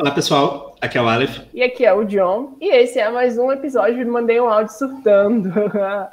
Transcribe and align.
Olá, 0.00 0.12
pessoal. 0.12 0.74
Aqui 0.80 0.96
é 0.96 1.02
o 1.02 1.06
Aleph. 1.06 1.40
E 1.52 1.62
aqui 1.62 1.84
é 1.84 1.92
o 1.92 2.04
John. 2.04 2.56
E 2.58 2.74
esse 2.74 2.98
é 2.98 3.10
mais 3.10 3.36
um 3.36 3.52
episódio 3.52 4.02
do 4.02 4.10
Mandei 4.10 4.40
um 4.40 4.48
Áudio 4.48 4.72
Surtando. 4.72 5.52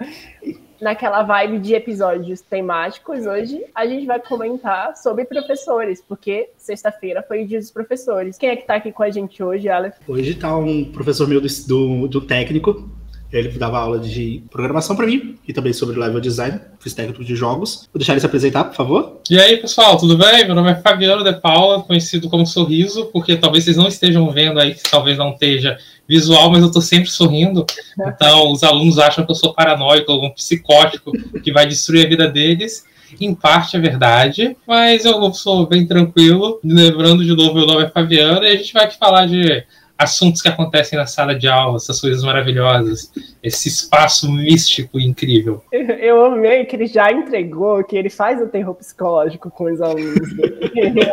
Naquela 0.82 1.24
vibe 1.24 1.60
de 1.60 1.74
episódios 1.74 2.42
temáticos, 2.42 3.26
hoje 3.26 3.64
a 3.74 3.88
gente 3.88 4.06
vai 4.06 4.20
comentar 4.20 4.94
sobre 4.98 5.24
professores, 5.24 6.04
porque 6.06 6.50
sexta-feira 6.58 7.24
foi 7.26 7.46
o 7.46 7.48
dia 7.48 7.60
dos 7.60 7.72
professores. 7.72 8.38
Quem 8.38 8.50
é 8.50 8.58
que 8.58 8.68
tá 8.68 8.76
aqui 8.76 8.92
com 8.92 9.04
a 9.04 9.10
gente 9.10 9.42
hoje, 9.42 9.70
Aleph? 9.70 9.96
Hoje 10.06 10.36
tá 10.36 10.54
um 10.58 10.84
professor 10.92 11.26
meu 11.26 11.40
do, 11.40 11.48
do, 11.48 12.08
do 12.10 12.22
técnico, 12.22 12.90
ele 13.32 13.50
dava 13.50 13.78
aula 13.78 14.00
de 14.00 14.44
programação 14.50 14.96
para 14.96 15.06
mim 15.06 15.36
e 15.48 15.52
também 15.52 15.74
sobre 15.74 16.00
level 16.00 16.20
design, 16.20 16.60
fiz 16.80 16.94
técnico 16.94 17.24
de 17.24 17.36
jogos. 17.36 17.88
Vou 17.94 18.00
deixar 18.00 18.14
ele 18.14 18.22
se 18.22 18.26
apresentar, 18.26 18.64
por 18.66 18.76
favor. 18.76 19.22
E 19.30 19.38
aí, 19.40 19.58
pessoal, 19.58 19.98
tudo 19.98 20.18
bem? 20.18 20.46
Meu 20.46 20.56
nome 20.56 20.72
é 20.72 20.76
Fabiano 20.76 21.24
De 21.24 21.34
Paula, 21.34 21.84
conhecido 21.84 22.30
como 22.30 22.46
Sorriso, 22.46 23.08
porque 23.08 23.36
talvez 23.36 23.66
vocês 23.66 23.78
não 23.78 23.88
estejam 23.88 24.30
vendo 24.32 24.60
aí, 24.60 24.76
talvez 24.90 25.18
não 25.18 25.32
esteja 25.32 25.78
visual, 26.08 26.50
mas 26.50 26.62
eu 26.62 26.72
tô 26.72 26.80
sempre 26.80 27.10
sorrindo. 27.10 27.66
Então, 28.00 28.52
os 28.52 28.64
alunos 28.64 28.98
acham 28.98 29.26
que 29.26 29.32
eu 29.32 29.36
sou 29.36 29.54
paranoico, 29.54 30.14
um 30.14 30.30
psicótico 30.32 31.12
que 31.42 31.52
vai 31.52 31.66
destruir 31.68 32.06
a 32.06 32.10
vida 32.10 32.28
deles. 32.30 32.86
Em 33.20 33.34
parte 33.34 33.76
é 33.76 33.80
verdade, 33.80 34.56
mas 34.68 35.06
eu 35.06 35.34
sou 35.34 35.66
bem 35.66 35.86
tranquilo. 35.86 36.60
Lembrando 36.64 37.24
de 37.24 37.34
novo, 37.34 37.56
meu 37.56 37.66
nome 37.66 37.84
é 37.84 37.90
Fabiano 37.90 38.44
e 38.44 38.48
a 38.48 38.56
gente 38.56 38.74
vai 38.74 38.86
aqui 38.86 38.98
falar 38.98 39.26
de 39.26 39.64
assuntos 39.98 40.42
que 40.42 40.48
acontecem 40.48 40.98
na 40.98 41.08
sala 41.08 41.34
de 41.34 41.48
aula, 41.48 41.78
essas 41.78 42.00
coisas 42.00 42.24
maravilhosas, 42.24 43.12
esse 43.42 43.68
espaço 43.68 44.32
místico 44.32 45.00
incrível. 45.00 45.64
Eu 45.72 46.24
amei 46.26 46.66
que 46.66 46.76
ele 46.76 46.86
já 46.86 47.12
entregou 47.12 47.84
que 47.84 47.98
ele 47.98 48.10
faz 48.10 48.42
o 48.42 48.48
terror 48.48 48.76
psicológico 48.76 49.50
com 49.50 49.66
os 49.66 49.82
alunos. 49.82 50.30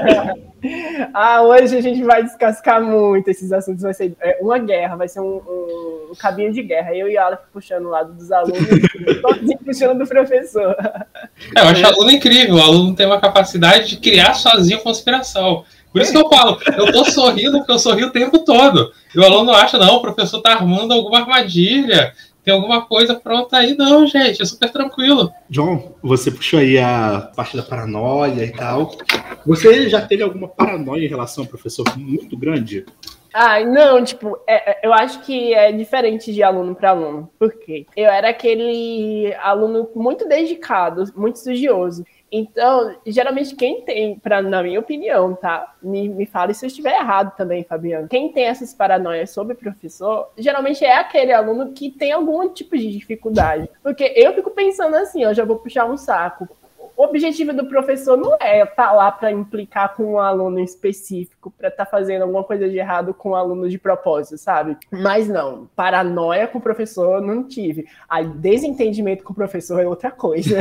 ah, 1.14 1.42
hoje 1.42 1.76
a 1.76 1.80
gente 1.80 2.02
vai 2.02 2.22
descascar 2.22 2.82
muito 2.82 3.28
esses 3.28 3.52
assuntos, 3.52 3.82
vai 3.82 3.94
ser 3.94 4.14
é, 4.20 4.38
uma 4.40 4.58
guerra, 4.58 4.96
vai 4.96 5.08
ser 5.08 5.20
um, 5.20 5.36
um, 5.36 6.08
um 6.10 6.14
cabinho 6.14 6.52
de 6.52 6.62
guerra. 6.62 6.94
Eu 6.94 7.08
e 7.08 7.16
a 7.16 7.24
Aleph 7.24 7.40
puxando 7.52 7.86
o 7.86 7.90
lado 7.90 8.12
dos 8.12 8.30
alunos, 8.30 8.68
todos 9.22 9.54
puxando 9.64 9.98
do 9.98 10.06
professor. 10.06 10.76
É, 11.56 11.60
eu 11.60 11.68
acho 11.68 11.82
o 11.82 11.86
aluno 11.86 12.10
incrível, 12.10 12.56
o 12.56 12.62
aluno 12.62 12.94
tem 12.94 13.06
uma 13.06 13.20
capacidade 13.20 13.88
de 13.88 13.96
criar 13.96 14.34
sozinho 14.34 14.80
conspiração. 14.80 15.64
Por 15.94 16.02
isso 16.02 16.10
que 16.10 16.18
eu 16.18 16.28
falo, 16.28 16.58
eu 16.76 16.90
tô 16.90 17.04
sorrindo 17.04 17.58
porque 17.58 17.70
eu 17.70 17.78
sorri 17.78 18.02
o 18.02 18.10
tempo 18.10 18.40
todo. 18.40 18.92
E 19.14 19.18
o 19.20 19.24
aluno 19.24 19.52
acha, 19.52 19.78
não, 19.78 19.94
o 19.94 20.02
professor 20.02 20.42
tá 20.42 20.50
armando 20.50 20.92
alguma 20.92 21.20
armadilha, 21.20 22.12
tem 22.42 22.52
alguma 22.52 22.82
coisa 22.84 23.14
pronta 23.14 23.58
aí. 23.58 23.76
Não, 23.76 24.04
gente, 24.04 24.42
é 24.42 24.44
super 24.44 24.72
tranquilo. 24.72 25.32
John, 25.48 25.94
você 26.02 26.32
puxou 26.32 26.58
aí 26.58 26.76
a 26.78 27.30
parte 27.36 27.56
da 27.56 27.62
paranoia 27.62 28.42
e 28.42 28.50
tal. 28.50 28.90
Você 29.46 29.88
já 29.88 30.02
teve 30.04 30.24
alguma 30.24 30.48
paranoia 30.48 31.04
em 31.04 31.08
relação 31.08 31.44
ao 31.44 31.48
professor 31.48 31.84
muito 31.96 32.36
grande? 32.36 32.84
Ah, 33.32 33.60
não, 33.64 34.02
tipo, 34.02 34.36
é, 34.48 34.72
é 34.72 34.80
eu 34.86 34.92
acho 34.92 35.20
que 35.20 35.54
é 35.54 35.70
diferente 35.70 36.32
de 36.32 36.42
aluno 36.42 36.74
para 36.74 36.90
aluno. 36.90 37.30
Por 37.38 37.52
quê? 37.52 37.86
Eu 37.96 38.10
era 38.10 38.30
aquele 38.30 39.32
aluno 39.40 39.88
muito 39.94 40.26
dedicado, 40.26 41.04
muito 41.16 41.36
estudioso. 41.36 42.04
Então, 42.36 42.96
geralmente 43.06 43.54
quem 43.54 43.82
tem, 43.82 44.18
pra, 44.18 44.42
na 44.42 44.60
minha 44.60 44.80
opinião, 44.80 45.36
tá? 45.36 45.72
Me, 45.80 46.08
me 46.08 46.26
fale 46.26 46.52
se 46.52 46.64
eu 46.64 46.66
estiver 46.66 46.98
errado 46.98 47.36
também, 47.36 47.62
Fabiano. 47.62 48.08
Quem 48.08 48.32
tem 48.32 48.46
essas 48.46 48.74
paranoias 48.74 49.30
sobre 49.30 49.54
professor, 49.54 50.28
geralmente 50.36 50.84
é 50.84 50.96
aquele 50.96 51.32
aluno 51.32 51.72
que 51.72 51.92
tem 51.92 52.10
algum 52.10 52.48
tipo 52.48 52.76
de 52.76 52.90
dificuldade. 52.90 53.70
Porque 53.84 54.12
eu 54.16 54.34
fico 54.34 54.50
pensando 54.50 54.96
assim, 54.96 55.22
eu 55.22 55.32
já 55.32 55.44
vou 55.44 55.60
puxar 55.60 55.86
um 55.86 55.96
saco 55.96 56.48
o 56.96 57.04
objetivo 57.04 57.52
do 57.52 57.66
professor 57.66 58.16
não 58.16 58.36
é 58.40 58.62
estar 58.62 58.88
tá 58.88 58.92
lá 58.92 59.10
para 59.10 59.32
implicar 59.32 59.94
com 59.94 60.14
um 60.14 60.18
aluno 60.18 60.60
específico, 60.60 61.52
para 61.56 61.68
estar 61.68 61.84
tá 61.84 61.90
fazendo 61.90 62.22
alguma 62.22 62.44
coisa 62.44 62.68
de 62.68 62.76
errado 62.76 63.12
com 63.12 63.30
o 63.30 63.32
um 63.32 63.34
aluno 63.34 63.68
de 63.68 63.78
propósito, 63.78 64.38
sabe? 64.38 64.76
Mas 64.90 65.28
não, 65.28 65.68
paranoia 65.74 66.46
com 66.46 66.58
o 66.58 66.62
professor 66.62 67.20
não 67.20 67.46
tive. 67.46 67.86
Aí, 68.08 68.26
desentendimento 68.26 69.24
com 69.24 69.32
o 69.32 69.36
professor 69.36 69.80
é 69.80 69.86
outra 69.86 70.10
coisa. 70.10 70.60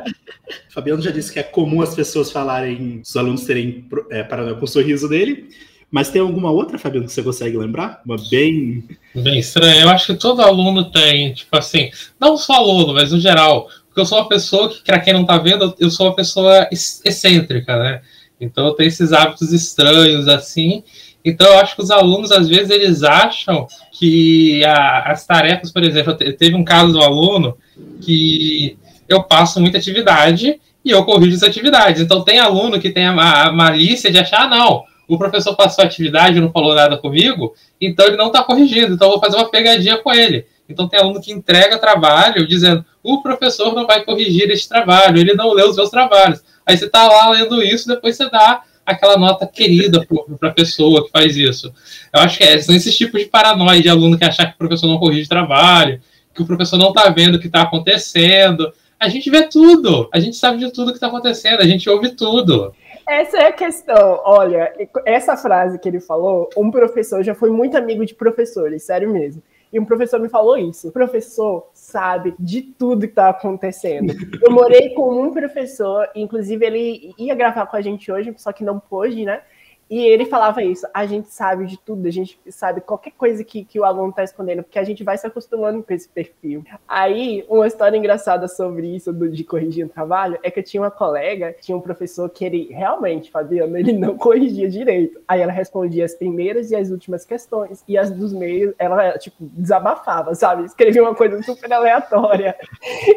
Fabiano 0.70 1.02
já 1.02 1.10
disse 1.10 1.32
que 1.32 1.38
é 1.38 1.42
comum 1.42 1.82
as 1.82 1.94
pessoas 1.94 2.32
falarem, 2.32 3.02
os 3.04 3.16
alunos 3.16 3.44
terem 3.44 3.86
é, 4.10 4.22
paranoia 4.22 4.56
com 4.56 4.64
o 4.64 4.68
sorriso 4.68 5.08
dele. 5.08 5.48
Mas 5.90 6.10
tem 6.10 6.20
alguma 6.20 6.50
outra, 6.50 6.78
Fabiano, 6.78 7.06
que 7.06 7.12
você 7.12 7.22
consegue 7.22 7.56
lembrar? 7.56 8.02
Uma 8.04 8.16
bem. 8.30 8.84
Bem 9.14 9.38
estranha. 9.38 9.80
Eu 9.80 9.88
acho 9.88 10.12
que 10.12 10.20
todo 10.20 10.42
aluno 10.42 10.90
tem, 10.90 11.32
tipo 11.32 11.56
assim, 11.56 11.90
não 12.20 12.36
só 12.36 12.54
aluno, 12.54 12.92
mas 12.92 13.10
no 13.10 13.18
geral. 13.18 13.68
Eu 14.00 14.06
sou 14.06 14.18
uma 14.18 14.28
pessoa 14.28 14.68
que, 14.68 14.82
para 14.82 15.00
quem 15.00 15.12
não 15.12 15.22
está 15.22 15.38
vendo, 15.38 15.74
eu 15.78 15.90
sou 15.90 16.06
uma 16.06 16.14
pessoa 16.14 16.68
excêntrica, 16.70 17.76
né? 17.76 18.00
Então 18.40 18.66
eu 18.66 18.72
tenho 18.72 18.88
esses 18.88 19.12
hábitos 19.12 19.52
estranhos 19.52 20.28
assim. 20.28 20.82
Então 21.24 21.46
eu 21.46 21.58
acho 21.58 21.74
que 21.74 21.82
os 21.82 21.90
alunos, 21.90 22.30
às 22.30 22.48
vezes, 22.48 22.70
eles 22.70 23.02
acham 23.02 23.66
que 23.92 24.64
a, 24.64 25.10
as 25.10 25.26
tarefas, 25.26 25.72
por 25.72 25.82
exemplo, 25.82 26.14
teve 26.14 26.54
um 26.54 26.64
caso 26.64 26.92
do 26.92 27.02
aluno 27.02 27.56
que 28.00 28.78
eu 29.08 29.22
passo 29.22 29.60
muita 29.60 29.78
atividade 29.78 30.60
e 30.84 30.90
eu 30.90 31.04
corrijo 31.04 31.36
as 31.36 31.42
atividades. 31.42 32.00
Então 32.00 32.22
tem 32.22 32.38
aluno 32.38 32.80
que 32.80 32.90
tem 32.90 33.06
a, 33.06 33.42
a 33.42 33.52
malícia 33.52 34.10
de 34.10 34.18
achar, 34.18 34.42
ah, 34.42 34.48
não, 34.48 34.84
o 35.08 35.18
professor 35.18 35.56
passou 35.56 35.84
atividade 35.84 36.40
não 36.40 36.52
falou 36.52 36.74
nada 36.74 36.98
comigo, 36.98 37.54
então 37.80 38.06
ele 38.06 38.16
não 38.16 38.26
está 38.26 38.42
corrigindo, 38.42 38.94
então 38.94 39.08
eu 39.08 39.12
vou 39.12 39.20
fazer 39.20 39.36
uma 39.36 39.50
pegadinha 39.50 39.96
com 39.98 40.12
ele. 40.12 40.46
Então 40.68 40.86
tem 40.86 41.00
aluno 41.00 41.20
que 41.20 41.32
entrega 41.32 41.78
trabalho 41.78 42.46
dizendo: 42.46 42.84
o 43.08 43.22
professor 43.22 43.74
não 43.74 43.86
vai 43.86 44.04
corrigir 44.04 44.50
este 44.50 44.68
trabalho, 44.68 45.18
ele 45.18 45.34
não 45.34 45.52
leu 45.52 45.68
os 45.70 45.76
meus 45.76 45.88
trabalhos. 45.88 46.42
Aí 46.66 46.76
você 46.76 46.84
está 46.84 47.08
lá 47.08 47.30
lendo 47.30 47.62
isso, 47.62 47.88
depois 47.88 48.16
você 48.16 48.28
dá 48.28 48.62
aquela 48.84 49.16
nota 49.16 49.46
querida 49.46 50.06
para 50.38 50.50
a 50.50 50.52
pessoa 50.52 51.04
que 51.04 51.10
faz 51.10 51.36
isso. 51.36 51.72
Eu 52.12 52.20
acho 52.20 52.36
que 52.36 52.44
é, 52.44 52.60
são 52.60 52.74
esses 52.74 52.96
tipos 52.96 53.20
de 53.20 53.26
paranoia 53.26 53.80
de 53.80 53.88
aluno 53.88 54.18
que 54.18 54.24
achar 54.24 54.46
que 54.46 54.54
o 54.54 54.58
professor 54.58 54.86
não 54.86 54.98
corrige 54.98 55.28
trabalho, 55.28 56.00
que 56.34 56.42
o 56.42 56.46
professor 56.46 56.76
não 56.76 56.88
está 56.88 57.08
vendo 57.08 57.36
o 57.36 57.40
que 57.40 57.46
está 57.46 57.62
acontecendo. 57.62 58.70
A 59.00 59.08
gente 59.08 59.30
vê 59.30 59.48
tudo, 59.48 60.08
a 60.12 60.20
gente 60.20 60.36
sabe 60.36 60.58
de 60.58 60.70
tudo 60.70 60.90
que 60.90 60.98
está 60.98 61.06
acontecendo, 61.06 61.60
a 61.60 61.66
gente 61.66 61.88
ouve 61.88 62.10
tudo. 62.10 62.74
Essa 63.08 63.38
é 63.38 63.46
a 63.46 63.52
questão. 63.52 64.20
Olha, 64.24 64.70
essa 65.06 65.34
frase 65.34 65.78
que 65.78 65.88
ele 65.88 66.00
falou, 66.00 66.50
um 66.54 66.70
professor 66.70 67.22
já 67.24 67.34
foi 67.34 67.48
muito 67.48 67.76
amigo 67.76 68.04
de 68.04 68.14
professores, 68.14 68.82
sério 68.82 69.10
mesmo. 69.10 69.42
E 69.72 69.78
um 69.78 69.84
professor 69.84 70.18
me 70.18 70.28
falou 70.28 70.56
isso. 70.56 70.88
O 70.88 70.92
professor 70.92 71.68
sabe 71.72 72.34
de 72.38 72.62
tudo 72.62 73.06
que 73.06 73.14
tá 73.14 73.28
acontecendo. 73.28 74.14
Eu 74.42 74.50
morei 74.50 74.94
com 74.94 75.22
um 75.22 75.30
professor, 75.30 76.08
inclusive 76.14 76.64
ele 76.64 77.14
ia 77.18 77.34
gravar 77.34 77.66
com 77.66 77.76
a 77.76 77.80
gente 77.80 78.10
hoje, 78.10 78.32
só 78.36 78.52
que 78.52 78.64
não 78.64 78.80
pôde, 78.80 79.24
né? 79.24 79.42
E 79.90 80.00
ele 80.00 80.26
falava 80.26 80.62
isso, 80.62 80.86
a 80.92 81.06
gente 81.06 81.32
sabe 81.32 81.64
de 81.64 81.78
tudo, 81.78 82.06
a 82.06 82.10
gente 82.10 82.38
sabe 82.50 82.80
qualquer 82.80 83.12
coisa 83.12 83.42
que, 83.42 83.64
que 83.64 83.80
o 83.80 83.84
aluno 83.84 84.10
está 84.10 84.22
escondendo, 84.22 84.62
porque 84.62 84.78
a 84.78 84.84
gente 84.84 85.02
vai 85.02 85.16
se 85.16 85.26
acostumando 85.26 85.82
com 85.82 85.94
esse 85.94 86.08
perfil. 86.08 86.62
Aí, 86.86 87.44
uma 87.48 87.66
história 87.66 87.96
engraçada 87.96 88.46
sobre 88.48 88.94
isso, 88.94 89.12
do, 89.12 89.28
de 89.30 89.42
corrigir 89.44 89.86
o 89.86 89.88
trabalho, 89.88 90.38
é 90.42 90.50
que 90.50 90.60
eu 90.60 90.64
tinha 90.64 90.82
uma 90.82 90.90
colega, 90.90 91.54
tinha 91.60 91.76
um 91.76 91.80
professor 91.80 92.28
que 92.28 92.44
ele, 92.44 92.68
realmente, 92.70 93.30
Fabiano, 93.30 93.78
ele 93.78 93.92
não 93.92 94.16
corrigia 94.16 94.68
direito. 94.68 95.20
Aí 95.26 95.40
ela 95.40 95.52
respondia 95.52 96.04
as 96.04 96.14
primeiras 96.14 96.70
e 96.70 96.76
as 96.76 96.90
últimas 96.90 97.24
questões, 97.24 97.82
e 97.88 97.96
as 97.96 98.10
dos 98.10 98.32
meios, 98.32 98.74
ela, 98.78 99.16
tipo, 99.18 99.36
desabafava, 99.40 100.34
sabe? 100.34 100.64
Escrevia 100.64 101.02
uma 101.02 101.14
coisa 101.14 101.42
super 101.42 101.72
aleatória. 101.72 102.54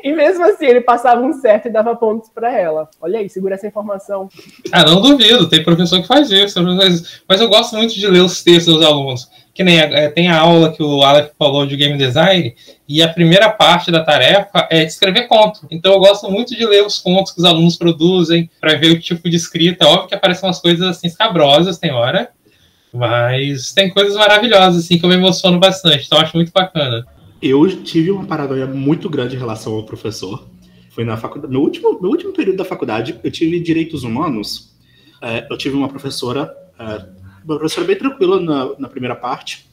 E 0.04 0.14
mesmo 0.14 0.46
assim, 0.46 0.66
ele 0.66 0.82
passava 0.82 1.22
um 1.22 1.34
certo 1.34 1.68
e 1.68 1.72
dava 1.72 1.96
pontos 1.96 2.30
para 2.30 2.52
ela. 2.58 2.90
Olha 3.02 3.20
aí, 3.20 3.30
segura 3.30 3.56
essa 3.56 3.68
informação. 3.68 4.30
Ah, 4.72 4.86
não 4.86 5.02
duvido, 5.02 5.50
tem 5.50 5.64
professor 5.64 6.02
que 6.02 6.08
faz 6.08 6.32
isso 6.32 6.61
mas, 6.64 7.22
mas 7.28 7.42
eu 7.42 7.48
gosto 7.48 7.76
muito 7.76 7.94
de 7.94 8.08
ler 8.08 8.22
os 8.22 8.44
textos 8.44 8.76
dos 8.76 8.86
alunos. 8.86 9.30
Que 9.54 9.64
nem 9.64 9.80
é, 9.80 10.10
tem 10.10 10.30
a 10.30 10.40
aula 10.40 10.72
que 10.72 10.82
o 10.82 11.04
Alex 11.04 11.32
falou 11.38 11.66
de 11.66 11.76
game 11.76 11.98
design, 11.98 12.56
e 12.88 13.04
a 13.04 13.10
primeira 13.10 13.50
parte 13.50 13.92
da 13.92 14.04
tarefa 14.04 14.68
é 14.70 14.84
escrever 14.84 15.28
conto. 15.28 15.68
Então 15.70 15.94
eu 15.94 16.00
gosto 16.00 16.30
muito 16.32 16.56
de 16.56 16.66
ler 16.66 16.86
os 16.86 17.00
contos 17.00 17.34
que 17.34 17.40
os 17.40 17.46
alunos 17.46 17.76
produzem, 17.76 18.50
para 18.60 18.76
ver 18.76 18.92
o 18.92 19.00
tipo 19.00 19.30
de 19.30 19.36
escrita. 19.36 19.86
Óbvio 19.86 20.08
que 20.08 20.16
aparecem 20.16 20.48
umas 20.48 20.60
coisas 20.60 20.88
assim 20.88 21.08
escabrosas, 21.08 21.78
tem 21.78 21.92
hora, 21.92 22.30
mas 22.94 23.74
tem 23.74 23.90
coisas 23.90 24.16
maravilhosas 24.16 24.86
assim 24.86 24.98
que 24.98 25.06
eu 25.06 25.10
me 25.10 25.16
emociono 25.16 25.60
bastante, 25.60 26.06
então 26.06 26.20
acho 26.20 26.36
muito 26.36 26.52
bacana. 26.52 27.06
Eu 27.42 27.68
tive 27.84 28.12
uma 28.12 28.26
paranoia 28.26 28.68
muito 28.68 29.10
grande 29.10 29.36
em 29.36 29.40
relação 29.40 29.74
ao 29.74 29.84
professor. 29.84 30.48
Foi 30.92 31.04
na 31.04 31.18
faculdade, 31.18 31.54
no 31.54 31.62
último, 31.62 32.00
no 32.02 32.10
último 32.10 32.32
período 32.34 32.58
da 32.58 32.66
faculdade, 32.66 33.20
eu 33.24 33.32
tive 33.32 33.60
direitos 33.60 34.04
humanos 34.04 34.72
é, 35.22 35.46
eu 35.50 35.58
tive 35.58 35.76
uma 35.76 35.88
professora, 35.88 36.52
é, 36.82 37.22
uma 37.44 37.58
professora 37.58 37.88
bem 37.88 37.96
tranquila 37.96 38.40
na, 38.40 38.80
na, 38.80 38.90
primeira 38.90 39.16
parte, 39.16 39.70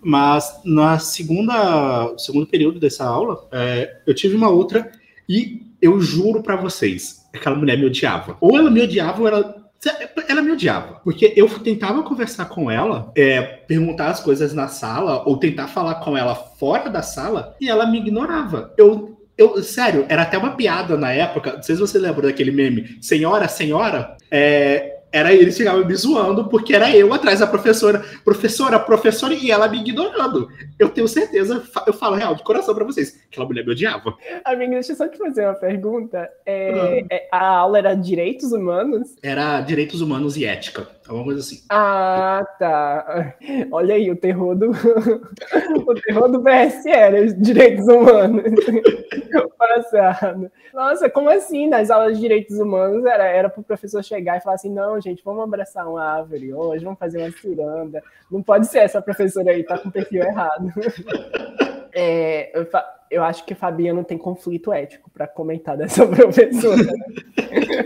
mas 0.00 0.60
na 0.64 0.98
segunda, 0.98 2.14
segundo 2.18 2.46
período 2.46 2.78
dessa 2.78 3.04
aula, 3.04 3.46
é, 3.52 4.00
eu 4.06 4.14
tive 4.14 4.36
uma 4.36 4.48
outra 4.48 4.90
e 5.28 5.62
eu 5.80 6.00
juro 6.00 6.42
para 6.42 6.56
vocês, 6.56 7.28
aquela 7.32 7.56
mulher 7.56 7.78
me 7.78 7.86
odiava. 7.86 8.36
Ou 8.40 8.56
ela 8.56 8.70
me 8.70 8.82
odiava 8.82 9.20
ou 9.20 9.28
ela 9.28 9.68
ela 10.28 10.42
me 10.42 10.50
odiava, 10.50 11.00
porque 11.04 11.32
eu 11.36 11.48
tentava 11.60 12.02
conversar 12.02 12.46
com 12.46 12.68
ela, 12.70 13.12
é, 13.16 13.40
perguntar 13.40 14.08
as 14.08 14.20
coisas 14.20 14.52
na 14.52 14.66
sala, 14.66 15.22
ou 15.24 15.36
tentar 15.36 15.68
falar 15.68 15.96
com 15.96 16.16
ela 16.16 16.34
fora 16.34 16.90
da 16.90 17.00
sala, 17.00 17.56
e 17.60 17.68
ela 17.68 17.86
me 17.86 17.98
ignorava. 17.98 18.74
Eu, 18.76 19.16
eu, 19.36 19.62
sério, 19.62 20.04
era 20.08 20.22
até 20.22 20.36
uma 20.36 20.56
piada 20.56 20.96
na 20.96 21.12
época. 21.12 21.54
Não 21.54 21.62
sei 21.62 21.76
se 21.76 21.80
você 21.80 21.98
lembra 21.98 22.22
daquele 22.22 22.50
meme. 22.50 22.98
Senhora, 23.00 23.46
senhora, 23.46 24.16
é, 24.30 24.97
era 25.12 25.32
eles 25.32 25.56
ficavam 25.56 25.84
me 25.84 25.94
zoando 25.94 26.48
porque 26.48 26.74
era 26.74 26.94
eu 26.94 27.12
atrás 27.12 27.40
da 27.40 27.46
professora, 27.46 28.04
professora, 28.24 28.78
professora, 28.78 29.34
e 29.34 29.50
ela 29.50 29.68
me 29.68 29.78
ignorando. 29.78 30.48
Eu 30.78 30.88
tenho 30.88 31.08
certeza, 31.08 31.62
eu 31.86 31.92
falo 31.92 32.16
real, 32.16 32.34
de 32.34 32.42
coração 32.42 32.74
para 32.74 32.84
vocês, 32.84 33.20
aquela 33.30 33.46
mulher 33.46 33.64
me 33.64 33.72
odiava. 33.72 34.14
Amiga, 34.44 34.72
deixa 34.72 34.92
eu 34.92 34.96
só 34.96 35.08
te 35.08 35.18
fazer 35.18 35.44
uma 35.44 35.54
pergunta. 35.54 36.28
É, 36.44 36.72
uhum. 36.72 37.06
é, 37.10 37.28
a 37.32 37.46
aula 37.48 37.78
era 37.78 37.94
direitos 37.94 38.52
humanos? 38.52 39.16
Era 39.22 39.60
direitos 39.60 40.00
humanos 40.00 40.36
e 40.36 40.44
ética, 40.44 40.88
alguma 41.08 41.24
coisa 41.24 41.40
assim. 41.40 41.62
Ah, 41.70 42.44
tá. 42.58 43.34
Olha 43.72 43.94
aí, 43.94 44.10
o 44.10 44.16
terror 44.16 44.54
do. 44.54 44.70
o 45.86 45.94
terror 45.94 46.28
do 46.30 46.40
BSL, 46.40 47.32
direitos 47.38 47.86
humanos. 47.88 48.44
Passado. 49.58 50.50
Nossa, 50.72 51.10
como 51.10 51.28
assim? 51.28 51.68
Nas 51.68 51.90
aulas 51.90 52.14
de 52.14 52.20
direitos 52.20 52.58
humanos 52.58 53.04
era, 53.04 53.24
era 53.24 53.48
pro 53.48 53.62
professor 53.62 54.02
chegar 54.04 54.36
e 54.36 54.40
falar 54.40 54.56
assim: 54.56 54.72
não, 54.72 55.00
gente, 55.00 55.22
vamos 55.24 55.42
abraçar 55.42 55.88
uma 55.88 56.02
árvore 56.02 56.52
hoje, 56.52 56.84
vamos 56.84 56.98
fazer 56.98 57.18
uma 57.18 57.30
ciranda. 57.32 58.02
Não 58.30 58.42
pode 58.42 58.66
ser 58.68 58.80
essa 58.80 59.02
professora 59.02 59.50
aí, 59.50 59.64
tá 59.64 59.78
com 59.78 59.88
o 59.88 59.92
perfil 59.92 60.22
errado. 60.22 60.72
É, 62.00 62.56
eu, 62.56 62.68
eu, 63.10 63.22
acho 63.22 63.44
que 63.44 63.54
Fabiano 63.54 64.04
tem 64.04 64.18
conflito 64.18 64.72
ético 64.72 65.10
para 65.10 65.26
comentar 65.26 65.76
dessa 65.78 66.06
professora. 66.06 66.86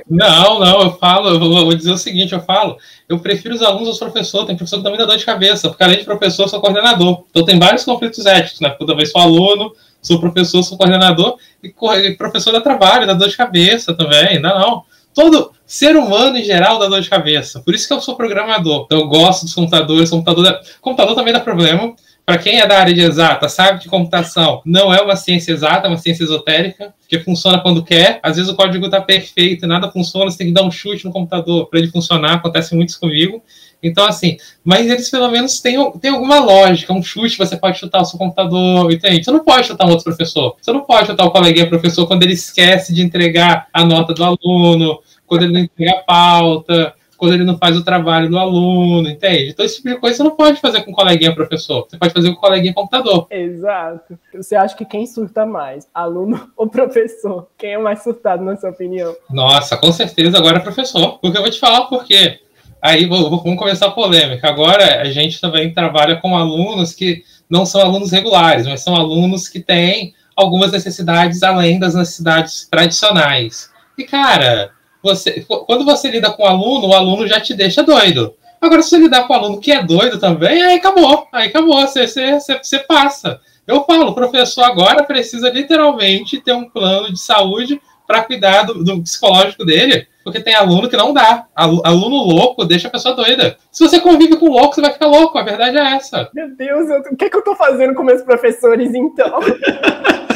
Não, 0.09 0.59
não, 0.61 0.83
eu 0.83 0.93
falo, 0.99 1.29
eu 1.29 1.39
vou, 1.39 1.75
dizer 1.75 1.93
o 1.93 1.97
seguinte, 1.97 2.33
eu 2.33 2.41
falo, 2.41 2.77
eu 3.09 3.19
prefiro 3.21 3.55
os 3.55 3.63
alunos 3.63 3.89
aos 3.89 3.99
professores, 3.99 4.47
tem 4.47 4.57
professor 4.57 4.79
que 4.79 4.83
também 4.83 4.99
dá 4.99 5.05
dor 5.05 5.17
de 5.17 5.25
cabeça, 5.25 5.69
porque 5.69 5.83
além 5.83 5.99
de 5.99 6.05
professor, 6.05 6.45
eu 6.45 6.49
sou 6.49 6.61
coordenador. 6.61 7.25
Então 7.31 7.45
tem 7.45 7.59
vários 7.59 7.85
conflitos 7.85 8.27
éticos, 8.27 8.61
né? 8.61 8.71
Porque 8.71 8.87
talvez 8.87 9.11
sou 9.11 9.21
aluno, 9.21 9.73
sou 10.01 10.21
professor, 10.21 10.63
sou 10.63 10.77
coordenador, 10.77 11.37
e 11.63 11.71
professor 12.17 12.53
dá 12.53 12.61
trabalho, 12.61 13.07
dá 13.07 13.15
dor 13.15 13.29
de 13.29 13.37
cabeça 13.37 13.95
também, 13.95 14.41
não, 14.41 14.59
não. 14.59 14.85
Todo 15.15 15.53
ser 15.67 15.97
humano 15.97 16.39
em 16.39 16.45
geral 16.45 16.79
dá 16.79 16.89
dor 16.89 17.01
de 17.01 17.09
cabeça. 17.09 17.61
Por 17.61 17.75
isso 17.75 17.87
que 17.87 17.93
eu 17.93 18.01
sou 18.01 18.17
programador. 18.17 18.85
Então, 18.87 19.01
eu 19.01 19.09
gosto 19.09 19.45
dos 19.45 19.55
computadores. 19.55 20.11
Computador, 20.11 20.61
computador 20.81 21.15
também 21.15 21.33
dá 21.33 21.41
problema. 21.41 21.95
Para 22.25 22.39
quem 22.39 22.61
é 22.61 22.67
da 22.67 22.79
área 22.79 22.95
de 22.95 23.01
exata, 23.01 23.49
sabe 23.49 23.81
que 23.81 23.89
computação 23.89 24.63
não 24.65 24.95
é 24.95 25.03
uma 25.03 25.17
ciência 25.17 25.53
exata, 25.53 25.87
é 25.87 25.91
uma 25.91 25.97
ciência 25.97 26.23
esotérica, 26.23 26.95
que 27.09 27.19
funciona 27.19 27.61
quando 27.61 27.83
quer. 27.83 28.21
Às 28.23 28.37
vezes 28.37 28.51
o 28.51 28.55
código 28.55 28.87
está 28.87 29.01
perfeito 29.01 29.67
nada 29.67 29.91
funciona, 29.91 30.31
você 30.31 30.39
tem 30.39 30.47
que 30.47 30.53
dar 30.53 30.63
um 30.63 30.71
chute 30.71 31.05
no 31.05 31.11
computador 31.11 31.69
para 31.69 31.81
ele 31.81 31.91
funcionar. 31.91 32.35
Acontece 32.35 32.75
muito 32.77 32.91
isso 32.91 33.01
comigo. 33.01 33.43
Então, 33.83 34.07
assim, 34.07 34.37
mas 34.65 34.89
eles 34.89 35.11
pelo 35.11 35.29
menos 35.29 35.61
têm, 35.61 35.77
têm 35.99 36.13
alguma 36.13 36.39
lógica, 36.39 36.93
um 36.93 37.03
chute, 37.03 37.37
você 37.37 37.57
pode 37.57 37.79
chutar 37.79 38.01
o 38.01 38.05
seu 38.05 38.17
computador, 38.17 38.93
entende? 38.93 39.25
Você 39.25 39.31
não 39.33 39.41
pode 39.41 39.67
chutar 39.67 39.87
um 39.87 39.91
outro 39.91 40.05
professor. 40.05 40.57
Você 40.63 40.73
não 40.73 40.83
pode 40.83 41.09
chutar 41.09 41.25
o 41.25 41.33
coleguinha 41.33 41.69
professor 41.69 42.07
quando 42.07 42.23
ele 42.23 42.35
esquece 42.35 42.95
de 42.95 43.03
entregar 43.03 43.67
a 43.73 43.85
nota 43.85 44.15
do 44.15 44.23
aluno, 44.23 45.01
quando 45.27 45.43
ele 45.43 45.53
não 45.53 45.61
entrega 45.61 45.99
a 45.99 46.03
pauta, 46.03 46.95
quando 47.23 47.35
ele 47.35 47.45
não 47.45 47.57
faz 47.57 47.77
o 47.77 47.85
trabalho 47.85 48.29
do 48.29 48.37
aluno, 48.37 49.09
entende? 49.09 49.51
Então, 49.51 49.65
esse 49.65 49.77
tipo 49.77 49.91
de 49.91 50.01
coisa 50.01 50.17
você 50.17 50.23
não 50.25 50.35
pode 50.35 50.61
fazer 50.61 50.83
com 50.83 50.91
o 50.91 50.95
coleguinha 50.95 51.33
professor, 51.33 51.87
você 51.89 51.97
pode 51.97 52.13
fazer 52.13 52.33
com 52.33 52.35
o 52.35 52.41
coleguinha 52.41 52.75
computador. 52.75 53.29
Exato. 53.31 54.19
Você 54.35 54.57
acha 54.57 54.77
que 54.77 54.85
quem 54.85 55.07
surta 55.07 55.47
mais, 55.47 55.87
aluno 55.95 56.51
ou 56.59 56.67
professor? 56.67 57.47
Quem 57.57 57.75
é 57.75 57.79
mais 57.79 58.03
surtado, 58.03 58.43
na 58.43 58.57
sua 58.57 58.71
opinião? 58.71 59.15
Nossa, 59.31 59.77
com 59.77 59.93
certeza 59.93 60.37
agora 60.37 60.57
é 60.57 60.61
professor. 60.61 61.21
Porque 61.21 61.39
eu 61.39 61.43
vou 61.43 61.51
te 61.51 61.61
falar 61.61 61.83
por 61.83 62.05
quê. 62.05 62.41
Aí 62.83 63.07
vamos 63.07 63.57
começar 63.57 63.87
a 63.87 63.93
polêmica. 63.93 64.49
Agora 64.49 65.03
a 65.03 65.05
gente 65.05 65.41
também 65.41 65.73
trabalha 65.73 66.17
com 66.17 66.37
alunos 66.37 66.93
que 66.93 67.23
não 67.49 67.65
são 67.65 67.83
alunos 67.83 68.11
regulares, 68.11 68.67
mas 68.67 68.81
são 68.81 68.97
alunos 68.97 69.49
que 69.49 69.61
têm 69.61 70.13
algumas 70.35 70.73
necessidades 70.73 71.45
além 71.45 71.79
das 71.79 71.95
necessidades 71.95 72.67
tradicionais. 72.69 73.71
E, 73.97 74.03
cara, 74.03 74.73
você, 75.03 75.45
quando 75.67 75.85
você 75.85 76.11
lida 76.11 76.31
com 76.31 76.45
o 76.45 76.47
aluno, 76.47 76.89
o 76.89 76.95
aluno 76.95 77.27
já 77.27 77.41
te 77.41 77.55
deixa 77.55 77.83
doido. 77.83 78.35
Agora, 78.61 78.81
se 78.81 78.91
você 78.91 78.99
lidar 78.99 79.27
com 79.27 79.33
o 79.33 79.37
aluno 79.37 79.61
que 79.61 79.73
é 79.73 79.83
doido 79.83 80.21
também, 80.21 80.63
aí 80.63 80.77
acabou. 80.77 81.27
Aí 81.33 81.49
acabou, 81.49 81.81
você, 81.81 82.07
você, 82.07 82.39
você, 82.39 82.59
você 82.63 82.79
passa. 82.79 83.41
Eu 83.67 83.85
falo, 83.85 84.09
o 84.09 84.15
professor 84.15 84.63
agora 84.63 85.03
precisa 85.03 85.51
literalmente 85.51 86.41
ter 86.41 86.53
um 86.53 86.69
plano 86.69 87.13
de 87.13 87.19
saúde 87.19 87.81
para 88.07 88.23
cuidar 88.23 88.65
do, 88.65 88.85
do, 88.85 89.03
psicológico 89.03 89.65
dele, 89.65 90.07
porque 90.23 90.41
tem 90.41 90.55
aluno 90.55 90.89
que 90.89 90.97
não 90.97 91.13
dá. 91.13 91.47
Aluno 91.55 92.17
louco 92.17 92.65
deixa 92.65 92.87
a 92.87 92.91
pessoa 92.91 93.17
doida. 93.17 93.57
Se 93.71 93.83
você 93.83 93.99
convive 93.99 94.37
com 94.37 94.49
louco, 94.49 94.75
você 94.75 94.81
vai 94.81 94.93
ficar 94.93 95.07
louco. 95.07 95.39
A 95.39 95.43
verdade 95.43 95.77
é 95.77 95.95
essa. 95.97 96.29
Meu 96.33 96.55
Deus, 96.55 96.89
eu, 96.89 97.01
o 97.01 97.17
que, 97.17 97.25
é 97.25 97.31
que 97.31 97.37
eu 97.37 97.43
tô 97.43 97.57
fazendo 97.57 97.95
com 97.95 98.05
meus 98.05 98.23
professores 98.23 98.95
então? 98.95 99.41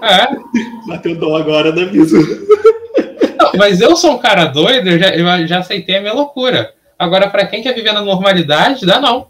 É. 0.00 0.28
Bateu 0.86 1.16
dó 1.16 1.36
agora, 1.36 1.72
né, 1.72 1.84
Biso? 1.86 2.16
Mas 3.58 3.80
eu 3.80 3.96
sou 3.96 4.12
um 4.12 4.18
cara 4.18 4.44
doido, 4.46 4.88
eu 4.88 4.98
já, 4.98 5.08
eu 5.10 5.46
já 5.46 5.58
aceitei 5.58 5.96
a 5.96 6.00
minha 6.00 6.14
loucura. 6.14 6.72
Agora, 6.98 7.28
para 7.28 7.46
quem 7.46 7.62
quer 7.62 7.74
viver 7.74 7.92
na 7.92 8.02
normalidade, 8.02 8.86
dá 8.86 9.00
não. 9.00 9.26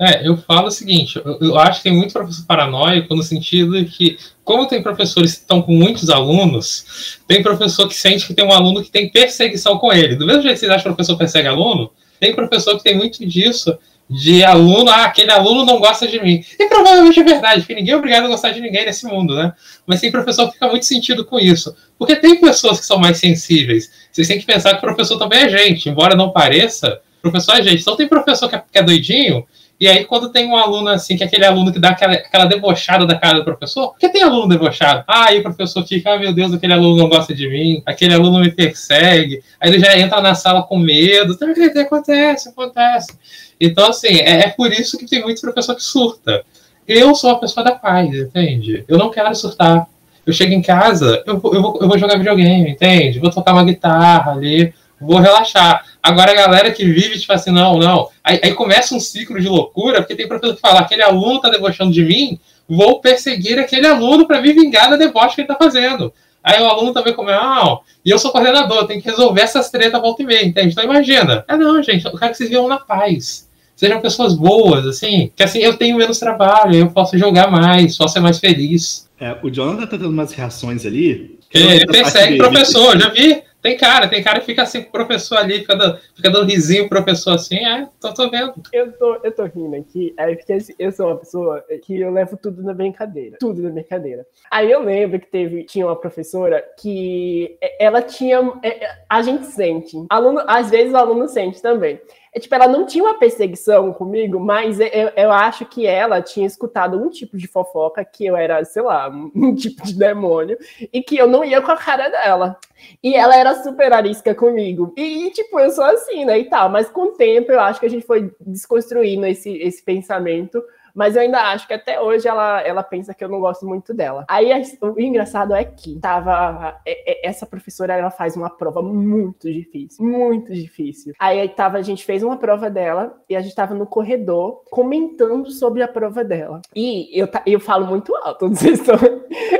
É, 0.00 0.26
eu 0.26 0.36
falo 0.36 0.68
o 0.68 0.70
seguinte, 0.70 1.20
eu, 1.24 1.38
eu, 1.40 1.58
acho 1.58 1.78
que 1.78 1.88
tem 1.88 1.92
muito 1.92 2.12
professor 2.12 2.46
paranoico 2.46 3.16
no 3.16 3.22
sentido 3.22 3.84
que, 3.84 4.16
como 4.44 4.66
tem 4.66 4.80
professores 4.80 5.32
que 5.32 5.40
estão 5.40 5.60
com 5.60 5.72
muitos 5.72 6.08
alunos, 6.08 7.18
tem 7.26 7.42
professor 7.42 7.88
que 7.88 7.94
sente 7.94 8.24
que 8.24 8.32
tem 8.32 8.44
um 8.44 8.52
aluno 8.52 8.80
que 8.80 8.92
tem 8.92 9.10
perseguição 9.10 9.76
com 9.76 9.92
ele. 9.92 10.14
Do 10.14 10.24
mesmo 10.24 10.42
jeito 10.42 10.54
que 10.54 10.60
vocês 10.60 10.70
acham 10.70 10.84
que 10.84 10.90
o 10.90 10.94
professor 10.94 11.16
persegue 11.16 11.48
aluno, 11.48 11.90
tem 12.20 12.32
professor 12.32 12.76
que 12.76 12.84
tem 12.84 12.96
muito 12.96 13.26
disso, 13.26 13.76
de 14.08 14.42
aluno, 14.42 14.90
ah, 14.90 15.04
aquele 15.04 15.30
aluno 15.30 15.64
não 15.64 15.78
gosta 15.78 16.06
de 16.06 16.22
mim. 16.22 16.42
E 16.58 16.66
provavelmente 16.66 17.20
é 17.20 17.24
verdade, 17.24 17.60
porque 17.60 17.74
ninguém 17.74 17.94
é 17.94 17.96
obrigado 17.96 18.24
a 18.24 18.28
gostar 18.28 18.50
de 18.50 18.60
ninguém 18.60 18.86
nesse 18.86 19.06
mundo, 19.06 19.34
né? 19.34 19.52
Mas 19.86 20.00
tem 20.00 20.10
professor 20.10 20.46
que 20.46 20.54
fica 20.54 20.68
muito 20.68 20.86
sentido 20.86 21.24
com 21.24 21.38
isso. 21.38 21.74
Porque 21.98 22.16
tem 22.16 22.40
pessoas 22.40 22.80
que 22.80 22.86
são 22.86 22.98
mais 22.98 23.18
sensíveis. 23.18 23.90
Vocês 24.10 24.26
têm 24.26 24.38
que 24.38 24.46
pensar 24.46 24.70
que 24.70 24.78
o 24.78 24.80
professor 24.80 25.18
também 25.18 25.40
é 25.40 25.48
gente, 25.48 25.88
embora 25.88 26.16
não 26.16 26.30
pareça, 26.30 27.00
professor 27.20 27.56
é 27.56 27.62
gente. 27.62 27.82
Então 27.82 27.96
tem 27.96 28.08
professor 28.08 28.48
que 28.48 28.56
é, 28.56 28.62
que 28.72 28.78
é 28.78 28.82
doidinho 28.82 29.46
e 29.80 29.86
aí, 29.86 30.04
quando 30.04 30.30
tem 30.30 30.48
um 30.48 30.56
aluno 30.56 30.88
assim, 30.88 31.16
que 31.16 31.22
é 31.22 31.26
aquele 31.26 31.44
aluno 31.44 31.72
que 31.72 31.78
dá 31.78 31.90
aquela, 31.90 32.14
aquela 32.14 32.46
debochada 32.46 33.06
da 33.06 33.14
cara 33.14 33.38
do 33.38 33.44
professor, 33.44 33.90
porque 33.90 34.08
tem 34.08 34.22
aluno 34.22 34.48
debochado. 34.48 35.04
Ah, 35.06 35.26
aí 35.28 35.38
o 35.38 35.42
professor 35.42 35.86
fica, 35.86 36.14
ah, 36.14 36.18
meu 36.18 36.32
Deus, 36.32 36.52
aquele 36.52 36.72
aluno 36.72 36.96
não 36.96 37.08
gosta 37.08 37.32
de 37.32 37.48
mim, 37.48 37.80
aquele 37.86 38.12
aluno 38.12 38.40
me 38.40 38.50
persegue. 38.50 39.40
Aí 39.60 39.70
ele 39.70 39.78
já 39.78 39.96
entra 39.96 40.20
na 40.20 40.34
sala 40.34 40.64
com 40.64 40.76
medo. 40.76 41.32
Então, 41.32 41.48
acontece, 41.80 42.48
acontece. 42.48 43.12
Então, 43.60 43.88
assim, 43.88 44.18
é, 44.18 44.44
é 44.44 44.48
por 44.50 44.72
isso 44.72 44.98
que 44.98 45.06
tem 45.06 45.22
muitos 45.22 45.40
professores 45.40 45.84
que 45.84 45.90
surta. 45.90 46.44
Eu 46.86 47.14
sou 47.14 47.30
a 47.30 47.38
pessoa 47.38 47.64
da 47.64 47.72
paz, 47.72 48.14
entende? 48.14 48.84
Eu 48.88 48.96
não 48.96 49.10
quero 49.10 49.34
surtar. 49.34 49.86
Eu 50.24 50.32
chego 50.32 50.52
em 50.52 50.62
casa, 50.62 51.22
eu, 51.26 51.34
eu, 51.34 51.62
vou, 51.62 51.78
eu 51.80 51.88
vou 51.88 51.98
jogar 51.98 52.18
videogame, 52.18 52.70
entende? 52.70 53.18
Vou 53.18 53.30
tocar 53.30 53.52
uma 53.52 53.64
guitarra 53.64 54.32
ali, 54.32 54.72
vou 55.00 55.18
relaxar. 55.18 55.84
Agora 56.02 56.32
a 56.32 56.34
galera 56.34 56.70
que 56.70 56.84
vive, 56.84 57.18
tipo 57.18 57.32
assim, 57.32 57.50
não, 57.50 57.78
não. 57.78 58.08
Aí, 58.22 58.40
aí 58.42 58.54
começa 58.54 58.94
um 58.94 59.00
ciclo 59.00 59.40
de 59.40 59.48
loucura, 59.48 60.00
porque 60.00 60.14
tem 60.14 60.28
professor 60.28 60.54
que 60.54 60.60
fala, 60.60 60.80
aquele 60.80 61.02
aluno 61.02 61.40
tá 61.40 61.48
debochando 61.48 61.92
de 61.92 62.04
mim, 62.04 62.38
vou 62.68 63.00
perseguir 63.00 63.58
aquele 63.58 63.86
aluno 63.86 64.26
para 64.26 64.40
me 64.40 64.52
vingar 64.52 64.90
da 64.90 64.96
deboche 64.96 65.34
que 65.34 65.40
ele 65.40 65.48
tá 65.48 65.56
fazendo. 65.56 66.12
Aí 66.42 66.60
o 66.60 66.66
aluno 66.66 66.92
também 66.92 67.14
come, 67.14 67.32
ah, 67.32 67.78
e 68.04 68.10
eu 68.10 68.18
sou 68.18 68.30
coordenador, 68.30 68.86
tenho 68.86 69.02
que 69.02 69.08
resolver 69.08 69.40
essas 69.40 69.70
tretas 69.70 70.00
volta 70.00 70.22
e 70.22 70.26
meia, 70.26 70.44
entende? 70.44 70.72
Então 70.72 70.84
imagina. 70.84 71.44
Ah, 71.48 71.56
não, 71.56 71.82
gente, 71.82 72.04
eu 72.04 72.16
quero 72.16 72.30
que 72.30 72.36
vocês 72.36 72.50
vivam 72.50 72.68
na 72.68 72.78
paz. 72.78 73.47
Sejam 73.78 74.00
pessoas 74.00 74.34
boas, 74.34 74.84
assim, 74.84 75.30
que 75.36 75.42
assim 75.44 75.60
eu 75.60 75.76
tenho 75.76 75.96
menos 75.96 76.18
trabalho, 76.18 76.74
eu 76.74 76.90
posso 76.90 77.16
jogar 77.16 77.48
mais, 77.48 77.96
posso 77.96 78.14
ser 78.14 78.18
mais 78.18 78.40
feliz. 78.40 79.08
É, 79.20 79.38
o 79.40 79.48
Jonathan 79.48 79.86
tá 79.86 79.96
tendo 79.96 80.08
umas 80.08 80.32
reações 80.32 80.84
ali. 80.84 81.38
Ele 81.54 81.86
persegue 81.86 82.38
professor, 82.38 82.98
já 82.98 83.08
vi? 83.08 83.40
Tem 83.62 83.76
cara, 83.76 84.08
tem 84.08 84.20
cara 84.20 84.40
que 84.40 84.46
fica 84.46 84.62
assim 84.62 84.82
com 84.82 84.88
o 84.88 84.92
professor 84.92 85.38
ali, 85.38 85.60
fica 85.60 85.76
dando, 85.76 85.96
fica 86.12 86.28
dando 86.28 86.46
risinho 86.46 86.88
pro 86.88 87.04
professor 87.04 87.34
assim, 87.34 87.56
é, 87.56 87.88
tô, 88.00 88.12
tô 88.12 88.28
vendo. 88.28 88.54
Eu 88.72 88.90
tô, 88.92 89.20
eu 89.22 89.30
tô 89.30 89.44
rindo 89.44 89.76
aqui, 89.76 90.12
é 90.16 90.34
porque 90.34 90.54
assim, 90.54 90.74
eu 90.76 90.90
sou 90.90 91.06
uma 91.06 91.16
pessoa 91.16 91.64
que 91.84 92.00
eu 92.00 92.10
levo 92.10 92.36
tudo 92.36 92.60
na 92.64 92.74
brincadeira. 92.74 93.36
Tudo 93.38 93.62
na 93.62 93.70
brincadeira. 93.70 94.26
Aí 94.50 94.70
eu 94.72 94.82
lembro 94.82 95.20
que 95.20 95.26
teve, 95.26 95.62
tinha 95.62 95.86
uma 95.86 95.96
professora 95.96 96.64
que 96.80 97.56
ela 97.78 98.02
tinha. 98.02 98.38
É, 98.62 98.88
a 99.08 99.22
gente 99.22 99.46
sente. 99.46 99.96
Aluno, 100.10 100.42
às 100.48 100.68
vezes 100.68 100.92
o 100.92 100.96
aluno 100.96 101.28
sente 101.28 101.62
também. 101.62 102.00
É, 102.38 102.40
tipo, 102.40 102.54
ela 102.54 102.68
não 102.68 102.86
tinha 102.86 103.02
uma 103.02 103.18
perseguição 103.18 103.92
comigo, 103.92 104.38
mas 104.38 104.78
eu, 104.78 104.86
eu, 105.16 105.32
acho 105.32 105.66
que 105.66 105.84
ela 105.84 106.22
tinha 106.22 106.46
escutado 106.46 106.96
um 106.96 107.10
tipo 107.10 107.36
de 107.36 107.48
fofoca 107.48 108.04
que 108.04 108.24
eu 108.24 108.36
era, 108.36 108.64
sei 108.64 108.82
lá, 108.82 109.10
um 109.34 109.52
tipo 109.54 109.84
de 109.84 109.98
demônio, 109.98 110.56
e 110.92 111.02
que 111.02 111.16
eu 111.16 111.26
não 111.26 111.44
ia 111.44 111.60
com 111.60 111.72
a 111.72 111.76
cara 111.76 112.08
dela. 112.08 112.56
E 113.02 113.16
ela 113.16 113.36
era 113.36 113.60
super 113.62 113.92
arisca 113.92 114.34
comigo. 114.36 114.94
E, 114.96 115.30
tipo, 115.32 115.58
eu 115.58 115.70
sou 115.70 115.84
assim, 115.84 116.24
né, 116.24 116.38
e 116.38 116.44
tal. 116.44 116.68
Mas 116.70 116.88
com 116.88 117.08
o 117.08 117.12
tempo, 117.12 117.50
eu 117.50 117.58
acho 117.58 117.80
que 117.80 117.86
a 117.86 117.90
gente 117.90 118.06
foi 118.06 118.32
desconstruindo 118.40 119.26
esse, 119.26 119.50
esse 119.58 119.82
pensamento 119.84 120.62
mas 120.94 121.16
eu 121.16 121.22
ainda 121.22 121.40
acho 121.52 121.66
que 121.66 121.74
até 121.74 122.00
hoje 122.00 122.28
ela, 122.28 122.60
ela 122.62 122.82
pensa 122.82 123.14
que 123.14 123.24
eu 123.24 123.28
não 123.28 123.40
gosto 123.40 123.66
muito 123.66 123.94
dela. 123.94 124.24
Aí 124.28 124.50
o 124.80 125.00
engraçado 125.00 125.54
é 125.54 125.64
que 125.64 125.98
tava. 126.00 126.80
É, 126.86 127.26
é, 127.26 127.28
essa 127.28 127.46
professora 127.46 127.94
ela 127.94 128.10
faz 128.10 128.36
uma 128.36 128.50
prova 128.50 128.82
muito 128.82 129.50
difícil. 129.52 130.04
Muito 130.04 130.52
difícil. 130.52 131.14
Aí 131.18 131.48
tava, 131.48 131.78
a 131.78 131.82
gente 131.82 132.04
fez 132.04 132.22
uma 132.22 132.36
prova 132.36 132.70
dela 132.70 133.18
e 133.28 133.36
a 133.36 133.40
gente 133.40 133.54
tava 133.54 133.74
no 133.74 133.86
corredor 133.86 134.62
comentando 134.70 135.50
sobre 135.50 135.82
a 135.82 135.88
prova 135.88 136.24
dela. 136.24 136.60
E 136.74 137.08
eu, 137.18 137.28
eu 137.46 137.60
falo 137.60 137.86
muito 137.86 138.14
alto, 138.16 138.48
não 138.48 138.54
sei 138.54 138.76
se 138.76 138.90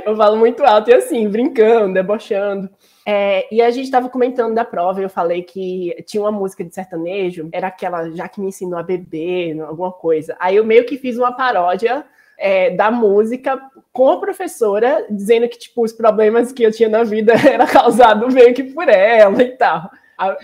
eu 0.05 0.17
falo 0.17 0.37
muito 0.37 0.65
alto 0.65 0.91
e 0.91 0.95
assim, 0.95 1.29
brincando, 1.29 1.95
debochando. 1.95 2.69
É, 3.11 3.49
e 3.51 3.63
a 3.63 3.71
gente 3.71 3.87
estava 3.87 4.11
comentando 4.11 4.55
da 4.55 4.67
prova, 4.67 5.01
eu 5.01 5.09
falei 5.09 5.43
que 5.43 5.97
tinha 6.07 6.23
uma 6.23 6.31
música 6.31 6.63
de 6.63 6.75
sertanejo, 6.75 7.49
era 7.51 7.69
aquela 7.69 8.11
já 8.11 8.29
que 8.29 8.39
me 8.39 8.49
ensinou 8.49 8.79
a 8.79 8.83
beber, 8.83 9.59
alguma 9.63 9.91
coisa. 9.91 10.37
Aí 10.39 10.57
eu 10.57 10.65
meio 10.65 10.85
que 10.85 10.99
fiz 10.99 11.17
uma 11.17 11.33
paródia 11.33 12.05
é, 12.37 12.69
da 12.69 12.91
música 12.91 13.59
com 13.95 14.11
a 14.11 14.21
professora, 14.21 15.07
dizendo 15.09 15.49
que 15.49 15.59
tipo, 15.59 15.83
os 15.83 15.93
problemas 15.95 16.53
que 16.53 16.63
eu 16.63 16.71
tinha 16.71 16.91
na 16.91 17.03
vida 17.03 17.33
era 17.51 17.67
causado 17.67 18.31
meio 18.31 18.53
que 18.53 18.63
por 18.63 18.87
ela 18.87 19.43
e 19.43 19.53
tal. 19.53 19.91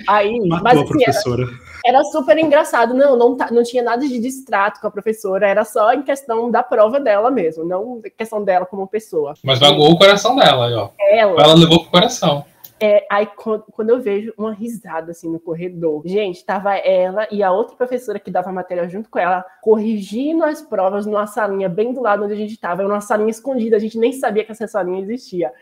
Aí, 0.09 0.40
Matou 0.49 0.62
mas, 0.62 0.78
assim, 0.78 0.85
a 0.85 0.87
professora. 0.87 1.42
Era, 1.85 1.99
era, 1.99 2.04
super 2.04 2.38
engraçado. 2.38 2.94
Não, 2.94 3.14
não, 3.14 3.37
não 3.50 3.62
tinha 3.62 3.83
nada 3.83 4.09
de 4.09 4.18
distrato 4.18 4.80
com 4.80 4.87
a 4.87 4.90
professora, 4.90 5.47
era 5.47 5.66
só 5.66 5.92
em 5.92 6.00
questão 6.00 6.50
da 6.50 6.62
prova 6.62 6.99
dela 6.99 7.30
mesmo, 7.30 7.62
não 7.62 8.00
questão 8.16 8.42
dela 8.42 8.64
como 8.64 8.87
pessoa. 8.87 9.35
Mas 9.42 9.59
vagou 9.59 9.90
o 9.90 9.99
coração 9.99 10.35
dela, 10.35 10.71
ó. 10.75 10.90
Ela, 10.99 11.42
ela 11.42 11.54
levou 11.54 11.80
pro 11.80 11.90
coração. 11.90 12.42
É, 12.81 13.07
aí 13.09 13.26
quando 13.73 13.90
eu 13.90 14.00
vejo 14.00 14.35
uma 14.37 14.52
risada 14.52 15.12
assim 15.12 15.31
no 15.31 15.38
corredor, 15.38 16.02
gente, 16.04 16.45
tava 16.45 16.75
ela 16.75 17.26
e 17.31 17.43
a 17.43 17.52
outra 17.52 17.76
professora 17.76 18.19
que 18.19 18.31
dava 18.31 18.50
matéria 18.50 18.88
junto 18.88 19.09
com 19.09 19.19
ela, 19.19 19.45
corrigindo 19.62 20.45
as 20.45 20.61
provas 20.61 21.07
numa 21.07 21.26
salinha 21.26 21.69
bem 21.69 21.93
do 21.93 22.02
lado 22.02 22.25
onde 22.25 22.33
a 22.33 22.37
gente 22.37 22.59
tava, 22.59 22.85
uma 22.85 23.00
salinha 23.00 23.31
escondida, 23.31 23.76
a 23.76 23.78
gente 23.78 23.97
nem 23.97 24.12
sabia 24.12 24.45
que 24.45 24.52
essa 24.52 24.66
salinha 24.66 25.00
existia. 25.00 25.52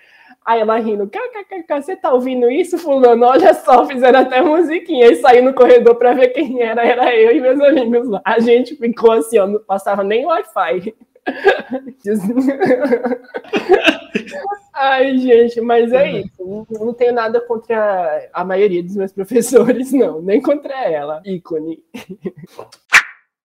Aí 0.44 0.60
ela 0.60 0.76
rindo, 0.78 1.08
kkkk, 1.08 1.82
você 1.82 1.94
tá 1.94 2.12
ouvindo 2.12 2.50
isso, 2.50 2.76
fulano? 2.76 3.26
Olha 3.26 3.54
só, 3.54 3.86
fizeram 3.86 4.20
até 4.20 4.40
musiquinha. 4.42 5.06
E 5.06 5.16
saí 5.16 5.40
no 5.40 5.54
corredor 5.54 5.94
para 5.94 6.14
ver 6.14 6.28
quem 6.28 6.60
era, 6.60 6.84
era 6.84 7.14
eu 7.14 7.36
e 7.36 7.40
meus 7.40 7.60
amigos 7.60 8.08
lá. 8.08 8.20
A 8.24 8.40
gente 8.40 8.74
ficou 8.74 9.12
assim, 9.12 9.38
ó, 9.38 9.46
não 9.46 9.60
passava 9.60 10.02
nem 10.02 10.26
Wi-Fi. 10.26 10.94
Ai, 14.74 15.18
gente, 15.18 15.60
mas 15.60 15.92
é 15.92 16.20
isso. 16.20 16.30
Não, 16.40 16.66
não 16.70 16.94
tenho 16.94 17.12
nada 17.12 17.40
contra 17.40 18.28
a 18.32 18.44
maioria 18.44 18.82
dos 18.82 18.96
meus 18.96 19.12
professores, 19.12 19.92
não. 19.92 20.22
Nem 20.22 20.40
contra 20.40 20.90
ela, 20.90 21.20
ícone. 21.24 21.78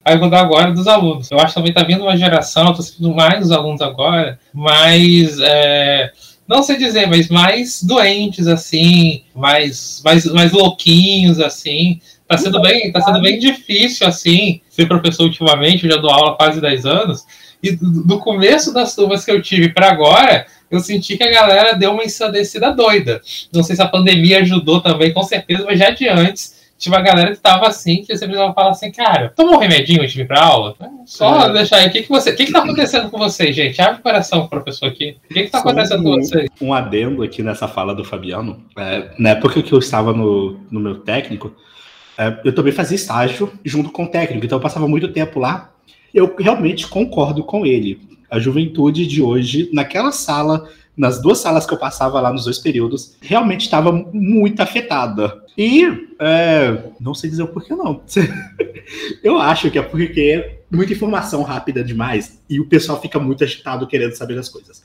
Aí 0.04 0.18
vou 0.18 0.30
dar 0.30 0.42
agora 0.42 0.72
dos 0.72 0.88
alunos. 0.88 1.30
Eu 1.30 1.40
acho 1.40 1.50
que 1.50 1.56
também 1.56 1.74
tá 1.74 1.84
vindo 1.84 2.04
uma 2.04 2.16
geração, 2.16 2.74
tô 2.74 2.82
sentindo 2.82 3.14
mais 3.14 3.42
dos 3.42 3.52
alunos 3.52 3.82
agora, 3.82 4.40
mas 4.54 5.38
é, 5.42 6.12
não 6.48 6.64
sei 6.64 6.78
dizer, 6.78 7.08
mas 7.08 7.28
mais 7.28 7.84
doentes, 7.84 8.48
assim, 8.48 9.26
mais, 9.36 10.02
mais, 10.06 10.26
mais 10.28 10.54
louquinhos, 10.54 11.42
assim. 11.42 12.00
Tá 12.26 12.38
sendo 12.38 12.62
bem, 12.62 12.90
tá 12.92 13.02
sendo 13.02 13.22
bem 13.22 13.38
difícil, 13.38 14.08
assim, 14.08 14.62
ser 14.70 14.88
professor 14.88 15.24
ultimamente, 15.24 15.86
eu 15.86 15.92
já 15.92 15.98
dou 15.98 16.10
aula 16.10 16.32
há 16.32 16.36
quase 16.36 16.62
10 16.62 16.86
anos. 16.86 17.26
E 17.62 17.72
do 17.72 18.20
começo 18.20 18.74
das 18.74 18.96
turmas 18.96 19.26
que 19.26 19.32
eu 19.32 19.42
tive 19.42 19.70
para 19.70 19.90
agora, 19.90 20.46
eu 20.70 20.80
senti 20.80 21.18
que 21.18 21.24
a 21.24 21.32
galera 21.32 21.74
deu 21.74 21.92
uma 21.92 22.04
ensandecida 22.04 22.72
doida. 22.72 23.22
Não 23.54 23.64
sei 23.64 23.76
se 23.76 23.82
a 23.82 23.88
pandemia 23.88 24.40
ajudou 24.40 24.82
também, 24.82 25.12
com 25.12 25.24
certeza, 25.24 25.66
mas 25.66 25.80
já 25.80 25.90
de 25.90 26.08
antes 26.08 26.58
tinha 26.78 26.94
uma 26.94 27.02
galera 27.02 27.32
que 27.32 27.42
tava 27.42 27.68
assim, 27.68 28.04
que 28.04 28.16
você 28.16 28.26
precisava 28.26 28.54
falar 28.54 28.70
assim, 28.70 28.92
cara, 28.92 29.34
toma 29.36 29.54
um 29.54 29.60
remedinho 29.60 30.02
antes 30.02 30.14
de 30.14 30.20
vir 30.20 30.28
pra 30.28 30.44
aula? 30.44 30.76
Só 31.06 31.50
é. 31.50 31.54
deixar 31.54 31.78
aí, 31.78 31.88
o 31.88 31.92
que, 31.92 32.04
que 32.04 32.10
você. 32.10 32.30
O 32.30 32.36
que, 32.36 32.46
que 32.46 32.52
tá 32.52 32.60
acontecendo 32.60 33.10
com 33.10 33.18
vocês, 33.18 33.56
gente? 33.56 33.82
Abre 33.82 34.00
o 34.00 34.04
coração, 34.04 34.48
professor, 34.48 34.88
aqui. 34.88 35.18
O 35.30 35.34
que, 35.34 35.44
que 35.44 35.50
tá 35.50 35.60
Só 35.60 35.68
acontecendo 35.68 36.02
um, 36.02 36.04
com 36.04 36.22
vocês? 36.22 36.50
Um 36.62 36.74
adendo 36.74 37.24
aqui 37.24 37.42
nessa 37.42 37.68
fala 37.68 37.96
do 37.96 38.04
Fabiano. 38.04 38.64
É, 38.78 39.10
na 39.18 39.30
época 39.32 39.64
que 39.64 39.74
eu 39.74 39.80
estava 39.80 40.14
no, 40.14 40.60
no 40.70 40.80
meu 40.80 41.00
técnico, 41.00 41.56
é, 42.18 42.40
eu 42.46 42.54
também 42.54 42.72
fazia 42.72 42.96
estágio 42.96 43.52
junto 43.66 43.90
com 43.90 44.04
o 44.04 44.08
técnico, 44.08 44.46
então 44.46 44.58
eu 44.58 44.62
passava 44.62 44.88
muito 44.88 45.08
tempo 45.08 45.40
lá. 45.40 45.72
Eu 46.14 46.36
realmente 46.38 46.88
concordo 46.88 47.44
com 47.44 47.66
ele. 47.66 48.00
A 48.30 48.40
juventude 48.40 49.08
de 49.08 49.22
hoje, 49.22 49.70
naquela 49.72 50.12
sala 50.12 50.70
nas 50.98 51.22
duas 51.22 51.38
salas 51.38 51.66
que 51.66 51.74
eu 51.74 51.78
passava 51.78 52.20
lá 52.20 52.34
nos 52.34 52.46
dois 52.46 52.58
períodos, 52.58 53.16
realmente 53.22 53.62
estava 53.62 53.92
muito 53.92 54.60
afetada. 54.62 55.44
E 55.56 55.86
é, 56.20 56.86
não 57.00 57.14
sei 57.14 57.30
dizer 57.30 57.44
o 57.44 57.48
porquê, 57.48 57.76
não. 57.76 58.02
eu 59.24 59.38
acho 59.40 59.70
que 59.70 59.78
é 59.78 59.82
porque 59.84 60.58
muita 60.72 60.94
informação 60.94 61.44
rápida 61.44 61.84
demais 61.84 62.42
e 62.50 62.60
o 62.60 62.68
pessoal 62.68 63.00
fica 63.00 63.20
muito 63.20 63.44
agitado 63.44 63.86
querendo 63.86 64.14
saber 64.14 64.36
das 64.36 64.50
coisas. 64.50 64.84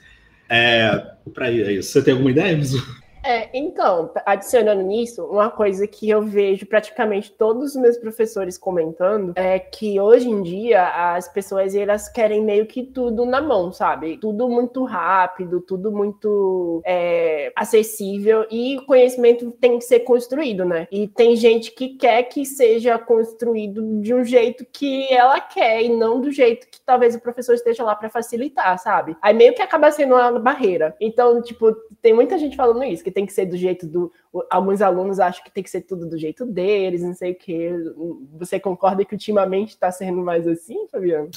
É, 0.49 1.03
para 1.33 1.51
isso, 1.51 1.93
você 1.93 2.03
tem 2.03 2.13
alguma 2.13 2.31
ideia, 2.31 2.55
Mizu? 2.55 2.85
É, 3.25 3.49
então, 3.55 4.11
adicionando 4.27 4.83
nisso, 4.83 5.25
uma 5.25 5.49
coisa 5.49 5.87
que 5.87 6.11
eu 6.11 6.23
vejo 6.23 6.67
praticamente 6.67 7.31
todos 7.31 7.75
os 7.75 7.81
meus 7.81 7.97
professores 7.97 8.59
comentando 8.59 9.33
é 9.37 9.61
que 9.61 10.01
hoje 10.01 10.29
em 10.29 10.43
dia 10.43 11.15
as 11.15 11.29
pessoas 11.29 11.75
elas 11.75 12.09
querem 12.09 12.43
meio 12.45 12.67
que 12.67 12.83
tudo 12.83 13.25
na 13.25 13.41
mão, 13.41 13.73
sabe? 13.73 14.19
Tudo 14.19 14.49
muito 14.49 14.85
rápido, 14.85 15.61
tudo 15.61 15.93
muito 15.93 16.83
é, 16.85 17.53
acessível 17.55 18.45
e 18.51 18.77
o 18.79 18.87
conhecimento 18.87 19.53
tem 19.53 19.79
que 19.79 19.85
ser 19.85 20.01
construído, 20.01 20.65
né? 20.65 20.89
E 20.91 21.07
tem 21.07 21.37
gente 21.37 21.71
que 21.71 21.91
quer 21.91 22.25
que 22.25 22.45
seja 22.45 22.99
construído 22.99 24.01
de 24.01 24.13
um 24.13 24.25
jeito 24.25 24.67
que 24.73 25.13
ela 25.13 25.41
quer 25.41 25.83
e 25.83 25.89
não 25.89 26.21
do 26.21 26.31
jeito 26.33 26.67
que 26.69 26.81
talvez 26.85 27.15
o 27.15 27.21
professor 27.21 27.55
esteja 27.55 27.85
lá 27.85 27.95
para 27.95 28.11
facilitar, 28.11 28.77
sabe? 28.79 29.17
Aí 29.23 29.33
meio 29.33 29.55
que 29.55 29.63
acaba 29.63 29.93
sendo 29.93 30.15
uma 30.15 30.41
barreira. 30.41 30.97
Então, 31.01 31.41
tipo, 31.41 31.73
tem 32.01 32.13
muita 32.13 32.37
gente 32.37 32.57
falando 32.57 32.83
isso, 32.83 33.05
que 33.05 33.12
tem 33.13 33.27
que 33.27 33.33
ser 33.33 33.47
do 33.47 33.57
jeito 33.57 33.87
do. 33.87 34.11
Alguns 34.51 34.83
alunos 34.83 35.21
acham 35.21 35.45
que 35.45 35.51
tem 35.51 35.63
que 35.63 35.71
ser 35.71 35.83
tudo 35.83 36.09
do 36.09 36.19
jeito 36.19 36.45
deles, 36.45 37.03
não 37.03 37.15
sei 37.15 37.33
o 37.33 37.35
quê. 37.35 37.71
Você 38.39 38.59
concorda 38.59 39.05
que 39.05 39.15
ultimamente 39.15 39.71
está 39.71 39.93
sendo 39.93 40.23
mais 40.23 40.47
assim, 40.49 40.87
Fabiano? 40.91 41.31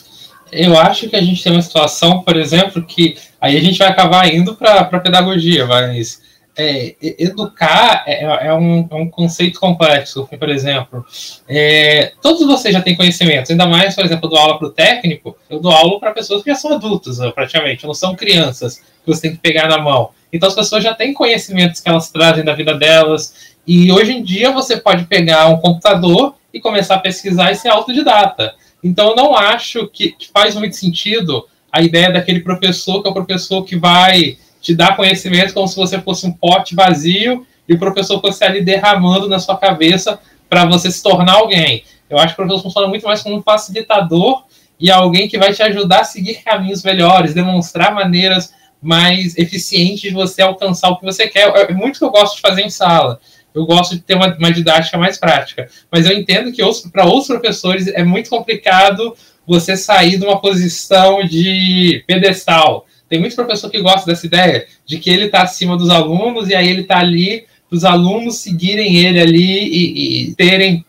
Eu 0.52 0.78
acho 0.78 1.10
que 1.10 1.16
a 1.16 1.22
gente 1.22 1.44
tem 1.44 1.52
uma 1.52 1.62
situação, 1.62 2.24
por 2.24 2.36
exemplo, 2.38 2.84
que 2.86 3.18
aí 3.40 3.58
a 3.58 3.62
gente 3.62 3.78
vai 3.78 3.90
acabar 3.90 4.34
indo 4.34 4.56
para 4.56 4.80
a 4.82 5.00
pedagogia, 5.00 5.66
mas 5.66 6.22
é, 6.58 6.96
educar 7.02 8.04
é, 8.08 8.24
é, 8.24 8.54
um, 8.54 8.88
é, 8.90 8.96
um, 8.96 9.10
conceito 9.10 9.60
complexo. 9.60 10.28
Por 10.28 10.50
exemplo, 10.50 11.06
é, 11.48 12.14
todos 12.22 12.46
vocês 12.46 12.74
já 12.74 12.82
têm 12.82 12.96
conhecimentos, 12.96 13.52
ainda 13.52 13.66
mais, 13.66 13.94
por 13.94 14.06
exemplo, 14.06 14.26
eu 14.26 14.30
dou 14.30 14.40
aula 14.40 14.58
para 14.58 14.68
o 14.68 14.72
técnico, 14.72 15.36
eu 15.50 15.60
dou 15.60 15.72
aula 15.72 16.00
para 16.00 16.12
pessoas 16.12 16.44
que 16.44 16.50
já 16.50 16.56
são 16.56 16.74
adultas, 16.74 17.18
praticamente, 17.34 17.86
não 17.86 17.94
são 17.94 18.16
crianças 18.16 18.78
que 18.78 19.08
você 19.08 19.22
tem 19.22 19.32
que 19.32 19.38
pegar 19.38 19.68
na 19.68 19.78
mão. 19.78 20.12
Então 20.32 20.50
as 20.50 20.56
pessoas 20.56 20.84
já 20.84 20.94
têm 20.94 21.14
conhecimentos 21.14 21.80
que 21.80 21.90
elas 21.90 22.10
trazem 22.10 22.44
da 22.44 22.54
vida 22.54 22.74
delas. 22.74 23.56
E 23.66 23.92
hoje 23.92 24.12
em 24.14 24.24
dia 24.24 24.52
você 24.52 24.78
pode 24.78 25.06
pegar 25.06 25.48
um 25.48 25.58
computador 25.58 26.36
e 26.54 26.60
começar 26.60 26.96
a 26.96 27.00
pesquisar 27.00 27.52
e 27.52 27.56
ser 27.56 27.70
autodidata. 27.70 28.54
Então 28.84 29.10
eu 29.10 29.16
não 29.16 29.36
acho 29.36 29.88
que, 29.88 30.12
que 30.12 30.30
faz 30.30 30.56
muito 30.56 30.76
sentido 30.76 31.48
a 31.72 31.82
ideia 31.82 32.12
daquele 32.12 32.40
professor 32.40 33.02
que 33.02 33.08
é 33.08 33.12
o 33.12 33.14
professor 33.14 33.64
que 33.64 33.76
vai 33.76 34.38
te 34.66 34.74
dar 34.74 34.96
conhecimento 34.96 35.54
como 35.54 35.68
se 35.68 35.76
você 35.76 36.02
fosse 36.02 36.26
um 36.26 36.32
pote 36.32 36.74
vazio 36.74 37.46
e 37.70 37.76
o 37.76 37.78
professor 37.78 38.20
fosse 38.20 38.44
ali 38.44 38.64
derramando 38.64 39.30
na 39.30 39.38
sua 39.38 39.56
cabeça 39.56 40.20
para 40.50 40.66
você 40.66 40.90
se 40.90 41.04
tornar 41.04 41.34
alguém. 41.34 41.84
Eu 42.10 42.18
acho 42.18 42.34
que 42.36 42.42
o 42.42 42.44
professor 42.44 42.64
funciona 42.64 42.88
muito 42.88 43.06
mais 43.06 43.22
como 43.22 43.36
um 43.36 43.44
facilitador 43.44 44.44
e 44.80 44.90
alguém 44.90 45.28
que 45.28 45.38
vai 45.38 45.54
te 45.54 45.62
ajudar 45.62 46.00
a 46.00 46.04
seguir 46.04 46.42
caminhos 46.44 46.82
melhores, 46.82 47.36
demonstrar 47.36 47.94
maneiras 47.94 48.56
mais 48.82 49.38
eficiente 49.38 50.10
de 50.10 50.16
você 50.16 50.42
alcançar 50.42 50.90
o 50.90 50.98
que 50.98 51.06
você 51.06 51.28
quer. 51.28 51.48
É 51.70 51.72
muito 51.72 52.00
que 52.00 52.06
eu 52.06 52.10
gosto 52.10 52.38
de 52.38 52.42
fazer 52.42 52.64
em 52.64 52.70
sala. 52.70 53.20
Eu 53.54 53.68
gosto 53.68 53.96
de 53.96 54.02
ter 54.02 54.16
uma, 54.16 54.36
uma 54.36 54.52
didática 54.52 54.98
mais 54.98 55.20
prática. 55.20 55.70
Mas 55.92 56.10
eu 56.10 56.18
entendo 56.18 56.52
que 56.52 56.64
para 56.92 57.06
outros 57.06 57.28
professores 57.28 57.88
é 57.88 58.04
muito 58.04 58.32
complicado 58.32 59.16
você 59.46 59.78
sair 59.78 60.18
de 60.18 60.26
uma 60.26 60.42
posição 60.42 61.24
de 61.24 62.04
pedestal. 62.08 62.88
Tem 63.10 63.20
muitos 63.20 63.36
professores 63.36 63.76
que 63.76 63.82
gostam 63.82 64.06
dessa 64.06 64.26
ideia 64.26 64.66
de 64.86 64.98
que 64.98 65.10
ele 65.10 65.26
está 65.26 65.44
acima 65.44 65.78
dos 65.78 65.90
alunos 65.90 66.50
e 66.50 66.56
aí 66.56 66.70
ele 66.70 66.82
está 66.82 67.00
ali 67.00 67.46
para 67.70 67.78
os 67.78 67.86
alunos 67.86 68.38
seguirem 68.38 68.98
ele 68.98 69.20
ali 69.20 69.68
e, 69.68 70.30
e 70.30 70.36
terem 70.36 70.86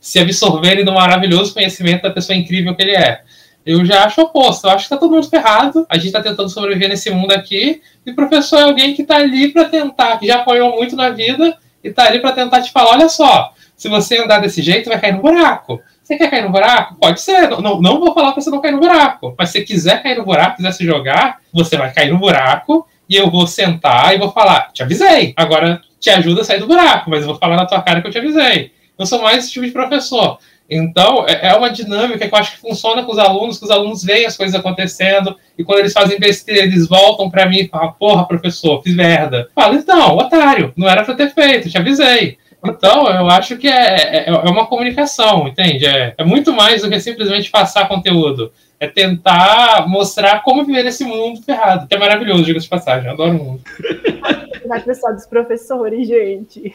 se 0.00 0.18
absorverem 0.18 0.84
do 0.84 0.92
maravilhoso 0.92 1.54
conhecimento 1.54 2.02
da 2.02 2.10
pessoa 2.10 2.36
incrível 2.36 2.74
que 2.74 2.82
ele 2.82 2.96
é. 2.96 3.22
Eu 3.64 3.84
já 3.84 4.04
acho 4.04 4.20
oposto. 4.20 4.66
Eu 4.66 4.72
acho 4.72 4.84
que 4.84 4.90
tá 4.90 4.96
todo 4.96 5.12
mundo 5.12 5.28
ferrado. 5.28 5.86
A 5.88 5.96
gente 5.96 6.12
tá 6.12 6.20
tentando 6.20 6.48
sobreviver 6.48 6.88
nesse 6.88 7.10
mundo 7.10 7.32
aqui. 7.32 7.80
E 8.04 8.10
o 8.10 8.14
professor 8.14 8.58
é 8.58 8.62
alguém 8.62 8.94
que 8.94 9.04
tá 9.04 9.16
ali 9.16 9.52
para 9.52 9.66
tentar, 9.66 10.18
que 10.18 10.26
já 10.26 10.40
apanhou 10.40 10.74
muito 10.76 10.96
na 10.96 11.10
vida 11.10 11.56
e 11.82 11.90
tá 11.90 12.06
ali 12.06 12.18
para 12.18 12.32
tentar 12.32 12.60
te 12.60 12.72
falar: 12.72 12.92
olha 12.92 13.08
só, 13.08 13.54
se 13.76 13.88
você 13.88 14.18
andar 14.18 14.40
desse 14.40 14.60
jeito, 14.62 14.88
vai 14.88 15.00
cair 15.00 15.14
no 15.14 15.22
buraco. 15.22 15.80
Você 16.12 16.18
quer 16.18 16.30
cair 16.30 16.42
no 16.42 16.50
buraco? 16.50 16.94
Pode 16.96 17.20
ser. 17.22 17.48
Não, 17.48 17.80
não, 17.80 17.98
vou 17.98 18.12
falar 18.12 18.32
para 18.32 18.42
você 18.42 18.50
não 18.50 18.60
cair 18.60 18.72
no 18.72 18.80
buraco. 18.80 19.34
Mas 19.38 19.50
se 19.50 19.62
quiser 19.62 20.02
cair 20.02 20.18
no 20.18 20.24
buraco, 20.24 20.56
quiser 20.56 20.72
se 20.72 20.84
jogar, 20.84 21.38
você 21.52 21.76
vai 21.76 21.90
cair 21.90 22.12
no 22.12 22.18
buraco 22.18 22.86
e 23.08 23.16
eu 23.16 23.30
vou 23.30 23.46
sentar 23.46 24.14
e 24.14 24.18
vou 24.18 24.30
falar: 24.30 24.70
te 24.72 24.82
avisei. 24.82 25.32
Agora 25.36 25.80
te 25.98 26.10
ajuda 26.10 26.42
a 26.42 26.44
sair 26.44 26.60
do 26.60 26.66
buraco, 26.66 27.08
mas 27.08 27.22
eu 27.22 27.28
vou 27.28 27.38
falar 27.38 27.56
na 27.56 27.64
tua 27.64 27.80
cara 27.80 28.02
que 28.02 28.08
eu 28.08 28.12
te 28.12 28.18
avisei. 28.18 28.72
Eu 28.98 29.06
sou 29.06 29.22
mais 29.22 29.38
esse 29.38 29.52
tipo 29.52 29.64
de 29.64 29.72
professor. 29.72 30.38
Então, 30.68 31.24
é, 31.26 31.48
é 31.48 31.54
uma 31.54 31.70
dinâmica 31.70 32.28
que 32.28 32.34
eu 32.34 32.38
acho 32.38 32.52
que 32.52 32.60
funciona 32.60 33.02
com 33.02 33.12
os 33.12 33.18
alunos, 33.18 33.58
que 33.58 33.64
os 33.64 33.70
alunos 33.70 34.04
veem 34.04 34.26
as 34.26 34.36
coisas 34.36 34.58
acontecendo, 34.58 35.36
e 35.56 35.64
quando 35.64 35.80
eles 35.80 35.92
fazem 35.92 36.18
besteira, 36.18 36.62
eles 36.62 36.88
voltam 36.88 37.30
para 37.30 37.46
mim 37.46 37.58
e 37.58 37.68
falam, 37.68 37.94
porra, 37.98 38.26
professor, 38.26 38.82
fiz 38.82 38.94
merda. 38.94 39.48
Fala, 39.54 39.74
então, 39.74 40.16
otário, 40.16 40.72
não 40.76 40.88
era 40.88 41.04
para 41.04 41.14
ter 41.14 41.32
feito, 41.32 41.68
te 41.68 41.76
avisei. 41.76 42.38
Então, 42.64 43.08
eu 43.08 43.28
acho 43.28 43.56
que 43.56 43.66
é, 43.66 44.26
é, 44.26 44.30
é 44.30 44.50
uma 44.50 44.66
comunicação, 44.66 45.48
entende? 45.48 45.84
É, 45.84 46.14
é 46.16 46.24
muito 46.24 46.52
mais 46.52 46.82
do 46.82 46.88
que 46.88 47.00
simplesmente 47.00 47.50
passar 47.50 47.88
conteúdo. 47.88 48.52
É 48.78 48.86
tentar 48.86 49.86
mostrar 49.88 50.42
como 50.42 50.64
viver 50.64 50.84
nesse 50.84 51.04
mundo 51.04 51.42
ferrado, 51.42 51.86
que 51.86 51.94
é 51.94 51.98
maravilhoso, 51.98 52.44
diga-se 52.44 52.64
de 52.64 52.70
passagem, 52.70 53.06
eu 53.06 53.14
adoro 53.14 53.30
o 53.30 53.44
mundo. 53.44 53.62
vai 54.66 54.80
precisar 54.80 55.12
dos 55.12 55.26
professores, 55.26 56.06
gente. 56.06 56.74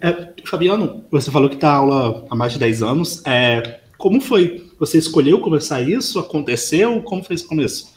É, 0.00 0.28
Fabiano, 0.44 1.04
você 1.10 1.30
falou 1.30 1.48
que 1.48 1.56
dá 1.56 1.72
aula 1.72 2.26
há 2.28 2.34
mais 2.34 2.52
de 2.52 2.58
10 2.58 2.82
anos. 2.82 3.22
É, 3.26 3.80
como 3.96 4.20
foi? 4.20 4.70
Você 4.78 4.98
escolheu 4.98 5.40
começar 5.40 5.80
isso? 5.80 6.18
Aconteceu? 6.18 7.00
Como 7.02 7.22
foi 7.22 7.34
esse 7.34 7.46
começo? 7.46 7.92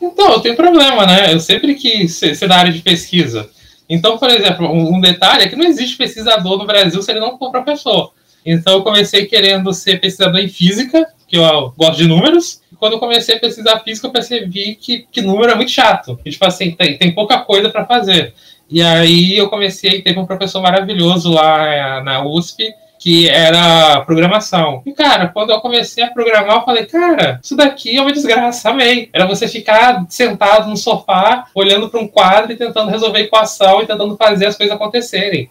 Então, 0.00 0.32
eu 0.32 0.40
tenho 0.40 0.54
problema, 0.54 1.06
né? 1.06 1.32
Eu 1.32 1.40
sempre 1.40 1.74
quis 1.74 2.14
ser, 2.14 2.34
ser 2.34 2.48
da 2.48 2.56
área 2.56 2.72
de 2.72 2.82
pesquisa. 2.82 3.48
Então, 3.88 4.18
por 4.18 4.28
exemplo, 4.28 4.70
um, 4.70 5.00
detalhe 5.00 5.44
é 5.44 5.48
que 5.48 5.56
não 5.56 5.64
existe 5.64 5.96
pesquisador 5.96 6.58
no 6.58 6.66
Brasil 6.66 7.00
se 7.02 7.10
ele 7.10 7.20
não 7.20 7.38
for 7.38 7.50
professor. 7.50 8.12
Então, 8.44 8.74
eu 8.74 8.82
comecei 8.82 9.26
querendo 9.26 9.72
ser 9.72 10.00
pesquisador 10.00 10.40
em 10.40 10.48
física, 10.48 11.06
que 11.26 11.36
eu 11.36 11.72
gosto 11.76 11.96
de 11.96 12.06
números. 12.06 12.60
E 12.72 12.76
quando 12.76 12.94
eu 12.94 12.98
comecei 12.98 13.36
a 13.36 13.40
pesquisar 13.40 13.80
física, 13.80 14.06
eu 14.06 14.12
percebi 14.12 14.76
que, 14.76 15.06
que 15.10 15.20
número 15.20 15.52
é 15.52 15.54
muito 15.54 15.70
chato. 15.70 16.18
E, 16.24 16.30
tipo 16.30 16.46
assim, 16.46 16.72
tem, 16.72 16.96
tem 16.96 17.12
pouca 17.12 17.38
coisa 17.38 17.70
para 17.70 17.84
fazer. 17.84 18.34
E 18.68 18.82
aí 18.82 19.36
eu 19.36 19.48
comecei, 19.48 20.02
teve 20.02 20.18
um 20.18 20.26
professor 20.26 20.60
maravilhoso 20.60 21.30
lá 21.30 22.02
na 22.02 22.24
USP, 22.24 22.72
que 23.06 23.28
era 23.28 24.00
programação. 24.00 24.82
E, 24.84 24.92
cara, 24.92 25.28
quando 25.28 25.50
eu 25.50 25.60
comecei 25.60 26.02
a 26.02 26.10
programar, 26.10 26.56
eu 26.56 26.64
falei, 26.64 26.86
cara, 26.86 27.38
isso 27.40 27.54
daqui 27.54 27.96
é 27.96 28.00
uma 28.02 28.12
desgraça, 28.12 28.70
amei. 28.70 29.08
Era 29.12 29.28
você 29.28 29.46
ficar 29.46 30.04
sentado 30.08 30.68
no 30.68 30.76
sofá, 30.76 31.46
olhando 31.54 31.88
para 31.88 32.00
um 32.00 32.08
quadro 32.08 32.50
e 32.50 32.56
tentando 32.56 32.90
resolver 32.90 33.20
equação 33.20 33.80
e 33.80 33.86
tentando 33.86 34.16
fazer 34.16 34.46
as 34.46 34.56
coisas 34.56 34.74
acontecerem. 34.74 35.48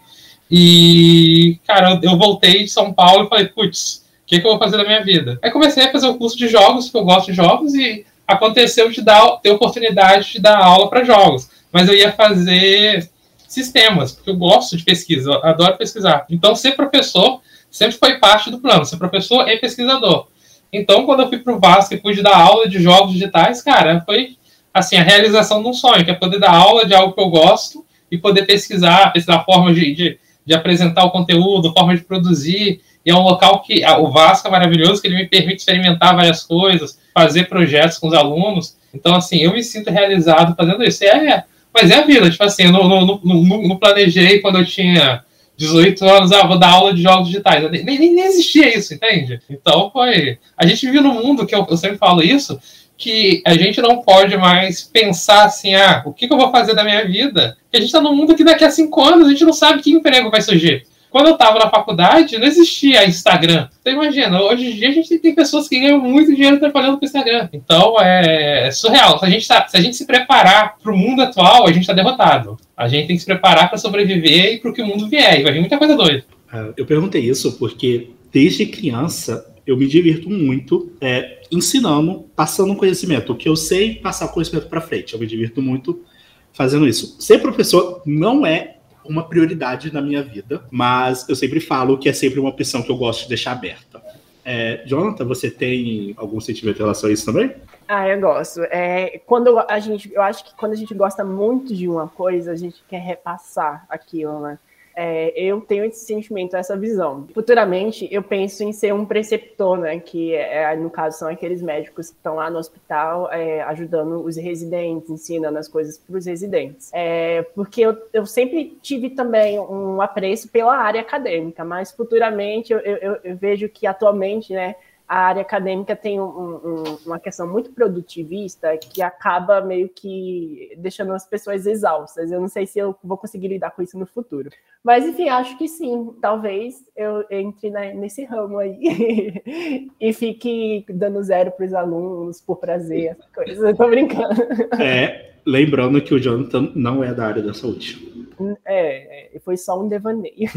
E, 0.52 1.58
cara, 1.66 1.98
eu 2.04 2.18
voltei 2.18 2.66
de 2.66 2.68
São 2.68 2.92
Paulo 2.92 3.24
e 3.24 3.30
falei, 3.30 3.46
putz, 3.46 4.04
o 4.24 4.28
que, 4.28 4.42
que 4.42 4.46
eu 4.46 4.52
vou 4.52 4.60
fazer 4.60 4.76
da 4.76 4.84
minha 4.84 5.02
vida? 5.02 5.40
Aí 5.42 5.50
comecei 5.50 5.86
a 5.86 5.92
fazer 5.94 6.08
o 6.08 6.16
curso 6.16 6.38
de 6.38 6.50
jogos, 6.50 6.90
porque 6.90 6.98
eu 6.98 7.06
gosto 7.06 7.28
de 7.28 7.38
jogos, 7.38 7.74
e 7.74 8.06
aconteceu 8.28 8.92
de 8.92 9.02
dar, 9.02 9.38
ter 9.38 9.52
oportunidade 9.52 10.34
de 10.34 10.42
dar 10.42 10.58
aula 10.58 10.90
para 10.90 11.06
jogos. 11.06 11.50
Mas 11.72 11.88
eu 11.88 11.96
ia 11.96 12.12
fazer 12.12 13.10
sistemas, 13.48 14.12
porque 14.12 14.30
eu 14.30 14.36
gosto 14.36 14.76
de 14.76 14.84
pesquisa, 14.84 15.32
eu 15.32 15.46
adoro 15.46 15.78
pesquisar. 15.78 16.26
Então, 16.30 16.54
ser 16.54 16.72
professor 16.74 17.40
sempre 17.76 17.98
foi 17.98 18.18
parte 18.20 18.50
do 18.50 18.60
plano, 18.60 18.86
ser 18.86 18.96
professor 18.96 19.50
e 19.50 19.58
pesquisador. 19.58 20.28
Então, 20.72 21.06
quando 21.06 21.24
eu 21.24 21.28
fui 21.30 21.40
para 21.40 21.54
o 21.54 21.60
Vasco 21.60 21.94
e 21.94 21.98
pude 21.98 22.22
dar 22.22 22.38
aula 22.38 22.70
de 22.70 22.82
jogos 22.82 23.12
digitais, 23.12 23.62
cara, 23.62 24.02
foi 24.06 24.38
assim 24.74 24.96
a 24.96 25.04
realização 25.04 25.62
de 25.62 25.68
um 25.68 25.74
sonho, 25.74 26.06
que 26.06 26.10
é 26.10 26.14
poder 26.14 26.40
dar 26.40 26.56
aula 26.56 26.86
de 26.86 26.96
algo 26.96 27.14
que 27.14 27.20
eu 27.20 27.28
gosto 27.28 27.86
e 28.10 28.18
poder 28.18 28.46
pesquisar, 28.46 29.12
pesquisar 29.12 29.44
formas 29.44 29.76
de, 29.76 29.94
de, 29.94 30.18
de 30.46 30.54
apresentar 30.54 31.04
o 31.04 31.12
conteúdo, 31.12 31.74
formas 31.74 32.00
de 32.00 32.06
produzir. 32.06 32.80
E 33.06 33.12
é 33.12 33.14
um 33.14 33.24
local 33.24 33.62
que 33.62 33.86
o 33.86 34.10
Vasco 34.10 34.48
é 34.48 34.52
maravilhoso, 34.52 35.02
que 35.02 35.08
ele 35.10 35.18
me 35.18 35.28
permite 35.28 35.58
experimentar 35.58 36.16
várias 36.16 36.44
coisas, 36.44 36.98
fazer 37.14 37.50
projetos 37.50 37.98
com 37.98 38.08
os 38.08 38.14
alunos. 38.14 38.78
Então, 38.94 39.14
assim, 39.16 39.40
eu 39.40 39.52
me 39.52 39.62
sinto 39.62 39.92
realizado 39.92 40.56
fazendo 40.56 40.82
isso. 40.82 41.04
E 41.04 41.08
é, 41.08 41.44
mas 41.74 41.92
é 41.92 41.96
a 41.96 42.06
vida, 42.06 42.32
tipo 42.32 42.44
assim, 42.44 42.64
eu 42.64 42.72
não, 42.72 42.88
não, 42.88 43.20
não, 43.22 43.64
não 43.64 43.76
planejei 43.76 44.40
quando 44.40 44.60
eu 44.60 44.66
tinha 44.66 45.26
18 45.58 46.06
anos, 46.06 46.32
ah, 46.32 46.46
vou 46.46 46.60
dar 46.60 46.72
aula 46.72 46.94
de 46.94 47.02
jogos 47.02 47.28
digitais. 47.28 47.70
Nem, 47.72 47.84
nem, 47.84 48.14
nem 48.14 48.26
existia 48.26 48.78
isso, 48.78 48.94
entende? 48.94 49.40
Então 49.50 49.90
foi. 49.92 50.38
A 50.58 50.66
gente 50.66 50.86
vive 50.86 51.00
num 51.00 51.24
mundo 51.24 51.46
que 51.46 51.56
eu, 51.56 51.66
eu, 51.70 51.78
sempre 51.78 51.98
falo 51.98 52.22
isso, 52.22 52.60
que 52.98 53.42
a 53.46 53.54
gente 53.56 53.82
não 53.82 54.02
pode 54.02 54.36
mais 54.38 54.84
pensar 54.84 55.46
assim, 55.46 55.76
ah, 55.76 56.04
o 56.06 56.14
que, 56.14 56.28
que 56.28 56.34
eu 56.34 56.38
vou 56.38 56.52
fazer 56.52 56.74
da 56.74 56.84
minha 56.84 57.06
vida? 57.06 57.58
Porque 57.64 57.78
a 57.78 57.80
gente 57.80 57.90
está 57.90 58.02
num 58.02 58.16
mundo 58.16 58.36
que 58.36 58.44
daqui 58.44 58.64
a 58.64 58.70
cinco 58.70 59.02
anos 59.02 59.28
a 59.28 59.32
gente 59.32 59.46
não 59.46 59.54
sabe 59.54 59.82
que 59.82 59.92
emprego 59.92 60.30
vai 60.30 60.42
surgir 60.42 60.86
quando 61.16 61.28
eu 61.28 61.36
estava 61.36 61.58
na 61.58 61.70
faculdade, 61.70 62.38
não 62.38 62.46
existia 62.46 63.08
Instagram. 63.08 63.70
Então 63.80 63.94
imagina, 63.94 64.38
hoje 64.42 64.66
em 64.66 64.76
dia 64.76 64.90
a 64.90 64.92
gente 64.92 65.18
tem 65.18 65.34
pessoas 65.34 65.66
que 65.66 65.80
ganham 65.80 65.98
muito 65.98 66.36
dinheiro 66.36 66.60
trabalhando 66.60 67.00
com 67.00 67.06
Instagram. 67.06 67.48
Então 67.54 67.96
é, 68.02 68.70
surreal. 68.70 69.18
Se 69.18 69.26
a 69.26 69.30
gente, 69.30 69.48
tá, 69.48 69.66
se, 69.66 69.78
a 69.78 69.80
gente 69.80 69.96
se 69.96 70.06
preparar 70.06 70.76
para 70.78 70.92
o 70.92 70.98
mundo 70.98 71.22
atual, 71.22 71.66
a 71.66 71.72
gente 71.72 71.84
está 71.84 71.94
derrotado. 71.94 72.58
A 72.76 72.90
gente 72.90 73.08
tem 73.08 73.16
que 73.16 73.22
se 73.22 73.26
preparar 73.26 73.70
para 73.70 73.78
sobreviver 73.78 74.56
e 74.56 74.60
para 74.60 74.70
o 74.70 74.74
que 74.74 74.82
o 74.82 74.86
mundo 74.86 75.08
vier. 75.08 75.40
E 75.40 75.44
vai 75.44 75.54
vir 75.54 75.62
muita 75.62 75.78
coisa 75.78 75.96
doida. 75.96 76.26
É, 76.52 76.74
eu 76.76 76.86
perguntei 76.86 77.22
isso 77.22 77.54
porque 77.54 78.10
desde 78.30 78.66
criança 78.66 79.56
eu 79.66 79.78
me 79.78 79.88
divirto 79.88 80.30
muito 80.30 80.92
é, 81.00 81.44
ensinando, 81.50 82.26
passando 82.36 82.76
conhecimento. 82.76 83.32
O 83.32 83.38
que 83.38 83.48
eu 83.48 83.56
sei, 83.56 83.96
passar 83.96 84.28
conhecimento 84.28 84.68
para 84.68 84.82
frente. 84.82 85.14
Eu 85.14 85.20
me 85.22 85.26
divirto 85.26 85.62
muito 85.62 86.04
fazendo 86.52 86.86
isso. 86.86 87.16
Ser 87.22 87.38
professor 87.38 88.02
não 88.06 88.46
é 88.46 88.75
uma 89.08 89.28
prioridade 89.28 89.94
na 89.94 90.02
minha 90.02 90.24
vida, 90.24 90.64
mas 90.72 91.28
eu 91.30 91.36
sempre 91.36 91.60
falo 91.60 91.98
que 91.98 92.10
é 92.10 92.14
sempre 92.14 92.40
uma 92.40 92.50
opção 92.50 92.82
que 92.82 92.92
eu 92.92 92.98
gosto 92.98 93.24
de 93.24 93.30
deixar 93.30 93.52
aberta. 93.52 94.02
É, 94.44 94.84
Jonathan, 94.86 95.26
você 95.26 95.50
tem 95.50 96.14
algum 96.18 96.40
sentimento 96.40 96.78
em 96.78 96.82
relação 96.82 97.10
a 97.10 97.14
isso 97.14 97.26
também? 97.26 97.56
Ah, 97.88 98.08
eu 98.08 98.20
gosto. 98.20 98.62
É, 98.66 99.20
quando 99.26 99.58
a 99.60 99.80
gente, 99.80 100.12
eu 100.14 100.22
acho 100.22 100.46
que 100.46 100.56
quando 100.56 100.74
a 100.74 100.76
gente 100.76 100.94
gosta 100.94 101.24
muito 101.24 101.74
de 101.74 101.88
uma 101.88 102.08
coisa, 102.08 102.52
a 102.52 102.56
gente 102.56 102.84
quer 102.88 103.00
repassar 103.00 103.86
aquilo, 103.90 104.40
né? 104.42 104.60
É, 104.96 105.34
eu 105.36 105.62
tenho 105.62 105.84
esse 105.86 106.06
sentimento, 106.06 106.56
essa 106.56 106.78
visão. 106.78 107.28
Futuramente, 107.34 108.08
eu 108.12 108.24
penso 108.24 108.64
em 108.64 108.72
ser 108.72 108.94
um 108.94 109.06
preceptor, 109.06 109.78
né? 109.78 110.00
Que 110.00 110.34
é, 110.34 110.76
no 110.76 110.90
caso 110.90 111.20
são 111.20 111.28
aqueles 111.28 111.62
médicos 111.62 112.10
que 112.10 112.18
estão 112.18 112.36
lá 112.36 112.50
no 112.50 112.58
hospital 112.58 113.32
é, 113.32 113.62
ajudando 113.64 114.24
os 114.24 114.38
residentes, 114.38 115.10
ensinando 115.10 115.58
as 115.58 115.68
coisas 115.68 115.98
para 115.98 116.18
os 116.18 116.26
residentes. 116.26 116.90
É, 116.94 117.44
porque 117.54 117.82
eu, 117.82 117.98
eu 118.14 118.26
sempre 118.26 118.78
tive 118.82 119.10
também 119.10 119.60
um 119.60 120.02
apreço 120.02 120.50
pela 120.50 120.76
área 120.76 121.02
acadêmica, 121.02 121.64
mas 121.64 121.92
futuramente 121.92 122.72
eu, 122.72 122.80
eu, 122.80 123.18
eu 123.24 123.36
vejo 123.36 123.68
que 123.68 123.86
atualmente, 123.86 124.54
né? 124.54 124.76
A 125.08 125.18
área 125.18 125.42
acadêmica 125.42 125.96
tem 125.96 126.20
um, 126.20 126.26
um, 126.26 126.84
uma 127.06 127.20
questão 127.20 127.48
muito 127.48 127.72
produtivista 127.72 128.76
que 128.78 129.02
acaba 129.02 129.62
meio 129.62 129.88
que 129.88 130.74
deixando 130.78 131.14
as 131.14 131.28
pessoas 131.28 131.66
exaustas. 131.68 132.32
Eu 132.32 132.42
não 132.42 132.48
sei 132.48 132.66
se 132.66 132.80
eu 132.80 132.96
vou 133.04 133.18
conseguir 133.18 133.48
lidar 133.48 133.72
com 133.72 133.82
isso 133.82 133.98
no 134.00 134.06
futuro. 134.06 134.50
Mas, 134.84 135.06
enfim, 135.06 135.30
acho 135.30 135.58
que 135.58 135.68
sim. 135.68 136.14
Talvez 136.22 136.84
eu 136.96 137.24
entre 137.30 137.70
nesse 137.94 138.24
ramo 138.24 138.58
aí 138.58 138.80
e 140.02 140.14
fique 140.14 140.86
dando 140.90 141.22
zero 141.22 141.52
para 141.52 141.66
os 141.66 141.74
alunos 141.74 142.42
por 142.42 142.58
prazer, 142.58 143.12
essas 143.12 143.32
coisas. 143.32 143.64
Eu 143.64 143.76
tô 143.76 143.88
brincando. 143.88 144.42
É, 144.80 145.36
lembrando 145.46 146.02
que 146.02 146.14
o 146.14 146.20
Jonathan 146.20 146.72
não 146.76 147.04
é 147.04 147.14
da 147.14 147.28
área 147.28 147.44
da 147.44 147.54
saúde. 147.54 148.34
É, 148.66 149.36
é 149.36 149.40
foi 149.40 149.56
só 149.56 149.80
um 149.80 149.88
devaneio. 149.88 150.50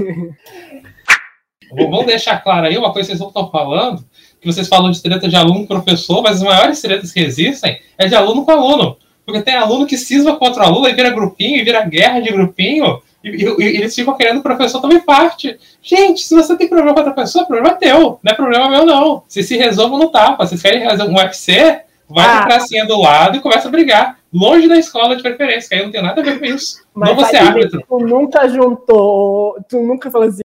Vamos 1.71 2.07
deixar 2.07 2.43
claro 2.43 2.67
aí 2.67 2.77
uma 2.77 2.93
coisa 2.93 3.11
que 3.11 3.17
vocês 3.17 3.21
não 3.21 3.29
estão 3.29 3.51
falando, 3.51 4.05
que 4.41 4.47
vocês 4.47 4.69
falam 4.69 4.91
de 4.91 5.03
treta 5.03 5.29
de 5.29 5.37
aluno 5.37 5.67
professor, 5.67 6.23
mas 6.23 6.37
as 6.37 6.43
maiores 6.43 6.81
tretas 6.81 7.13
que 7.13 7.21
existem 7.21 7.81
é 7.97 8.07
de 8.07 8.15
aluno 8.15 8.45
com 8.45 8.53
aluno. 8.53 8.97
Porque 9.25 9.43
tem 9.43 9.55
aluno 9.55 9.87
que 9.87 9.97
cisma 9.97 10.37
contra 10.37 10.63
o 10.63 10.67
aluno 10.67 10.89
e 10.89 10.95
vira 10.95 11.11
grupinho, 11.11 11.57
e 11.57 11.65
vira 11.65 11.85
guerra 11.85 12.21
de 12.21 12.33
grupinho, 12.33 13.03
e, 13.23 13.29
e, 13.29 13.45
e 13.45 13.77
eles 13.77 13.95
ficam 13.95 14.17
querendo 14.17 14.39
o 14.39 14.43
professor 14.43 14.81
também 14.81 15.01
parte. 15.01 15.59
Gente, 15.83 16.23
se 16.23 16.35
você 16.35 16.57
tem 16.57 16.69
problema 16.69 16.95
com 16.95 17.01
outra 17.01 17.15
pessoa, 17.15 17.45
problema 17.45 17.75
é 17.75 17.79
teu, 17.79 18.19
não 18.23 18.33
é 18.33 18.35
problema 18.35 18.71
meu, 18.71 18.87
não. 18.87 19.23
Se 19.29 19.43
se 19.43 19.57
resolve 19.57 19.97
no 19.97 20.11
tapa. 20.11 20.47
Vocês 20.47 20.63
querem 20.63 20.85
fazer 20.85 21.03
um 21.03 21.17
UFC, 21.17 21.81
vai 22.09 22.25
ah. 22.25 22.37
pra 22.39 22.47
pracinha 22.47 22.87
do 22.87 23.01
lado 23.01 23.37
e 23.37 23.41
começa 23.41 23.69
a 23.69 23.71
brigar. 23.71 24.19
Longe 24.33 24.69
da 24.69 24.77
escola 24.77 25.17
de 25.17 25.23
preferência, 25.23 25.69
que 25.69 25.75
aí 25.75 25.83
não 25.83 25.91
tem 25.91 26.03
nada 26.03 26.21
a 26.21 26.25
ver 26.25 26.39
com 26.39 26.45
isso. 26.45 26.83
Mas 26.95 27.09
não 27.09 27.17
você 27.17 27.37
árbitro. 27.37 27.83
Tu 27.89 27.99
nunca 27.99 28.49
juntou, 28.49 29.57
tu 29.69 29.83
nunca 29.83 30.11
falou 30.11 30.29
assim, 30.29 30.43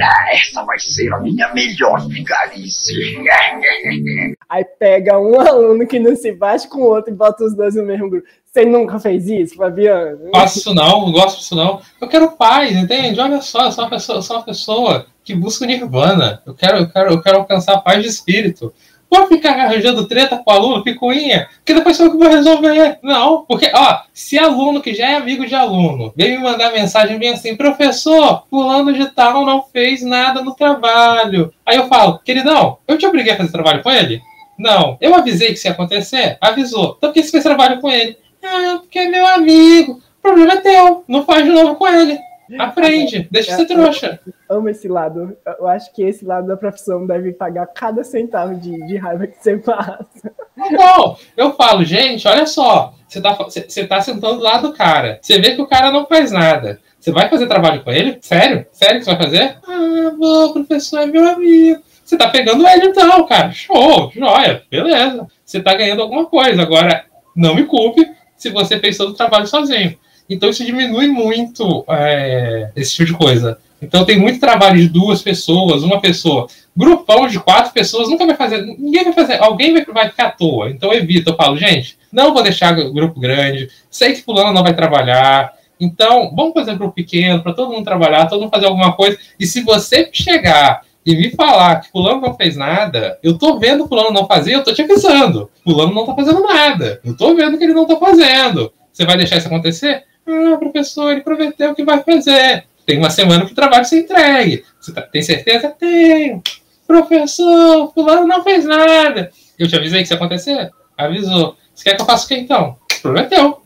ah, 0.00 0.34
essa 0.34 0.64
vai 0.64 0.78
ser 0.78 1.12
a 1.12 1.20
minha 1.20 1.52
melhor 1.54 2.06
vigarice. 2.08 2.94
Aí 4.48 4.64
pega 4.78 5.18
um 5.18 5.40
aluno 5.40 5.86
que 5.86 5.98
não 5.98 6.14
se 6.16 6.32
bate 6.32 6.68
com 6.68 6.78
o 6.78 6.86
outro 6.86 7.12
e 7.12 7.16
bota 7.16 7.44
os 7.44 7.54
dois 7.54 7.74
no 7.74 7.84
mesmo 7.84 8.10
grupo. 8.10 8.26
Você 8.44 8.64
nunca 8.64 8.98
fez 8.98 9.28
isso, 9.28 9.56
Fabiano? 9.56 10.30
Faço 10.34 10.58
isso 10.58 10.74
não, 10.74 11.02
não 11.02 11.12
gosto 11.12 11.38
disso 11.38 11.54
não. 11.54 11.80
Eu 12.00 12.08
quero 12.08 12.32
paz, 12.32 12.74
entende? 12.74 13.20
Olha 13.20 13.40
só, 13.42 13.66
eu 13.66 13.72
sou 13.72 13.84
uma 13.84 13.90
pessoa, 13.90 14.22
sou 14.22 14.36
uma 14.36 14.44
pessoa 14.44 15.06
que 15.22 15.34
busca 15.34 15.66
nirvana. 15.66 16.42
Eu 16.46 16.54
quero, 16.54 16.78
eu 16.78 16.88
quero, 16.88 17.10
eu 17.10 17.22
quero 17.22 17.38
alcançar 17.38 17.82
paz 17.82 18.02
de 18.02 18.08
espírito. 18.08 18.72
Vou 19.10 19.26
ficar 19.28 19.58
arranjando 19.58 20.08
treta 20.08 20.36
com 20.36 20.50
o 20.50 20.54
aluno, 20.54 20.82
picuinha, 20.82 21.48
que 21.64 21.72
depois 21.72 21.96
sou 21.96 22.06
eu 22.06 22.12
que 22.12 22.18
vou 22.18 22.28
resolver. 22.28 22.98
Não, 23.02 23.44
porque, 23.46 23.70
ó, 23.74 24.00
se 24.12 24.38
aluno 24.38 24.80
que 24.80 24.94
já 24.94 25.10
é 25.10 25.14
amigo 25.14 25.46
de 25.46 25.54
aluno 25.54 26.12
vem 26.16 26.36
me 26.36 26.42
mandar 26.42 26.72
mensagem 26.72 27.18
bem 27.18 27.30
assim, 27.30 27.56
professor, 27.56 28.44
fulano 28.50 28.92
de 28.92 29.06
tal 29.06 29.44
não 29.44 29.62
fez 29.62 30.02
nada 30.02 30.42
no 30.42 30.54
trabalho. 30.54 31.52
Aí 31.64 31.76
eu 31.76 31.86
falo, 31.88 32.18
queridão, 32.24 32.78
eu 32.86 32.98
te 32.98 33.06
obriguei 33.06 33.32
a 33.32 33.36
fazer 33.36 33.52
trabalho 33.52 33.82
com 33.82 33.90
ele? 33.90 34.20
Não. 34.58 34.96
Eu 35.00 35.14
avisei 35.14 35.48
que 35.48 35.54
isso 35.54 35.66
ia 35.66 35.72
acontecer? 35.72 36.38
Avisou. 36.40 36.94
Então 36.96 37.10
por 37.10 37.14
que 37.14 37.22
você 37.22 37.30
fez 37.30 37.44
trabalho 37.44 37.80
com 37.80 37.90
ele? 37.90 38.16
Ah, 38.42 38.78
porque 38.80 38.98
é 38.98 39.08
meu 39.08 39.26
amigo. 39.26 40.00
O 40.18 40.22
problema 40.22 40.54
é 40.54 40.60
teu. 40.60 41.04
Não 41.06 41.24
faz 41.24 41.44
de 41.44 41.50
novo 41.50 41.76
com 41.76 41.86
ele. 41.86 42.18
Aprende, 42.58 43.28
deixa 43.30 43.50
de 43.50 43.56
ser 43.56 43.66
trouxa. 43.66 44.20
Amo 44.48 44.68
esse 44.68 44.86
lado. 44.86 45.36
Eu 45.58 45.66
acho 45.66 45.92
que 45.92 46.02
esse 46.02 46.24
lado 46.24 46.46
da 46.46 46.56
profissão 46.56 47.06
deve 47.06 47.32
pagar 47.32 47.66
cada 47.66 48.04
centavo 48.04 48.54
de, 48.54 48.86
de 48.86 48.96
raiva 48.96 49.26
que 49.26 49.36
você 49.42 49.56
passa. 49.58 50.32
Não, 50.56 51.16
eu 51.36 51.52
falo, 51.54 51.84
gente, 51.84 52.26
olha 52.28 52.46
só. 52.46 52.94
Você 53.08 53.20
tá, 53.20 53.32
você 53.34 53.86
tá 53.86 54.00
sentando 54.00 54.38
do 54.38 54.42
lado 54.42 54.68
do 54.68 54.74
cara. 54.74 55.18
Você 55.20 55.38
vê 55.38 55.54
que 55.54 55.62
o 55.62 55.66
cara 55.66 55.90
não 55.90 56.06
faz 56.06 56.30
nada. 56.30 56.80
Você 56.98 57.12
vai 57.12 57.28
fazer 57.28 57.46
trabalho 57.46 57.82
com 57.82 57.90
ele? 57.90 58.18
Sério? 58.20 58.66
Sério 58.72 58.98
que 58.98 59.04
você 59.04 59.14
vai 59.14 59.22
fazer? 59.22 59.58
Ah, 59.66 60.10
bom, 60.18 60.52
professor 60.52 61.00
é 61.00 61.06
meu 61.06 61.28
amigo. 61.28 61.82
Você 62.04 62.16
tá 62.16 62.28
pegando 62.28 62.66
ele 62.66 62.86
então, 62.86 63.26
cara. 63.26 63.50
Show, 63.50 64.10
joia, 64.14 64.62
beleza. 64.70 65.26
Você 65.44 65.60
tá 65.60 65.74
ganhando 65.74 66.02
alguma 66.02 66.26
coisa. 66.26 66.62
Agora, 66.62 67.04
não 67.34 67.54
me 67.54 67.64
culpe 67.64 68.08
se 68.36 68.50
você 68.50 68.78
fez 68.78 68.96
todo 68.96 69.10
o 69.10 69.14
trabalho 69.14 69.46
sozinho. 69.46 69.96
Então 70.28 70.48
isso 70.48 70.64
diminui 70.64 71.06
muito 71.06 71.84
é, 71.88 72.70
esse 72.74 72.94
tipo 72.94 73.12
de 73.12 73.18
coisa. 73.18 73.58
Então 73.80 74.04
tem 74.04 74.18
muito 74.18 74.40
trabalho 74.40 74.78
de 74.78 74.88
duas 74.88 75.22
pessoas, 75.22 75.82
uma 75.82 76.00
pessoa. 76.00 76.46
Grupão 76.76 77.26
de 77.26 77.38
quatro 77.38 77.72
pessoas 77.72 78.08
nunca 78.08 78.26
vai 78.26 78.34
fazer. 78.34 78.62
Ninguém 78.62 79.04
vai 79.04 79.12
fazer. 79.12 79.42
Alguém 79.42 79.72
vai, 79.72 79.84
vai 79.84 80.08
ficar 80.08 80.26
à 80.26 80.30
toa. 80.30 80.70
Então 80.70 80.92
evita. 80.92 81.30
Eu 81.30 81.36
falo, 81.36 81.56
gente, 81.56 81.96
não 82.10 82.32
vou 82.32 82.42
deixar 82.42 82.72
grupo 82.72 83.20
grande. 83.20 83.68
Sei 83.90 84.14
que 84.14 84.22
fulano 84.22 84.52
não 84.52 84.62
vai 84.62 84.74
trabalhar. 84.74 85.52
Então, 85.78 86.32
vamos 86.34 86.54
fazer 86.54 86.74
grupo 86.76 86.94
pequeno 86.94 87.42
para 87.42 87.52
todo 87.52 87.70
mundo 87.70 87.84
trabalhar, 87.84 88.26
todo 88.26 88.40
mundo 88.40 88.50
fazer 88.50 88.66
alguma 88.66 88.92
coisa. 88.92 89.18
E 89.38 89.46
se 89.46 89.62
você 89.62 90.08
chegar 90.10 90.82
e 91.04 91.14
me 91.14 91.30
falar 91.30 91.80
que 91.80 91.90
fulano 91.90 92.20
não 92.20 92.34
fez 92.34 92.56
nada, 92.56 93.18
eu 93.22 93.36
tô 93.36 93.58
vendo 93.58 93.86
fulano 93.86 94.10
não 94.10 94.26
fazer, 94.26 94.54
eu 94.54 94.64
tô 94.64 94.72
te 94.72 94.82
avisando. 94.82 95.50
Fulano 95.62 95.94
não 95.94 96.06
tá 96.06 96.14
fazendo 96.14 96.42
nada. 96.42 97.00
Eu 97.04 97.16
tô 97.16 97.34
vendo 97.34 97.58
que 97.58 97.64
ele 97.64 97.74
não 97.74 97.86
tá 97.86 97.96
fazendo. 97.96 98.72
Você 98.92 99.04
vai 99.04 99.16
deixar 99.18 99.36
isso 99.36 99.46
acontecer? 99.46 100.04
Ah, 100.26 100.56
professor, 100.58 101.12
ele 101.12 101.20
prometeu 101.20 101.74
que 101.74 101.84
vai 101.84 102.02
fazer. 102.02 102.66
Tem 102.84 102.98
uma 102.98 103.10
semana 103.10 103.44
que 103.44 103.52
o 103.52 103.54
trabalho 103.54 103.84
se 103.84 104.00
entregue. 104.00 104.64
Você 104.80 104.92
tá, 104.92 105.02
tem 105.02 105.22
certeza? 105.22 105.70
Tenho. 105.70 106.42
Professor, 106.86 107.92
fulano 107.92 108.26
não 108.26 108.42
fez 108.44 108.64
nada. 108.64 109.30
Eu 109.58 109.68
te 109.68 109.76
avisei 109.76 109.98
que 109.98 110.04
isso 110.04 110.12
ia 110.12 110.16
acontecer? 110.16 110.70
Avisou. 110.96 111.56
Você 111.74 111.84
quer 111.84 111.96
que 111.96 112.02
eu 112.02 112.06
faça 112.06 112.24
o 112.24 112.28
quê 112.28 112.36
então? 112.36 112.78
Prometeu. 113.02 113.62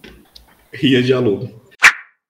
Ria 0.72 1.02
de 1.02 1.12
aluno. 1.12 1.60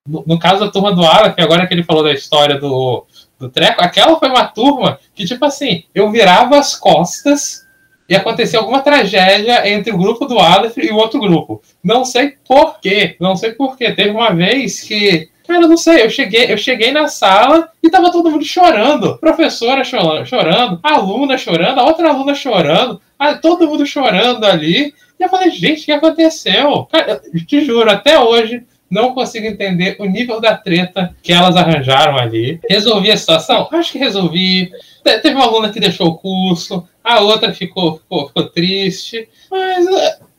No, 0.06 0.24
no, 0.26 0.38
caso 0.38 0.64
da 0.64 0.70
turma 0.70 0.92
do 0.92 1.04
Aleph, 1.04 1.38
agora 1.38 1.66
que 1.66 1.74
ele 1.74 1.84
falou 1.84 2.02
da 2.02 2.12
história 2.12 2.58
do, 2.58 3.06
do 3.38 3.48
treco, 3.48 3.82
aquela 3.82 4.18
foi 4.18 4.28
uma 4.28 4.46
turma 4.46 4.98
que, 5.14 5.24
tipo 5.24 5.44
assim, 5.44 5.84
eu 5.94 6.10
virava 6.10 6.58
as 6.58 6.74
costas 6.74 7.66
e 8.10 8.16
acontecia 8.16 8.58
alguma 8.58 8.80
tragédia 8.80 9.70
entre 9.70 9.92
o 9.92 9.96
grupo 9.96 10.26
do 10.26 10.36
Aleph 10.36 10.76
e 10.78 10.90
o 10.90 10.96
outro 10.96 11.20
grupo. 11.20 11.62
Não 11.82 12.04
sei 12.04 12.34
porquê, 12.44 13.14
não 13.20 13.36
sei 13.36 13.52
porquê. 13.52 13.92
Teve 13.92 14.10
uma 14.10 14.34
vez 14.34 14.82
que 14.82 15.30
Cara, 15.46 15.66
não 15.66 15.76
sei, 15.76 16.04
eu 16.04 16.10
cheguei, 16.10 16.52
eu 16.52 16.56
cheguei 16.56 16.92
na 16.92 17.08
sala 17.08 17.70
e 17.82 17.90
tava 17.90 18.12
todo 18.12 18.30
mundo 18.30 18.44
chorando. 18.44 19.18
Professora 19.18 19.82
chorando, 19.82 20.24
chorando, 20.24 20.78
aluna 20.80 21.36
chorando, 21.36 21.80
a 21.80 21.84
outra 21.84 22.10
aluna 22.10 22.36
chorando, 22.36 23.00
todo 23.42 23.66
mundo 23.66 23.84
chorando 23.84 24.44
ali. 24.44 24.94
E 25.18 25.24
eu 25.24 25.28
falei, 25.28 25.50
gente, 25.50 25.82
o 25.82 25.84
que 25.86 25.92
aconteceu? 25.92 26.86
Cara, 26.90 27.20
eu 27.34 27.44
te 27.44 27.64
juro, 27.64 27.90
até 27.90 28.18
hoje 28.18 28.62
não 28.90 29.14
consigo 29.14 29.46
entender 29.46 29.96
o 30.00 30.04
nível 30.04 30.40
da 30.40 30.56
treta 30.56 31.14
que 31.22 31.32
elas 31.32 31.56
arranjaram 31.56 32.18
ali. 32.18 32.60
Resolvi 32.68 33.10
a 33.12 33.16
situação? 33.16 33.68
Acho 33.70 33.92
que 33.92 33.98
resolvi. 33.98 34.72
Teve 35.04 35.30
uma 35.34 35.44
aluna 35.44 35.70
que 35.70 35.80
deixou 35.80 36.08
o 36.08 36.18
curso, 36.18 36.86
a 37.02 37.20
outra 37.20 37.54
ficou, 37.54 37.98
ficou, 37.98 38.28
ficou 38.28 38.48
triste. 38.48 39.28
Mas, 39.50 39.86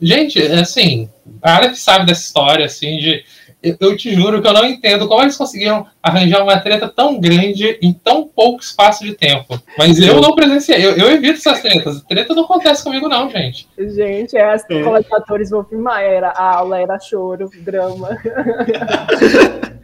gente, 0.00 0.40
assim, 0.40 1.08
a 1.42 1.56
Aleph 1.56 1.76
sabe 1.76 2.06
dessa 2.06 2.22
história, 2.22 2.66
assim, 2.66 2.98
de 2.98 3.24
eu 3.62 3.96
te 3.96 4.14
juro 4.14 4.42
que 4.42 4.48
eu 4.48 4.52
não 4.52 4.64
entendo 4.64 5.06
como 5.06 5.22
eles 5.22 5.36
conseguiram 5.36 5.86
arranjar 6.02 6.42
uma 6.42 6.58
treta 6.58 6.88
tão 6.88 7.20
grande 7.20 7.78
em 7.80 7.92
tão 7.92 8.26
pouco 8.26 8.62
espaço 8.62 9.04
de 9.04 9.14
tempo. 9.14 9.60
Mas 9.78 10.00
eu 10.00 10.20
não 10.20 10.34
presenciei, 10.34 10.84
eu, 10.84 10.96
eu 10.96 11.10
evito 11.10 11.38
essas 11.38 11.62
tretas. 11.62 12.02
Treta 12.02 12.34
não 12.34 12.44
acontece 12.44 12.82
comigo, 12.82 13.08
não, 13.08 13.30
gente. 13.30 13.68
Gente, 13.78 14.36
é 14.36 14.52
as 14.52 14.68
é. 14.68 14.82
coletadores 14.82 15.50
vão 15.50 15.64
filmar. 15.64 16.02
Era, 16.02 16.30
a 16.30 16.56
aula 16.56 16.78
era 16.78 16.98
choro, 16.98 17.50
drama. 17.62 18.08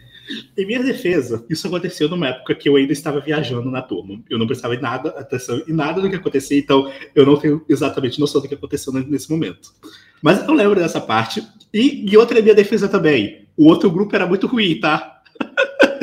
Em 0.57 0.67
minha 0.67 0.83
defesa, 0.83 1.45
isso 1.49 1.67
aconteceu 1.67 2.09
numa 2.09 2.29
época 2.29 2.55
que 2.55 2.69
eu 2.69 2.77
ainda 2.77 2.93
estava 2.93 3.21
viajando 3.21 3.71
na 3.71 3.81
turma. 3.81 4.21
Eu 4.29 4.39
não 4.39 4.47
prestava 4.47 4.75
em 4.75 4.81
nada 4.81 5.11
atenção 5.11 5.63
em 5.67 5.73
nada 5.73 6.01
do 6.01 6.11
que 6.11 6.17
acontecia, 6.17 6.59
então 6.59 6.91
eu 7.15 7.25
não 7.25 7.37
tenho 7.37 7.65
exatamente 7.69 8.21
noção 8.21 8.41
do 8.41 8.49
que 8.49 8.55
aconteceu 8.55 8.93
nesse 8.93 9.31
momento. 9.31 9.73
Mas 10.21 10.47
eu 10.47 10.53
lembro 10.53 10.79
dessa 10.79 11.01
parte. 11.01 11.43
E, 11.73 12.11
e 12.11 12.17
outra 12.17 12.39
é 12.39 12.43
minha 12.43 12.55
defesa 12.55 12.89
também. 12.89 13.47
O 13.57 13.67
outro 13.67 13.91
grupo 13.91 14.15
era 14.15 14.27
muito 14.27 14.47
ruim, 14.47 14.81
tá? 14.81 15.23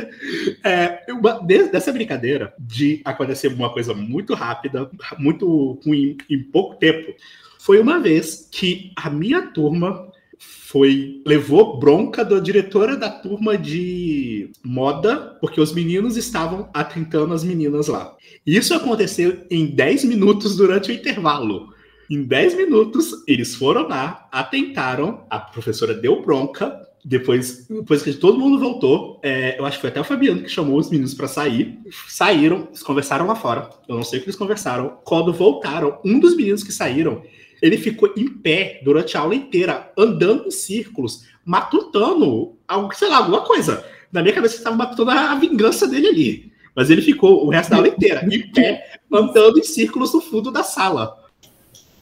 É, 0.63 1.05
uma, 1.09 1.39
dessa 1.43 1.93
brincadeira 1.93 2.51
de 2.57 2.99
acontecer 3.05 3.49
uma 3.49 3.71
coisa 3.71 3.93
muito 3.93 4.33
rápida, 4.33 4.89
muito 5.19 5.79
ruim 5.85 6.17
em 6.27 6.41
pouco 6.41 6.75
tempo, 6.75 7.13
foi 7.59 7.79
uma 7.79 7.99
vez 7.99 8.49
que 8.51 8.91
a 8.95 9.09
minha 9.09 9.43
turma 9.43 10.11
foi 10.39 11.21
levou 11.25 11.79
bronca 11.79 12.25
da 12.25 12.39
diretora 12.39 12.97
da 12.97 13.09
turma 13.09 13.57
de 13.57 14.51
moda, 14.63 15.37
porque 15.39 15.61
os 15.61 15.71
meninos 15.71 16.17
estavam 16.17 16.69
atentando 16.73 17.33
as 17.33 17.43
meninas 17.43 17.87
lá. 17.87 18.15
Isso 18.45 18.73
aconteceu 18.73 19.45
em 19.49 19.67
10 19.67 20.05
minutos 20.05 20.55
durante 20.55 20.91
o 20.91 20.93
intervalo. 20.93 21.74
Em 22.09 22.23
10 22.23 22.55
minutos, 22.55 23.23
eles 23.27 23.55
foram 23.55 23.87
lá, 23.87 24.27
atentaram, 24.31 25.25
a 25.29 25.39
professora 25.39 25.93
deu 25.93 26.21
bronca, 26.21 26.85
depois, 27.03 27.67
depois 27.67 28.01
que 28.01 28.13
todo 28.13 28.39
mundo 28.39 28.59
voltou, 28.59 29.19
é, 29.23 29.59
eu 29.59 29.65
acho 29.65 29.77
que 29.77 29.81
foi 29.81 29.89
até 29.91 30.01
o 30.01 30.03
Fabiano 30.03 30.41
que 30.41 30.49
chamou 30.49 30.77
os 30.77 30.89
meninos 30.89 31.13
para 31.13 31.27
sair. 31.27 31.79
Saíram, 32.07 32.67
eles 32.69 32.81
conversaram 32.81 33.27
lá 33.27 33.35
fora. 33.35 33.69
Eu 33.87 33.95
não 33.95 34.03
sei 34.03 34.17
o 34.17 34.21
que 34.23 34.27
eles 34.27 34.35
conversaram. 34.35 34.97
Quando 35.03 35.31
voltaram, 35.31 35.99
um 36.03 36.19
dos 36.19 36.35
meninos 36.35 36.63
que 36.63 36.71
saíram, 36.71 37.21
ele 37.61 37.77
ficou 37.77 38.11
em 38.17 38.27
pé 38.27 38.81
durante 38.83 39.15
a 39.15 39.19
aula 39.19 39.35
inteira, 39.35 39.91
andando 39.95 40.47
em 40.47 40.51
círculos, 40.51 41.25
matutando, 41.45 42.57
algo, 42.67 42.95
sei 42.95 43.07
lá, 43.07 43.17
alguma 43.17 43.41
coisa. 43.41 43.85
Na 44.11 44.23
minha 44.23 44.33
cabeça, 44.33 44.55
estava 44.55 44.75
matutando 44.75 45.11
a 45.11 45.35
vingança 45.35 45.87
dele 45.87 46.07
ali. 46.07 46.51
Mas 46.75 46.89
ele 46.89 47.03
ficou 47.03 47.45
o 47.45 47.49
resto 47.49 47.69
da 47.69 47.75
aula 47.77 47.87
inteira, 47.87 48.27
em 48.29 48.51
pé, 48.51 48.99
andando 49.13 49.59
em 49.59 49.63
círculos 49.63 50.11
no 50.11 50.21
fundo 50.21 50.49
da 50.51 50.63
sala. 50.63 51.24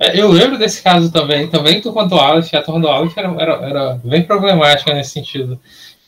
É, 0.03 0.19
eu 0.19 0.29
lembro 0.29 0.57
desse 0.57 0.83
caso 0.83 1.09
também, 1.09 1.47
também 1.47 1.79
tu 1.79 1.93
quanto 1.93 2.15
Aleph, 2.15 2.53
a 2.53 2.61
turma 2.61 2.81
do 2.81 2.89
Aleph 2.89 3.17
era, 3.17 3.33
era, 3.39 3.53
era, 3.65 4.01
bem 4.03 4.21
problemática 4.21 4.93
nesse 4.93 5.11
sentido. 5.11 5.57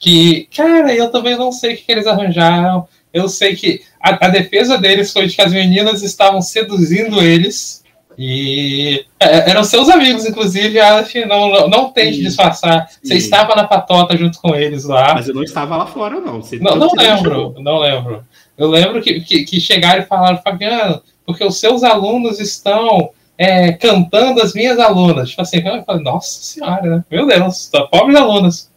Que, 0.02 0.50
cara, 0.54 0.94
eu 0.94 1.10
também 1.10 1.38
não 1.38 1.50
sei 1.50 1.74
o 1.76 1.78
que, 1.78 1.90
eles 1.90 2.06
arranjaram. 2.06 2.86
Eu 3.14 3.30
sei 3.30 3.56
que 3.56 3.82
a, 4.02 4.26
a, 4.26 4.30
defesa 4.30 4.78
deles 4.78 5.14
foi 5.14 5.28
de 5.28 5.36
que 5.36 5.42
as 5.42 5.54
meninas 5.54 6.04
estavam 6.04 6.42
seduzindo 6.42 7.22
eles. 7.22 7.86
E 8.18 9.06
é, 9.18 9.50
eram 9.50 9.64
seus 9.64 9.88
amigos, 9.88 10.26
inclusive, 10.26 10.78
Aleph, 10.78 11.16
não, 11.26 11.50
não, 11.50 11.68
não 11.70 11.90
tente 11.90 12.22
disfarçar. 12.22 12.90
Você 13.02 13.16
estava 13.16 13.56
na 13.56 13.64
patota 13.64 14.18
junto 14.18 14.42
com 14.42 14.54
eles 14.54 14.84
lá. 14.84 15.14
Mas 15.14 15.30
eu 15.30 15.34
não 15.36 15.44
estava 15.44 15.78
lá 15.78 15.86
fora, 15.86 16.20
não. 16.20 16.42
Você 16.42 16.60
não, 16.60 16.76
não 16.76 16.92
lembro, 16.94 17.56
não 17.60 17.80
lembro. 17.80 18.26
Eu 18.58 18.68
lembro 18.68 19.02
que, 19.02 19.22
que, 19.22 19.46
que 19.46 19.62
chegaram 19.62 20.02
e 20.02 20.06
falaram, 20.06 20.42
Fabiano, 20.42 21.02
porque 21.26 21.46
os 21.46 21.58
seus 21.58 21.82
alunos 21.82 22.42
estão 22.42 23.12
é, 23.38 23.74
cantando 23.74 24.42
as 24.42 24.54
minhas 24.54 24.80
alunas. 24.80 25.30
Tipo 25.30 25.42
assim, 25.42 25.58
eu 25.58 25.84
falei, 25.84 26.04
nossa 26.04 26.44
senhora, 26.44 26.82
né? 26.82 27.04
Meu 27.10 27.26
Deus, 27.26 27.68
tá, 27.68 27.86
pobres 27.88 28.18
alunas. 28.18 28.72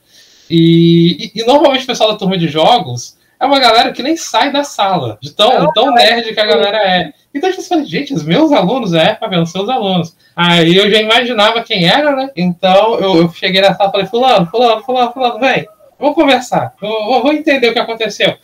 E, 0.50 1.30
e, 1.34 1.40
e, 1.40 1.46
normalmente 1.46 1.84
o 1.84 1.86
pessoal 1.86 2.12
da 2.12 2.18
turma 2.18 2.38
de 2.38 2.48
jogos 2.48 3.16
é 3.38 3.44
uma 3.44 3.60
galera 3.60 3.92
que 3.92 4.02
nem 4.02 4.16
sai 4.16 4.50
da 4.50 4.64
sala, 4.64 5.18
de 5.20 5.30
tão, 5.30 5.70
tão 5.72 5.92
nerd 5.92 6.34
que 6.34 6.40
a 6.40 6.46
galera 6.46 6.78
é. 6.78 7.12
Então 7.32 7.48
eu 7.48 7.62
falei, 7.62 7.84
gente, 7.84 8.14
os 8.14 8.24
meus 8.24 8.50
alunos, 8.50 8.94
é, 8.94 9.14
Fabiano, 9.14 9.46
seus 9.46 9.68
alunos. 9.68 10.16
Aí 10.34 10.76
eu 10.76 10.90
já 10.90 11.00
imaginava 11.00 11.62
quem 11.62 11.86
era, 11.86 12.16
né? 12.16 12.30
Então 12.34 12.98
eu, 12.98 13.16
eu 13.18 13.30
cheguei 13.30 13.60
na 13.60 13.74
sala 13.74 13.90
e 13.90 13.92
falei, 13.92 14.06
fulano, 14.06 14.46
fulano, 14.46 14.82
fulano, 14.82 15.12
fulano, 15.12 15.38
vem, 15.38 15.68
vamos 15.98 16.14
conversar, 16.14 16.74
vou, 16.80 17.22
vou 17.22 17.32
entender 17.32 17.68
o 17.68 17.72
que 17.72 17.78
aconteceu. 17.78 18.36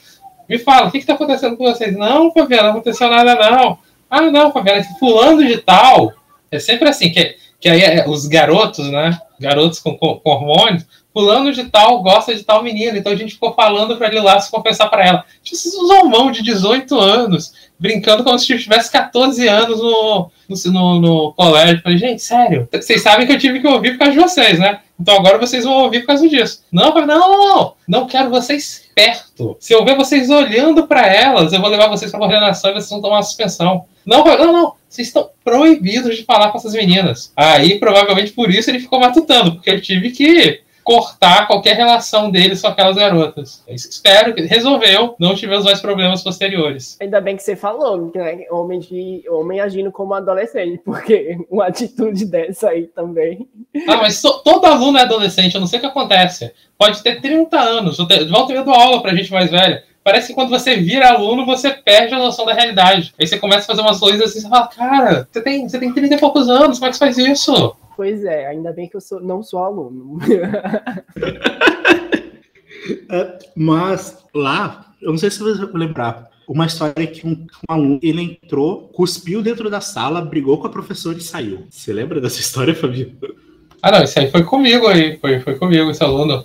Me 0.49 0.59
fala, 0.59 0.89
o 0.89 0.91
que 0.91 0.99
está 0.99 1.15
acontecendo 1.15 1.57
com 1.57 1.65
vocês? 1.65 1.97
Não, 1.97 2.31
Fabiano, 2.31 2.65
não 2.65 2.71
aconteceu 2.73 3.09
nada, 3.09 3.35
não. 3.35 3.79
Ah, 4.15 4.31
não, 4.31 4.53
Fabiana, 4.53 4.85
fulano 4.99 5.45
de 5.45 5.59
tal. 5.59 6.13
É 6.51 6.59
sempre 6.61 6.89
assim, 6.89 7.11
que, 7.11 7.37
que 7.61 7.69
aí 7.69 7.83
é, 7.83 8.09
os 8.09 8.27
garotos, 8.27 8.89
né? 8.91 9.19
Garotos 9.41 9.81
com, 9.81 9.97
com, 9.97 10.21
com 10.21 10.31
hormônios, 10.31 10.87
fulano 11.13 11.53
de 11.53 11.65
tal 11.65 12.03
gosta 12.03 12.35
de 12.35 12.45
tal 12.45 12.63
menina, 12.63 12.97
então 12.97 13.13
a 13.13 13.17
gente 13.17 13.35
ficou 13.35 13.55
falando 13.55 13.97
para 13.97 14.09
ele 14.09 14.21
lá 14.21 14.39
se 14.39 14.51
confessar 14.51 14.89
para 14.89 15.05
ela. 15.05 15.25
Esses 15.45 15.73
zombão 15.73 16.31
de 16.31 16.43
18 16.43 16.99
anos, 16.99 17.53
brincando 17.79 18.23
como 18.23 18.39
se 18.39 18.47
tivesse 18.59 18.91
14 18.93 19.49
anos 19.49 19.81
no, 19.81 20.31
no, 20.49 21.01
no 21.01 21.33
colégio. 21.33 21.83
Falei, 21.83 21.99
gente, 21.99 22.23
sério, 22.23 22.69
vocês 22.73 23.03
sabem 23.03 23.27
que 23.27 23.33
eu 23.33 23.39
tive 23.39 23.61
que 23.61 23.67
ouvir 23.67 23.93
por 23.93 23.99
causa 23.99 24.13
de 24.13 24.21
vocês, 24.21 24.59
né? 24.59 24.81
Então 24.99 25.17
agora 25.17 25.39
vocês 25.39 25.65
vão 25.65 25.85
ouvir 25.85 26.01
por 26.01 26.09
causa 26.09 26.29
disso. 26.29 26.63
Não, 26.71 26.95
não, 26.95 27.07
não, 27.07 27.39
não, 27.49 27.75
não 27.87 28.07
quero 28.07 28.31
vocês 28.31 28.89
perto. 28.95 29.57
Se 29.59 29.73
eu 29.73 29.85
ver 29.85 29.97
vocês 29.97 30.31
olhando 30.31 30.87
para 30.87 31.07
elas, 31.07 31.53
eu 31.53 31.61
vou 31.61 31.69
levar 31.69 31.89
vocês 31.89 32.11
para 32.11 32.21
coordenação 32.21 32.71
e 32.71 32.75
vocês 32.75 32.91
vão 32.91 33.03
tomar 33.03 33.17
uma 33.17 33.23
suspensão. 33.23 33.85
Não, 34.07 34.25
não, 34.25 34.53
não. 34.53 34.73
Vocês 34.89 35.09
estão 35.09 35.31
proibidos 35.43 36.17
de 36.17 36.25
falar 36.25 36.51
com 36.51 36.59
essas 36.59 36.75
meninas. 36.75 37.33
Aí, 37.37 37.79
provavelmente 37.79 38.33
por 38.33 38.51
isso 38.51 38.71
ele 38.71 38.79
ficou 38.79 39.01
matutando, 39.01 39.53
porque 39.53 39.69
ele 39.69 39.81
tive 39.81 40.11
que 40.11 40.61
cortar 40.85 41.47
qualquer 41.47 41.75
relação 41.77 42.31
deles 42.31 42.61
com 42.61 42.69
aquelas 42.69 42.97
garotas. 42.97 43.65
Espero 43.67 44.35
que 44.35 44.43
resolveu, 44.43 45.17
não 45.19 45.35
tivemos 45.35 45.65
mais 45.65 45.81
problemas 45.81 46.23
posteriores. 46.23 46.99
Ainda 47.01 47.21
bem 47.21 47.37
que 47.37 47.43
você 47.43 47.57
falou, 47.57 48.13
né? 48.15 48.45
Homem, 48.51 48.79
de, 48.79 49.25
homem 49.29 49.61
agindo 49.61 49.91
como 49.91 50.13
adolescente, 50.13 50.81
porque 50.85 51.39
uma 51.51 51.67
atitude 51.67 52.27
dessa 52.27 52.69
aí 52.69 52.87
também. 52.87 53.49
Ah, 53.89 53.97
mas 53.97 54.21
to, 54.21 54.43
todo 54.45 54.67
aluno 54.67 54.99
é 54.99 55.03
adolescente, 55.03 55.55
eu 55.55 55.61
não 55.61 55.67
sei 55.67 55.79
o 55.79 55.81
que 55.81 55.89
acontece. 55.89 56.53
Pode 56.77 57.03
ter 57.03 57.21
30 57.21 57.59
anos, 57.59 57.97
volta 57.97 58.15
e 58.15 58.53
meia 58.53 58.63
do 58.63 58.71
aula 58.71 59.01
pra 59.01 59.15
gente 59.15 59.33
mais 59.33 59.51
velha. 59.51 59.83
Parece 60.05 60.29
que 60.29 60.35
quando 60.35 60.51
você 60.51 60.77
vira 60.77 61.09
aluno, 61.09 61.47
você 61.47 61.71
perde 61.71 62.13
a 62.13 62.19
noção 62.19 62.45
da 62.45 62.53
realidade. 62.53 63.15
Aí 63.19 63.27
você 63.27 63.39
começa 63.39 63.63
a 63.63 63.67
fazer 63.67 63.81
umas 63.81 63.99
coisas 63.99 64.21
assim, 64.21 64.41
você 64.41 64.49
fala, 64.51 64.69
cara, 64.69 65.27
você 65.33 65.41
tem, 65.41 65.67
você 65.67 65.79
tem 65.79 65.95
30 65.95 66.15
e 66.15 66.19
poucos 66.19 66.47
anos, 66.51 66.79
como 66.79 66.89
é 66.89 66.91
que 66.91 66.99
você 66.99 67.05
faz 67.07 67.17
isso? 67.17 67.75
Pois 67.97 68.25
é, 68.25 68.47
ainda 68.47 68.73
bem 68.73 68.89
que 68.89 68.97
eu 68.97 69.01
sou, 69.01 69.21
não 69.21 69.43
sou 69.43 69.61
aluno. 69.61 70.19
É, 73.11 73.39
mas 73.57 74.19
lá, 74.35 74.93
eu 75.01 75.11
não 75.11 75.17
sei 75.17 75.31
se 75.31 75.39
você 75.39 75.65
vai 75.65 75.87
lembrar, 75.87 76.29
uma 76.47 76.67
história 76.67 77.07
que 77.07 77.27
um, 77.27 77.33
um, 77.33 77.73
aluno 77.73 78.01
ele 78.03 78.39
entrou, 78.43 78.89
cuspiu 78.89 79.43
dentro 79.43 79.71
da 79.71 79.81
sala, 79.81 80.21
brigou 80.21 80.59
com 80.59 80.67
a 80.67 80.71
professora 80.71 81.17
e 81.17 81.23
saiu. 81.23 81.67
Você 81.71 81.93
lembra 81.95 82.21
dessa 82.21 82.41
história, 82.41 82.75
Fabio? 82.75 83.17
Ah, 83.81 83.91
não, 83.91 84.05
isso 84.05 84.19
aí 84.19 84.31
foi 84.31 84.43
comigo 84.45 84.87
aí, 84.87 85.19
foi, 85.19 85.41
foi 85.41 85.55
comigo 85.57 85.91
esse 85.91 86.03
aluno. 86.03 86.45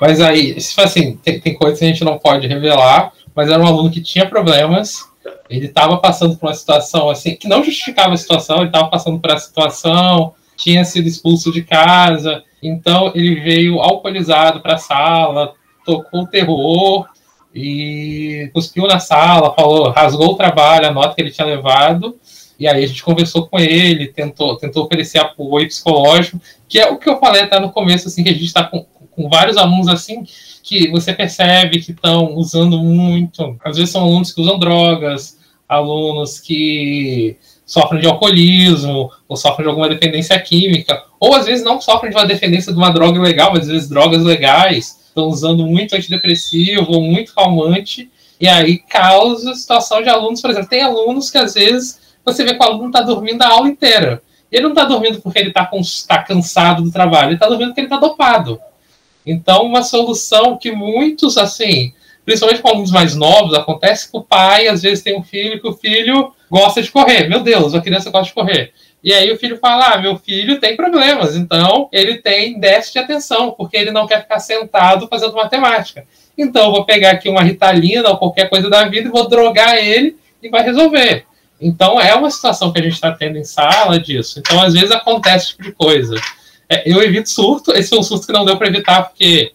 Mas 0.00 0.20
aí, 0.20 0.56
assim, 0.78 1.16
tem, 1.16 1.40
tem 1.40 1.54
coisas 1.54 1.78
que 1.78 1.84
a 1.84 1.88
gente 1.88 2.04
não 2.04 2.18
pode 2.18 2.46
revelar, 2.46 3.12
mas 3.34 3.50
era 3.50 3.62
um 3.62 3.66
aluno 3.66 3.90
que 3.90 4.00
tinha 4.00 4.28
problemas, 4.28 5.08
ele 5.48 5.66
estava 5.66 5.98
passando 5.98 6.36
por 6.36 6.46
uma 6.46 6.54
situação 6.54 7.10
assim, 7.10 7.34
que 7.36 7.48
não 7.48 7.62
justificava 7.62 8.14
a 8.14 8.16
situação, 8.16 8.58
ele 8.58 8.66
estava 8.66 8.88
passando 8.88 9.18
por 9.18 9.30
essa 9.30 9.46
situação, 9.46 10.34
tinha 10.60 10.84
sido 10.84 11.08
expulso 11.08 11.50
de 11.50 11.62
casa, 11.62 12.44
então 12.62 13.10
ele 13.14 13.40
veio 13.40 13.80
alcoolizado 13.80 14.60
para 14.60 14.74
a 14.74 14.78
sala, 14.78 15.54
tocou 15.84 16.26
terror 16.26 17.06
e 17.54 18.50
cuspiu 18.52 18.86
na 18.86 19.00
sala, 19.00 19.54
falou, 19.54 19.90
rasgou 19.90 20.32
o 20.32 20.36
trabalho, 20.36 20.86
a 20.86 20.92
nota 20.92 21.14
que 21.14 21.22
ele 21.22 21.30
tinha 21.30 21.46
levado, 21.46 22.18
e 22.58 22.68
aí 22.68 22.84
a 22.84 22.86
gente 22.86 23.02
conversou 23.02 23.46
com 23.46 23.58
ele, 23.58 24.08
tentou, 24.08 24.56
tentou 24.58 24.84
oferecer 24.84 25.18
apoio 25.18 25.66
psicológico, 25.66 26.38
que 26.68 26.78
é 26.78 26.90
o 26.90 26.98
que 26.98 27.08
eu 27.08 27.18
falei 27.18 27.42
até 27.42 27.58
no 27.58 27.72
começo, 27.72 28.08
assim, 28.08 28.22
que 28.22 28.28
a 28.28 28.34
gente 28.34 28.44
está 28.44 28.64
com, 28.64 28.84
com 29.10 29.28
vários 29.30 29.56
alunos 29.56 29.88
assim, 29.88 30.24
que 30.62 30.90
você 30.90 31.14
percebe 31.14 31.80
que 31.80 31.92
estão 31.92 32.34
usando 32.34 32.78
muito. 32.78 33.56
Às 33.64 33.78
vezes 33.78 33.90
são 33.90 34.02
alunos 34.02 34.30
que 34.30 34.42
usam 34.42 34.58
drogas, 34.58 35.38
alunos 35.66 36.38
que 36.38 37.38
sofrem 37.70 38.00
de 38.00 38.08
alcoolismo, 38.08 39.12
ou 39.28 39.36
sofrem 39.36 39.62
de 39.62 39.68
alguma 39.68 39.88
dependência 39.88 40.36
química, 40.40 41.04
ou 41.20 41.36
às 41.36 41.46
vezes 41.46 41.64
não 41.64 41.80
sofrem 41.80 42.10
de 42.10 42.16
uma 42.16 42.26
dependência 42.26 42.72
de 42.72 42.78
uma 42.78 42.90
droga 42.90 43.20
legal, 43.20 43.52
mas 43.52 43.62
às 43.62 43.68
vezes 43.68 43.88
drogas 43.88 44.24
legais, 44.24 44.98
estão 45.06 45.28
usando 45.28 45.64
muito 45.64 45.94
antidepressivo 45.94 47.00
muito 47.00 47.32
calmante, 47.32 48.10
e 48.40 48.48
aí 48.48 48.78
causa 48.78 49.54
situação 49.54 50.02
de 50.02 50.08
alunos, 50.08 50.40
por 50.40 50.50
exemplo, 50.50 50.68
tem 50.68 50.82
alunos 50.82 51.30
que 51.30 51.38
às 51.38 51.54
vezes 51.54 52.00
você 52.24 52.42
vê 52.42 52.54
que 52.54 52.60
o 52.60 52.66
aluno 52.66 52.86
está 52.86 53.02
dormindo 53.02 53.40
a 53.42 53.48
aula 53.48 53.68
inteira. 53.68 54.20
Ele 54.50 54.64
não 54.64 54.70
está 54.70 54.84
dormindo 54.84 55.20
porque 55.20 55.38
ele 55.38 55.50
está 55.50 55.70
tá 56.08 56.22
cansado 56.24 56.82
do 56.82 56.90
trabalho, 56.90 57.28
ele 57.28 57.34
está 57.34 57.46
dormindo 57.46 57.68
porque 57.68 57.82
ele 57.82 57.86
está 57.86 57.98
dopado. 57.98 58.60
Então, 59.24 59.62
uma 59.62 59.84
solução 59.84 60.58
que 60.58 60.72
muitos, 60.72 61.38
assim, 61.38 61.92
principalmente 62.30 62.62
com 62.62 62.68
alunos 62.68 62.92
mais 62.92 63.16
novos, 63.16 63.54
acontece 63.54 64.08
que 64.08 64.16
o 64.16 64.22
pai 64.22 64.68
às 64.68 64.82
vezes 64.82 65.02
tem 65.02 65.18
um 65.18 65.22
filho 65.24 65.60
que 65.60 65.66
o 65.66 65.72
filho 65.72 66.32
gosta 66.48 66.80
de 66.80 66.88
correr. 66.88 67.28
Meu 67.28 67.40
Deus, 67.40 67.74
a 67.74 67.80
criança 67.80 68.08
gosta 68.08 68.28
de 68.28 68.34
correr. 68.34 68.72
E 69.02 69.12
aí 69.12 69.32
o 69.32 69.36
filho 69.36 69.58
fala: 69.58 69.94
ah, 69.94 69.98
meu 69.98 70.16
filho 70.16 70.60
tem 70.60 70.76
problemas, 70.76 71.34
então 71.34 71.88
ele 71.92 72.18
tem 72.18 72.60
déficit 72.60 72.92
de 72.92 72.98
atenção, 73.00 73.50
porque 73.50 73.76
ele 73.76 73.90
não 73.90 74.06
quer 74.06 74.22
ficar 74.22 74.38
sentado 74.38 75.08
fazendo 75.08 75.34
matemática. 75.34 76.04
Então 76.38 76.66
eu 76.66 76.70
vou 76.70 76.84
pegar 76.84 77.10
aqui 77.10 77.28
uma 77.28 77.42
ritalina 77.42 78.10
ou 78.10 78.16
qualquer 78.16 78.48
coisa 78.48 78.70
da 78.70 78.84
vida 78.84 79.08
e 79.08 79.10
vou 79.10 79.28
drogar 79.28 79.74
ele 79.74 80.16
e 80.40 80.48
vai 80.48 80.62
resolver. 80.62 81.24
Então 81.60 82.00
é 82.00 82.14
uma 82.14 82.30
situação 82.30 82.72
que 82.72 82.78
a 82.78 82.82
gente 82.82 82.94
está 82.94 83.10
tendo 83.10 83.38
em 83.38 83.44
sala 83.44 83.98
disso. 83.98 84.38
Então 84.38 84.62
às 84.62 84.74
vezes 84.74 84.92
acontece 84.92 85.46
esse 85.46 85.48
tipo 85.48 85.64
de 85.64 85.72
coisa. 85.72 86.14
É, 86.68 86.88
eu 86.88 87.02
evito 87.02 87.28
surto, 87.28 87.72
esse 87.72 87.88
foi 87.88 87.98
um 87.98 88.04
surto 88.04 88.24
que 88.24 88.32
não 88.32 88.44
deu 88.44 88.56
para 88.56 88.68
evitar 88.68 89.02
porque 89.02 89.52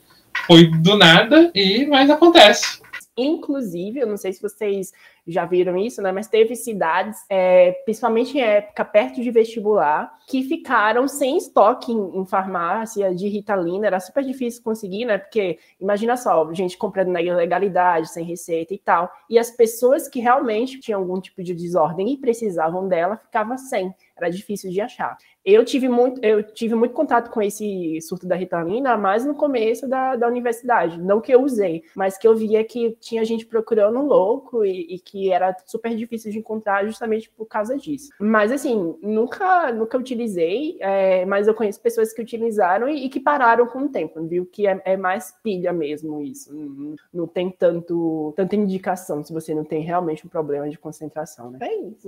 foi 0.48 0.68
do 0.68 0.98
nada, 0.98 1.52
e 1.54 1.86
mas 1.86 2.10
acontece. 2.10 2.80
Inclusive, 3.18 4.00
eu 4.00 4.08
não 4.08 4.18
sei 4.18 4.34
se 4.34 4.42
vocês 4.42 4.92
já 5.26 5.46
viram 5.46 5.78
isso, 5.78 6.02
né? 6.02 6.12
Mas 6.12 6.28
teve 6.28 6.54
cidades, 6.54 7.18
é, 7.30 7.72
principalmente 7.86 8.38
em 8.38 8.42
época 8.42 8.84
perto 8.84 9.22
de 9.22 9.32
vestibular, 9.32 10.12
que 10.28 10.44
ficaram 10.44 11.08
sem 11.08 11.38
estoque 11.38 11.94
em, 11.94 12.20
em, 12.20 12.26
farmácia 12.26 13.16
de 13.16 13.30
Ritalina. 13.30 13.88
Era 13.88 14.02
super 14.02 14.22
difícil 14.22 14.62
conseguir, 14.62 15.06
né? 15.06 15.18
Porque 15.18 15.58
imagina 15.80 16.18
só, 16.18 16.54
gente 16.54 16.78
comprando 16.78 17.08
na 17.08 17.22
ilegalidade, 17.22 18.12
sem 18.12 18.26
receita 18.26 18.74
e 18.74 18.78
tal. 18.78 19.10
E 19.30 19.40
as 19.40 19.50
pessoas 19.50 20.10
que 20.10 20.20
realmente 20.20 20.82
tinham 20.82 21.00
algum 21.00 21.20
tipo 21.22 21.42
de 21.42 21.54
desordem 21.54 22.12
e 22.12 22.18
precisavam 22.18 22.86
dela, 22.88 23.16
ficavam 23.16 23.58
sem. 23.58 23.96
Era 24.18 24.30
difícil 24.30 24.70
de 24.72 24.82
achar. 24.82 25.18
Eu 25.46 25.64
tive 25.64 25.88
muito, 25.88 26.20
eu 26.26 26.42
tive 26.42 26.74
muito 26.74 26.94
contato 26.94 27.30
com 27.30 27.40
esse 27.40 28.02
surto 28.02 28.26
da 28.26 28.36
Ritalina, 28.36 28.98
mais 28.98 29.24
no 29.24 29.36
começo 29.36 29.88
da, 29.88 30.16
da 30.16 30.28
universidade. 30.28 31.00
Não 31.00 31.22
que 31.22 31.32
eu 31.32 31.44
usei, 31.44 31.84
mas 31.96 32.18
que 32.18 32.28
eu 32.28 32.36
via 32.36 32.64
que 32.64 32.98
tinha 33.00 33.24
gente 33.24 33.46
procurando 33.46 34.00
um 34.00 34.08
louco 34.08 34.66
e, 34.66 34.96
e 34.96 35.00
que 35.00 35.32
era 35.32 35.56
super 35.68 35.96
difícil 35.96 36.32
de 36.32 36.40
encontrar 36.40 36.84
justamente 36.86 37.30
por 37.30 37.46
causa 37.46 37.78
disso. 37.78 38.10
Mas 38.20 38.52
assim, 38.52 38.98
nunca, 39.04 39.72
nunca 39.72 40.00
utilizei, 40.00 40.78
é, 40.80 41.26
mas 41.26 41.48
eu 41.48 41.54
conheço 41.54 41.80
pessoas 41.80 42.12
que 42.12 42.24
utilizaram 42.24 42.90
e, 42.90 43.06
e, 43.06 43.10
que 43.10 43.20
pararam 43.20 43.68
com 43.68 43.84
o 43.84 43.90
tempo, 43.90 44.26
viu? 44.26 44.48
Que 44.48 44.66
é, 44.66 44.82
é 44.84 44.98
mais 44.98 45.32
pilha 45.44 45.72
mesmo 45.72 46.24
isso. 46.24 46.52
Não, 46.56 46.96
não 47.14 47.28
tem 47.28 47.52
tanto, 47.52 48.34
tanta 48.36 48.56
indicação 48.56 49.24
se 49.24 49.32
você 49.32 49.54
não 49.54 49.64
tem 49.64 49.84
realmente 49.84 50.26
um 50.26 50.30
problema 50.30 50.68
de 50.68 50.80
concentração, 50.80 51.52
né? 51.52 51.60
É 51.62 51.76
isso. 51.76 52.08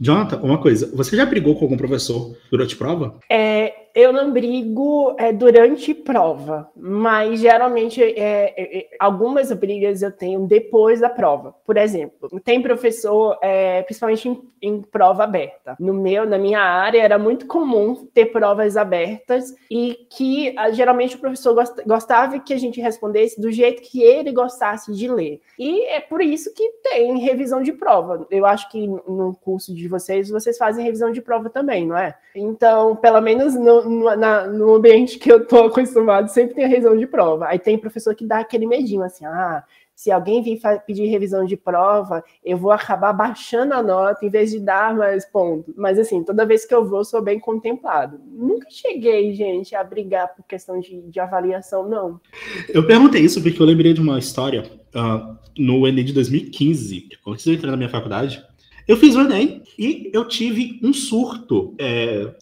Jonathan, 0.00 0.40
uma 0.42 0.58
coisa, 0.58 0.90
você 0.94 1.16
já 1.16 1.24
brigou 1.24 1.54
com 1.56 1.64
algum 1.64 1.76
professor 1.76 2.36
durante 2.50 2.76
prova? 2.76 3.18
É, 3.30 3.85
eu 3.96 4.12
não 4.12 4.30
brigo 4.30 5.16
é, 5.18 5.32
durante 5.32 5.94
prova, 5.94 6.70
mas 6.76 7.40
geralmente 7.40 8.02
é, 8.02 8.52
é, 8.54 8.78
é, 8.78 8.88
algumas 9.00 9.50
brigas 9.52 10.02
eu 10.02 10.12
tenho 10.12 10.46
depois 10.46 11.00
da 11.00 11.08
prova. 11.08 11.54
Por 11.64 11.78
exemplo, 11.78 12.28
tem 12.44 12.60
professor, 12.60 13.38
é, 13.40 13.80
principalmente 13.84 14.28
em, 14.28 14.42
em, 14.60 14.82
prova 14.82 15.24
aberta. 15.24 15.76
No 15.80 15.94
meu, 15.94 16.26
na 16.26 16.36
minha 16.36 16.60
área, 16.60 17.00
era 17.00 17.18
muito 17.18 17.46
comum 17.46 18.06
ter 18.12 18.26
provas 18.26 18.76
abertas 18.76 19.54
e 19.70 20.06
que 20.10 20.52
ah, 20.58 20.70
geralmente 20.70 21.16
o 21.16 21.18
professor 21.18 21.54
gost, 21.54 21.82
gostava 21.86 22.38
que 22.38 22.52
a 22.52 22.58
gente 22.58 22.78
respondesse 22.82 23.40
do 23.40 23.50
jeito 23.50 23.80
que 23.80 24.02
ele 24.02 24.30
gostasse 24.30 24.92
de 24.92 25.08
ler. 25.08 25.40
E 25.58 25.86
é 25.86 26.00
por 26.00 26.20
isso 26.20 26.52
que 26.52 26.68
tem 26.82 27.16
revisão 27.16 27.62
de 27.62 27.72
prova. 27.72 28.26
Eu 28.30 28.44
acho 28.44 28.70
que 28.70 28.86
no 28.86 29.34
curso 29.40 29.74
de 29.74 29.88
vocês, 29.88 30.28
vocês 30.28 30.58
fazem 30.58 30.84
revisão 30.84 31.10
de 31.10 31.22
prova 31.22 31.48
também, 31.48 31.86
não 31.86 31.96
é? 31.96 32.14
Então, 32.34 32.94
pelo 32.94 33.22
menos 33.22 33.54
no, 33.54 33.85
no, 33.88 34.16
na, 34.16 34.46
no 34.46 34.74
ambiente 34.74 35.18
que 35.18 35.30
eu 35.30 35.46
tô 35.46 35.64
acostumado, 35.64 36.28
sempre 36.28 36.54
tem 36.54 36.64
a 36.64 36.68
revisão 36.68 36.96
de 36.96 37.06
prova. 37.06 37.46
Aí 37.46 37.58
tem 37.58 37.78
professor 37.78 38.14
que 38.14 38.26
dá 38.26 38.38
aquele 38.38 38.66
medinho, 38.66 39.02
assim, 39.02 39.24
ah, 39.24 39.64
se 39.96 40.10
alguém 40.10 40.42
vir 40.42 40.60
pedir 40.86 41.06
revisão 41.06 41.46
de 41.46 41.56
prova, 41.56 42.22
eu 42.44 42.58
vou 42.58 42.70
acabar 42.70 43.14
baixando 43.14 43.72
a 43.72 43.82
nota 43.82 44.26
em 44.26 44.28
vez 44.28 44.50
de 44.50 44.60
dar 44.60 44.94
mais 44.94 45.24
pontos. 45.24 45.74
Mas 45.74 45.98
assim, 45.98 46.22
toda 46.22 46.44
vez 46.44 46.66
que 46.66 46.74
eu 46.74 46.86
vou, 46.86 47.02
sou 47.02 47.22
bem 47.22 47.40
contemplado. 47.40 48.20
Nunca 48.30 48.68
cheguei, 48.70 49.34
gente, 49.34 49.74
a 49.74 49.82
brigar 49.82 50.34
por 50.34 50.44
questão 50.44 50.78
de, 50.78 51.00
de 51.00 51.18
avaliação, 51.18 51.88
não. 51.88 52.20
Eu 52.68 52.86
perguntei 52.86 53.22
isso 53.22 53.42
porque 53.42 53.60
eu 53.60 53.64
lembrei 53.64 53.94
de 53.94 54.02
uma 54.02 54.18
história 54.18 54.70
uh, 54.94 55.38
no 55.58 55.88
Enem 55.88 56.04
de 56.04 56.12
2015, 56.12 57.08
antes 57.26 57.44
de 57.44 57.50
eu 57.50 57.54
entrar 57.54 57.70
na 57.70 57.76
minha 57.78 57.88
faculdade. 57.88 58.44
Eu 58.86 58.98
fiz 58.98 59.16
o 59.16 59.22
Enem 59.22 59.62
e 59.78 60.10
eu 60.12 60.28
tive 60.28 60.78
um 60.82 60.92
surto. 60.92 61.74
É, 61.78 62.34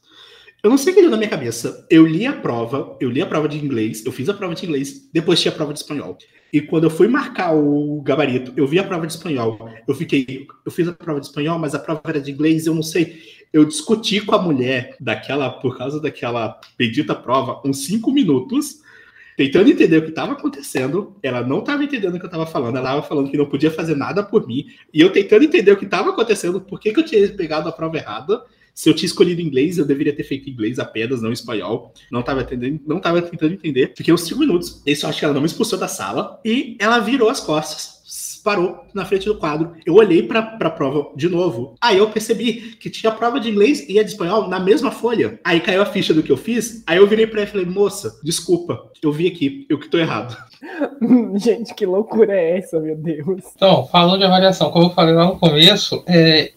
eu 0.64 0.70
não 0.70 0.78
sei 0.78 0.94
o 0.94 0.96
que 0.96 1.02
deu 1.02 1.10
na 1.10 1.18
minha 1.18 1.28
cabeça. 1.28 1.86
Eu 1.90 2.06
li 2.06 2.26
a 2.26 2.32
prova, 2.32 2.96
eu 2.98 3.10
li 3.10 3.20
a 3.20 3.26
prova 3.26 3.46
de 3.46 3.62
inglês, 3.62 4.02
eu 4.06 4.10
fiz 4.10 4.30
a 4.30 4.34
prova 4.34 4.54
de 4.54 4.64
inglês, 4.64 5.10
depois 5.12 5.38
tinha 5.38 5.52
a 5.52 5.54
prova 5.54 5.74
de 5.74 5.80
espanhol. 5.80 6.16
E 6.50 6.58
quando 6.62 6.84
eu 6.84 6.90
fui 6.90 7.06
marcar 7.06 7.54
o 7.54 8.00
gabarito, 8.00 8.50
eu 8.56 8.66
vi 8.66 8.78
a 8.78 8.84
prova 8.84 9.06
de 9.06 9.12
espanhol. 9.12 9.58
Eu 9.86 9.94
fiquei, 9.94 10.46
eu 10.64 10.72
fiz 10.72 10.88
a 10.88 10.92
prova 10.92 11.20
de 11.20 11.26
espanhol, 11.26 11.58
mas 11.58 11.74
a 11.74 11.78
prova 11.78 12.00
era 12.06 12.18
de 12.18 12.30
inglês, 12.30 12.66
eu 12.66 12.74
não 12.74 12.82
sei. 12.82 13.20
Eu 13.52 13.66
discuti 13.66 14.22
com 14.22 14.34
a 14.34 14.40
mulher 14.40 14.96
daquela, 14.98 15.50
por 15.50 15.76
causa 15.76 16.00
daquela 16.00 16.58
bendita 16.78 17.14
prova, 17.14 17.60
uns 17.62 17.84
cinco 17.84 18.10
minutos, 18.10 18.80
tentando 19.36 19.68
entender 19.68 19.98
o 19.98 20.02
que 20.02 20.08
estava 20.08 20.32
acontecendo. 20.32 21.14
Ela 21.22 21.42
não 21.42 21.58
estava 21.58 21.84
entendendo 21.84 22.14
o 22.14 22.18
que 22.18 22.24
eu 22.24 22.28
estava 22.28 22.46
falando, 22.46 22.78
ela 22.78 22.88
estava 22.88 23.06
falando 23.06 23.30
que 23.30 23.36
não 23.36 23.46
podia 23.46 23.70
fazer 23.70 23.96
nada 23.96 24.22
por 24.22 24.46
mim, 24.46 24.64
e 24.94 25.02
eu 25.02 25.12
tentando 25.12 25.44
entender 25.44 25.72
o 25.72 25.76
que 25.76 25.84
estava 25.84 26.08
acontecendo, 26.08 26.58
por 26.58 26.80
que, 26.80 26.90
que 26.90 27.00
eu 27.00 27.04
tinha 27.04 27.28
pegado 27.28 27.68
a 27.68 27.72
prova 27.72 27.98
errada. 27.98 28.42
Se 28.74 28.88
eu 28.88 28.94
tinha 28.94 29.06
escolhido 29.06 29.40
inglês, 29.40 29.78
eu 29.78 29.84
deveria 29.84 30.14
ter 30.14 30.24
feito 30.24 30.50
inglês 30.50 30.78
apenas, 30.78 31.22
não 31.22 31.32
espanhol. 31.32 31.94
Não 32.10 32.20
estava 32.20 32.42
entendendo, 32.42 32.80
não 32.86 32.98
tava 32.98 33.22
tentando 33.22 33.54
entender. 33.54 33.92
Fiquei 33.96 34.12
uns 34.12 34.22
5 34.22 34.40
minutos. 34.40 34.82
Esse 34.84 35.04
eu 35.04 35.08
acho 35.08 35.18
que 35.18 35.24
ela 35.24 35.34
não 35.34 35.40
me 35.40 35.46
expulsou 35.46 35.78
da 35.78 35.88
sala. 35.88 36.40
E 36.44 36.76
ela 36.80 36.98
virou 36.98 37.28
as 37.28 37.40
costas 37.40 37.94
parou 38.44 38.84
na 38.92 39.06
frente 39.06 39.24
do 39.24 39.36
quadro. 39.36 39.72
Eu 39.86 39.94
olhei 39.94 40.22
para 40.22 40.40
a 40.40 40.70
prova 40.70 41.08
de 41.16 41.28
novo. 41.28 41.74
Aí 41.80 41.96
eu 41.96 42.10
percebi 42.10 42.76
que 42.78 42.90
tinha 42.90 43.10
a 43.10 43.14
prova 43.14 43.40
de 43.40 43.50
inglês 43.50 43.88
e 43.88 43.98
a 43.98 44.02
de 44.02 44.10
espanhol 44.10 44.48
na 44.48 44.60
mesma 44.60 44.90
folha. 44.90 45.40
Aí 45.42 45.58
caiu 45.60 45.80
a 45.80 45.86
ficha 45.86 46.12
do 46.12 46.22
que 46.22 46.30
eu 46.30 46.36
fiz. 46.36 46.84
Aí 46.86 46.98
eu 46.98 47.06
virei 47.06 47.26
para 47.26 47.40
ela 47.40 47.48
e 47.48 47.50
falei: 47.50 47.66
"Moça, 47.66 48.20
desculpa, 48.22 48.90
eu 49.02 49.10
vi 49.10 49.26
aqui, 49.26 49.66
eu 49.68 49.78
que 49.78 49.88
tô 49.88 49.96
errado". 49.96 50.36
Gente, 51.36 51.74
que 51.74 51.86
loucura 51.86 52.34
é 52.34 52.58
essa, 52.58 52.78
meu 52.78 52.94
Deus? 52.94 53.42
Então, 53.56 53.86
falando 53.86 54.18
de 54.18 54.26
avaliação, 54.26 54.70
como 54.70 54.86
eu 54.86 54.90
falei 54.90 55.14
lá 55.14 55.26
no 55.26 55.38
começo, 55.38 56.04
é, 56.06 56.52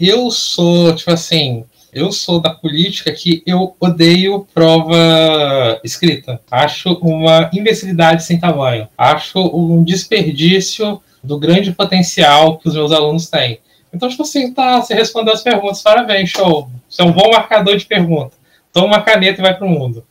eu 0.00 0.30
sou, 0.30 0.94
tipo 0.94 1.10
assim, 1.10 1.64
eu 1.92 2.12
sou 2.12 2.40
da 2.40 2.50
política 2.50 3.12
que 3.12 3.42
eu 3.44 3.74
odeio 3.80 4.46
prova 4.54 5.80
escrita. 5.82 6.40
Acho 6.50 6.94
uma 7.02 7.50
imbecilidade 7.52 8.24
sem 8.24 8.38
tamanho. 8.38 8.88
Acho 8.96 9.40
um 9.40 9.82
desperdício 9.82 11.00
do 11.22 11.38
grande 11.38 11.72
potencial 11.72 12.58
que 12.58 12.68
os 12.68 12.74
meus 12.74 12.92
alunos 12.92 13.28
têm. 13.28 13.58
Então, 13.92 14.08
tipo 14.08 14.22
assim, 14.22 14.52
tá, 14.52 14.80
você 14.80 14.94
respondeu 14.94 15.34
as 15.34 15.42
perguntas, 15.42 15.82
parabéns, 15.82 16.30
show. 16.30 16.70
Você 16.88 17.02
é 17.02 17.04
um 17.04 17.12
bom 17.12 17.30
marcador 17.30 17.76
de 17.76 17.84
pergunta. 17.84 18.32
Toma 18.72 18.86
uma 18.86 19.02
caneta 19.02 19.40
e 19.40 19.42
vai 19.42 19.56
pro 19.56 19.68
mundo. 19.68 20.04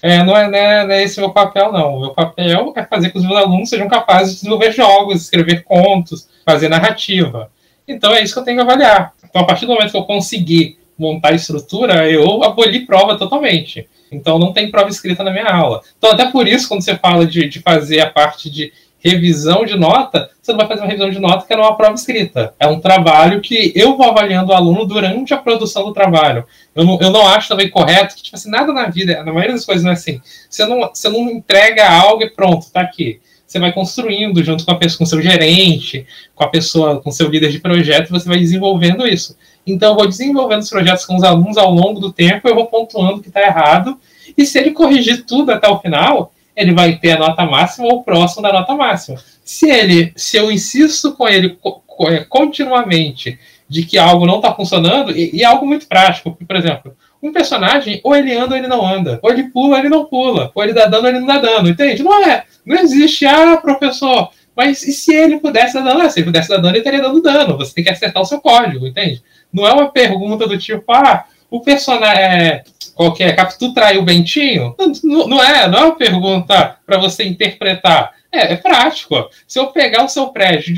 é, 0.00 0.24
não, 0.24 0.36
é, 0.36 0.50
não, 0.50 0.58
é, 0.58 0.86
não 0.86 0.94
é 0.94 1.02
esse 1.02 1.20
meu 1.20 1.30
papel, 1.30 1.70
não. 1.70 1.96
O 1.96 2.00
meu 2.00 2.10
papel 2.14 2.72
é 2.74 2.84
fazer 2.84 3.08
com 3.08 3.12
que 3.12 3.18
os 3.18 3.24
meus 3.24 3.36
alunos 3.36 3.68
sejam 3.68 3.88
capazes 3.88 4.34
de 4.34 4.36
desenvolver 4.36 4.72
jogos, 4.72 5.22
escrever 5.22 5.64
contos, 5.64 6.28
fazer 6.46 6.68
narrativa. 6.68 7.50
Então 7.86 8.14
é 8.14 8.22
isso 8.22 8.32
que 8.32 8.40
eu 8.40 8.44
tenho 8.44 8.56
que 8.56 8.62
avaliar. 8.62 9.12
Então, 9.36 9.44
a 9.44 9.46
partir 9.46 9.66
do 9.66 9.74
momento 9.74 9.90
que 9.90 9.96
eu 9.98 10.04
conseguir 10.04 10.78
montar 10.98 11.28
a 11.28 11.34
estrutura, 11.34 12.10
eu 12.10 12.42
aboli 12.42 12.86
prova 12.86 13.18
totalmente. 13.18 13.86
Então 14.10 14.38
não 14.38 14.50
tem 14.50 14.70
prova 14.70 14.88
escrita 14.88 15.22
na 15.22 15.30
minha 15.30 15.44
aula. 15.44 15.82
Então, 15.98 16.10
até 16.10 16.30
por 16.30 16.48
isso, 16.48 16.66
quando 16.66 16.80
você 16.80 16.96
fala 16.96 17.26
de, 17.26 17.46
de 17.46 17.60
fazer 17.60 18.00
a 18.00 18.10
parte 18.10 18.48
de 18.48 18.72
revisão 18.98 19.66
de 19.66 19.76
nota, 19.76 20.30
você 20.40 20.52
não 20.52 20.58
vai 20.58 20.66
fazer 20.66 20.80
uma 20.80 20.86
revisão 20.86 21.10
de 21.10 21.18
nota 21.18 21.46
que 21.46 21.52
é 21.52 21.56
uma 21.58 21.76
prova 21.76 21.92
escrita. 21.92 22.54
É 22.58 22.66
um 22.66 22.80
trabalho 22.80 23.42
que 23.42 23.74
eu 23.76 23.94
vou 23.94 24.06
avaliando 24.06 24.52
o 24.52 24.54
aluno 24.54 24.86
durante 24.86 25.34
a 25.34 25.36
produção 25.36 25.84
do 25.84 25.92
trabalho. 25.92 26.46
Eu 26.74 26.82
não, 26.82 26.98
eu 26.98 27.10
não 27.10 27.28
acho 27.28 27.48
também 27.48 27.68
correto 27.68 28.16
que, 28.16 28.22
tipo 28.22 28.36
assim, 28.36 28.48
nada 28.48 28.72
na 28.72 28.88
vida, 28.88 29.22
na 29.22 29.34
maioria 29.34 29.52
das 29.52 29.66
coisas 29.66 29.84
não 29.84 29.90
é 29.90 29.94
assim. 29.94 30.18
Você 30.48 30.64
não, 30.64 30.88
você 30.88 31.10
não 31.10 31.28
entrega 31.28 31.86
algo 31.86 32.22
e 32.22 32.30
pronto, 32.30 32.70
tá 32.72 32.80
aqui. 32.80 33.20
Você 33.56 33.60
vai 33.60 33.72
construindo 33.72 34.44
junto 34.44 34.66
com 34.66 34.70
a 34.70 34.74
pessoa, 34.74 34.98
com 34.98 35.06
seu 35.06 35.22
gerente, 35.22 36.06
com 36.34 36.44
a 36.44 36.48
pessoa, 36.48 37.00
com 37.00 37.10
seu 37.10 37.26
líder 37.26 37.50
de 37.50 37.58
projeto, 37.58 38.10
você 38.10 38.28
vai 38.28 38.38
desenvolvendo 38.38 39.06
isso. 39.06 39.34
Então, 39.66 39.92
eu 39.92 39.96
vou 39.96 40.06
desenvolvendo 40.06 40.60
os 40.60 40.68
projetos 40.68 41.06
com 41.06 41.16
os 41.16 41.22
alunos 41.22 41.56
ao 41.56 41.72
longo 41.72 41.98
do 41.98 42.12
tempo, 42.12 42.46
eu 42.46 42.54
vou 42.54 42.66
pontuando 42.66 43.14
o 43.14 43.22
que 43.22 43.28
está 43.28 43.40
errado, 43.40 43.98
e 44.36 44.44
se 44.44 44.58
ele 44.58 44.72
corrigir 44.72 45.24
tudo 45.24 45.52
até 45.52 45.66
o 45.68 45.78
final, 45.78 46.34
ele 46.54 46.74
vai 46.74 46.96
ter 46.96 47.12
a 47.12 47.18
nota 47.18 47.46
máxima 47.46 47.88
ou 47.88 48.02
próximo 48.02 48.42
da 48.42 48.52
nota 48.52 48.74
máxima. 48.74 49.18
Se 49.42 49.70
ele, 49.70 50.12
se 50.16 50.36
eu 50.36 50.52
insisto 50.52 51.12
com 51.12 51.26
ele 51.26 51.58
é, 52.08 52.24
continuamente 52.24 53.38
de 53.66 53.86
que 53.86 53.96
algo 53.96 54.26
não 54.26 54.36
está 54.36 54.52
funcionando, 54.52 55.16
e, 55.16 55.34
e, 55.34 55.42
é 55.42 55.46
algo 55.46 55.66
muito 55.66 55.86
prático, 55.86 56.36
por 56.46 56.56
exemplo, 56.56 56.94
um 57.22 57.32
personagem, 57.32 58.00
ou 58.04 58.14
ele 58.14 58.34
anda 58.34 58.54
ou 58.54 58.58
ele 58.58 58.68
não 58.68 58.86
anda, 58.86 59.18
ou 59.22 59.30
ele 59.30 59.44
pula 59.44 59.74
ou 59.74 59.78
ele 59.78 59.88
não 59.88 60.04
pula, 60.04 60.50
ou 60.54 60.62
ele 60.62 60.72
dá 60.72 60.86
dano 60.86 61.04
ou 61.04 61.08
ele 61.08 61.20
não 61.20 61.26
dá 61.26 61.38
dano, 61.38 61.68
entende? 61.68 62.02
Não 62.02 62.24
é, 62.24 62.44
não 62.64 62.76
existe, 62.76 63.26
ah, 63.26 63.56
professor, 63.56 64.30
mas 64.56 64.82
e 64.82 64.92
se 64.92 65.14
ele 65.14 65.38
pudesse 65.38 65.74
dar 65.74 65.82
dano? 65.82 66.00
Ah, 66.00 66.08
se 66.08 66.18
ele 66.18 66.26
pudesse 66.26 66.48
dar 66.48 66.56
dano, 66.56 66.70
ele 66.70 66.78
estaria 66.78 67.02
dando 67.02 67.20
dano, 67.20 67.58
você 67.58 67.74
tem 67.74 67.84
que 67.84 67.90
acertar 67.90 68.22
o 68.22 68.26
seu 68.26 68.40
código, 68.40 68.86
entende? 68.86 69.22
Não 69.52 69.66
é 69.66 69.72
uma 69.72 69.90
pergunta 69.90 70.46
do 70.46 70.58
tipo, 70.58 70.90
ah, 70.92 71.24
o 71.50 71.60
personagem. 71.60 72.22
É, 72.22 72.64
qualquer, 72.94 73.34
Capitu 73.36 73.74
traiu 73.74 74.02
o 74.02 74.04
Bentinho? 74.04 74.74
Não, 75.04 75.28
não, 75.28 75.42
é, 75.42 75.68
não 75.68 75.78
é 75.78 75.84
uma 75.84 75.96
pergunta 75.96 76.76
para 76.86 76.98
você 76.98 77.24
interpretar. 77.24 78.14
É, 78.36 78.52
é 78.52 78.56
prático. 78.56 79.30
Se 79.46 79.58
eu 79.58 79.68
pegar 79.68 80.04
o 80.04 80.08
seu 80.08 80.28
prédio 80.28 80.74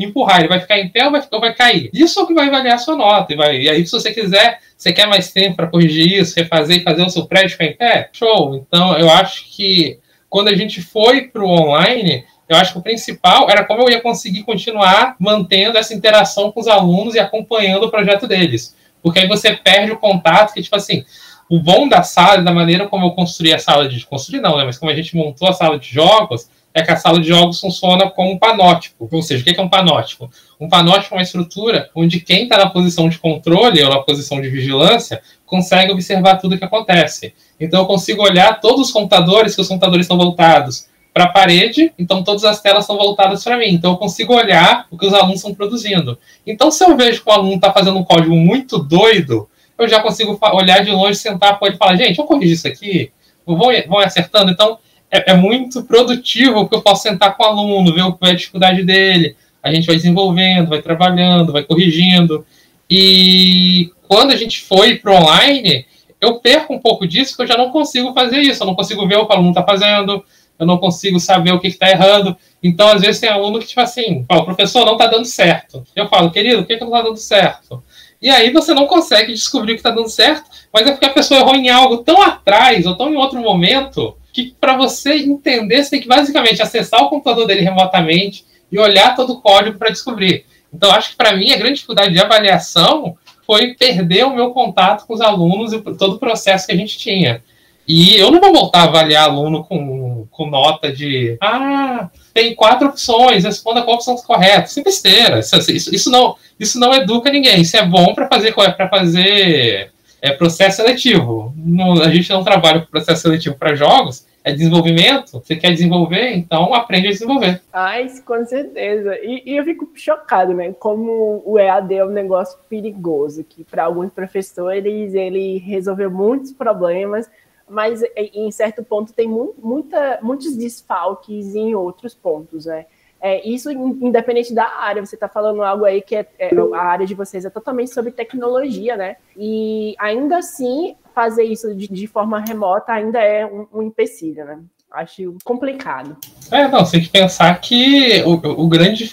e 0.00 0.04
empurrar, 0.04 0.40
ele 0.40 0.48
vai 0.48 0.60
ficar 0.60 0.78
em 0.78 0.88
pé 0.88 1.04
ou 1.04 1.12
vai, 1.12 1.22
ou 1.30 1.40
vai 1.40 1.54
cair? 1.54 1.90
Isso 1.92 2.18
é 2.18 2.22
o 2.22 2.26
que 2.26 2.34
vai 2.34 2.48
avaliar 2.48 2.76
a 2.76 2.78
sua 2.78 2.96
nota. 2.96 3.32
E, 3.32 3.36
vai, 3.36 3.58
e 3.58 3.68
aí, 3.68 3.86
se 3.86 3.92
você 3.92 4.12
quiser, 4.12 4.58
você 4.76 4.92
quer 4.92 5.06
mais 5.06 5.32
tempo 5.32 5.56
para 5.56 5.66
corrigir 5.66 6.20
isso, 6.20 6.34
refazer 6.36 6.78
e 6.78 6.82
fazer 6.82 7.02
o 7.02 7.10
seu 7.10 7.26
prédio 7.26 7.50
ficar 7.50 7.66
em 7.66 7.76
pé? 7.76 8.08
Show! 8.12 8.56
Então, 8.56 8.96
eu 8.98 9.10
acho 9.10 9.44
que 9.54 9.98
quando 10.30 10.48
a 10.48 10.54
gente 10.54 10.80
foi 10.80 11.28
para 11.28 11.44
o 11.44 11.48
online, 11.48 12.24
eu 12.48 12.56
acho 12.56 12.72
que 12.72 12.78
o 12.78 12.82
principal 12.82 13.48
era 13.48 13.64
como 13.64 13.82
eu 13.82 13.90
ia 13.90 14.00
conseguir 14.00 14.42
continuar 14.42 15.16
mantendo 15.18 15.78
essa 15.78 15.94
interação 15.94 16.50
com 16.50 16.60
os 16.60 16.68
alunos 16.68 17.14
e 17.14 17.20
acompanhando 17.20 17.84
o 17.84 17.90
projeto 17.90 18.26
deles. 18.26 18.74
Porque 19.02 19.18
aí 19.18 19.28
você 19.28 19.54
perde 19.54 19.92
o 19.92 19.98
contato, 19.98 20.54
que, 20.54 20.62
tipo 20.62 20.74
assim, 20.74 21.04
o 21.48 21.60
bom 21.60 21.86
da 21.86 22.02
sala, 22.02 22.42
da 22.42 22.52
maneira 22.52 22.88
como 22.88 23.06
eu 23.06 23.10
construí 23.12 23.52
a 23.52 23.58
sala 23.58 23.88
de. 23.88 24.04
Construir 24.06 24.40
não, 24.40 24.56
né? 24.56 24.64
Mas 24.64 24.78
como 24.78 24.90
a 24.90 24.94
gente 24.94 25.14
montou 25.14 25.48
a 25.48 25.52
sala 25.52 25.78
de 25.78 25.88
jogos, 25.88 26.48
é 26.74 26.82
que 26.82 26.90
a 26.90 26.96
sala 26.96 27.20
de 27.20 27.28
jogos 27.28 27.60
funciona 27.60 28.10
como 28.10 28.32
um 28.32 28.38
panótipo. 28.38 29.08
Ou 29.10 29.22
seja, 29.22 29.42
o 29.42 29.44
que 29.44 29.58
é 29.58 29.62
um 29.62 29.68
panótipo? 29.68 30.28
Um 30.60 30.68
panótipo 30.68 31.14
é 31.14 31.18
uma 31.18 31.22
estrutura 31.22 31.88
onde 31.94 32.18
quem 32.18 32.42
está 32.42 32.58
na 32.58 32.68
posição 32.68 33.08
de 33.08 33.16
controle 33.16 33.80
ou 33.82 33.90
na 33.90 34.00
posição 34.00 34.40
de 34.42 34.48
vigilância 34.48 35.22
consegue 35.46 35.92
observar 35.92 36.38
tudo 36.38 36.56
o 36.56 36.58
que 36.58 36.64
acontece. 36.64 37.32
Então 37.60 37.82
eu 37.82 37.86
consigo 37.86 38.24
olhar 38.24 38.60
todos 38.60 38.88
os 38.88 38.90
computadores, 38.90 39.54
que 39.54 39.60
os 39.60 39.68
computadores 39.68 40.04
estão 40.04 40.18
voltados 40.18 40.88
para 41.12 41.24
a 41.24 41.28
parede, 41.28 41.92
então 41.96 42.24
todas 42.24 42.42
as 42.44 42.60
telas 42.60 42.84
são 42.84 42.96
voltadas 42.96 43.44
para 43.44 43.56
mim. 43.56 43.68
Então 43.68 43.92
eu 43.92 43.96
consigo 43.96 44.34
olhar 44.34 44.88
o 44.90 44.98
que 44.98 45.06
os 45.06 45.14
alunos 45.14 45.36
estão 45.36 45.54
produzindo. 45.54 46.18
Então, 46.44 46.72
se 46.72 46.84
eu 46.84 46.96
vejo 46.96 47.22
que 47.22 47.30
o 47.30 47.32
aluno 47.32 47.54
está 47.54 47.72
fazendo 47.72 47.96
um 47.96 48.02
código 48.02 48.34
muito 48.34 48.78
doido, 48.78 49.48
eu 49.78 49.86
já 49.88 50.00
consigo 50.00 50.36
olhar 50.52 50.84
de 50.84 50.90
longe, 50.90 51.14
sentar 51.16 51.56
com 51.56 51.66
ele 51.66 51.76
e 51.76 51.78
falar, 51.78 51.94
gente, 51.94 52.18
eu 52.18 52.24
corrigir 52.24 52.54
isso 52.54 52.66
aqui, 52.66 53.12
vão 53.46 53.98
acertando. 54.00 54.50
Então, 54.50 54.78
é, 55.14 55.30
é, 55.30 55.34
muito 55.34 55.84
produtivo, 55.84 56.62
porque 56.62 56.74
eu 56.74 56.82
posso 56.82 57.04
sentar 57.04 57.36
com 57.36 57.44
o 57.44 57.46
aluno, 57.46 57.94
ver 57.94 58.02
que 58.18 58.26
é 58.26 58.30
a 58.30 58.34
dificuldade 58.34 58.82
dele, 58.82 59.36
a 59.62 59.72
gente 59.72 59.86
vai 59.86 59.94
desenvolvendo, 59.94 60.68
vai 60.68 60.82
trabalhando, 60.82 61.52
vai 61.52 61.62
corrigindo. 61.62 62.44
E 62.90 63.92
quando 64.08 64.32
a 64.32 64.36
gente 64.36 64.60
foi 64.62 64.96
para 64.96 65.12
online, 65.12 65.86
eu 66.20 66.40
perco 66.40 66.74
um 66.74 66.80
pouco 66.80 67.06
disso, 67.06 67.30
porque 67.30 67.44
eu 67.44 67.56
já 67.56 67.56
não 67.56 67.70
consigo 67.70 68.12
fazer 68.12 68.40
isso, 68.40 68.62
eu 68.62 68.66
não 68.66 68.74
consigo 68.74 69.06
ver 69.06 69.16
o 69.16 69.26
que 69.26 69.32
o 69.32 69.36
aluno 69.36 69.50
está 69.50 69.62
fazendo, 69.62 70.24
eu 70.58 70.66
não 70.66 70.78
consigo 70.78 71.20
saber 71.20 71.52
o 71.52 71.60
que 71.60 71.68
está 71.68 71.88
errando. 71.88 72.36
Então, 72.60 72.88
às 72.88 73.00
vezes, 73.00 73.20
tem 73.20 73.30
aluno 73.30 73.60
que, 73.60 73.68
tipo 73.68 73.80
assim, 73.80 74.26
o 74.28 74.44
professor 74.44 74.84
não 74.84 74.94
está 74.94 75.06
dando 75.06 75.26
certo. 75.26 75.84
Eu 75.94 76.08
falo, 76.08 76.32
querido, 76.32 76.62
o 76.62 76.66
que, 76.66 76.76
que 76.76 76.84
não 76.84 76.90
está 76.90 77.02
dando 77.02 77.18
certo? 77.18 77.82
E 78.20 78.28
aí 78.28 78.50
você 78.50 78.74
não 78.74 78.86
consegue 78.86 79.32
descobrir 79.32 79.72
o 79.72 79.74
que 79.76 79.80
está 79.80 79.90
dando 79.90 80.08
certo, 80.08 80.50
mas 80.72 80.84
é 80.86 80.90
porque 80.90 81.06
a 81.06 81.12
pessoa 81.12 81.38
errou 81.38 81.54
em 81.54 81.68
algo 81.68 81.98
tão 81.98 82.20
atrás 82.20 82.84
ou 82.84 82.96
tão 82.96 83.12
em 83.12 83.16
outro 83.16 83.38
momento 83.40 84.16
que 84.34 84.52
para 84.60 84.76
você 84.76 85.14
entender, 85.14 85.82
você 85.82 85.90
tem 85.90 86.00
que 86.00 86.08
basicamente 86.08 86.60
acessar 86.60 87.00
o 87.00 87.08
computador 87.08 87.46
dele 87.46 87.60
remotamente 87.60 88.44
e 88.70 88.78
olhar 88.78 89.14
todo 89.14 89.34
o 89.34 89.40
código 89.40 89.78
para 89.78 89.90
descobrir. 89.90 90.44
Então, 90.72 90.90
acho 90.90 91.10
que 91.10 91.16
para 91.16 91.36
mim 91.36 91.52
a 91.52 91.56
grande 91.56 91.74
dificuldade 91.74 92.12
de 92.12 92.20
avaliação 92.20 93.16
foi 93.46 93.74
perder 93.74 94.24
o 94.24 94.34
meu 94.34 94.50
contato 94.50 95.06
com 95.06 95.14
os 95.14 95.20
alunos 95.20 95.72
e 95.72 95.80
todo 95.80 96.14
o 96.14 96.18
processo 96.18 96.66
que 96.66 96.72
a 96.72 96.76
gente 96.76 96.98
tinha. 96.98 97.44
E 97.86 98.16
eu 98.16 98.32
não 98.32 98.40
vou 98.40 98.52
voltar 98.52 98.80
a 98.80 98.84
avaliar 98.84 99.24
aluno 99.24 99.62
com, 99.62 100.26
com 100.30 100.50
nota 100.50 100.90
de 100.90 101.36
ah, 101.40 102.08
tem 102.32 102.54
quatro 102.54 102.88
opções, 102.88 103.44
responda 103.44 103.82
qual 103.82 103.96
opção 103.96 104.16
correta. 104.16 104.66
Isso 104.66 104.80
é 104.80 104.82
besteira. 104.82 105.38
Isso, 105.38 105.70
isso, 105.70 105.94
isso, 105.94 106.10
não, 106.10 106.34
isso 106.58 106.80
não 106.80 106.92
educa 106.92 107.30
ninguém. 107.30 107.60
Isso 107.60 107.76
é 107.76 107.84
bom 107.86 108.14
para 108.14 108.26
fazer 108.26 108.52
para 108.54 108.88
fazer 108.88 109.92
é, 110.24 110.32
processo 110.32 110.78
seletivo. 110.78 111.54
A 112.02 112.08
gente 112.08 112.30
não 112.30 112.42
trabalha 112.42 112.80
com 112.80 112.86
processo 112.90 113.20
seletivo 113.20 113.56
para 113.56 113.74
jogos, 113.74 114.26
é 114.42 114.54
desenvolvimento. 114.54 115.32
Você 115.32 115.54
quer 115.54 115.70
desenvolver, 115.70 116.34
então 116.34 116.72
aprende 116.72 117.08
a 117.08 117.10
desenvolver. 117.10 117.60
Ai, 117.70 118.08
com 118.24 118.42
certeza. 118.46 119.18
E, 119.22 119.42
e 119.44 119.56
eu 119.58 119.64
fico 119.64 119.86
chocado, 119.94 120.54
né? 120.54 120.72
Como 120.72 121.42
o 121.44 121.58
EAD 121.58 121.94
é 121.94 122.04
um 122.06 122.10
negócio 122.10 122.58
perigoso, 122.70 123.44
que 123.44 123.64
para 123.64 123.84
alguns 123.84 124.10
professores 124.12 125.12
ele 125.14 125.58
resolveu 125.58 126.10
muitos 126.10 126.52
problemas 126.52 127.30
mas 127.66 128.02
em 128.14 128.50
certo 128.50 128.84
ponto 128.84 129.14
tem 129.14 129.26
muita, 129.26 130.18
muitos 130.20 130.54
desfalques 130.54 131.54
em 131.54 131.74
outros 131.74 132.14
pontos, 132.14 132.66
né? 132.66 132.84
É, 133.26 133.40
isso 133.48 133.70
independente 133.72 134.52
da 134.52 134.66
área, 134.66 135.02
você 135.02 135.16
está 135.16 135.26
falando 135.26 135.62
algo 135.62 135.86
aí 135.86 136.02
que 136.02 136.14
é, 136.14 136.26
é, 136.38 136.50
a 136.74 136.82
área 136.82 137.06
de 137.06 137.14
vocês 137.14 137.46
é 137.46 137.48
totalmente 137.48 137.90
sobre 137.90 138.12
tecnologia, 138.12 138.98
né? 138.98 139.16
E 139.34 139.94
ainda 139.98 140.36
assim, 140.36 140.94
fazer 141.14 141.44
isso 141.44 141.74
de, 141.74 141.88
de 141.88 142.06
forma 142.06 142.38
remota 142.38 142.92
ainda 142.92 143.18
é 143.18 143.46
um, 143.46 143.66
um, 143.72 143.82
empecilho, 143.82 144.44
né? 144.44 144.58
Acho 144.90 145.38
complicado. 145.42 146.18
É, 146.50 146.68
não, 146.68 146.84
tem 146.84 147.00
que 147.00 147.08
pensar 147.08 147.58
que 147.62 148.22
o, 148.26 148.32
o 148.62 148.68
grande 148.68 149.10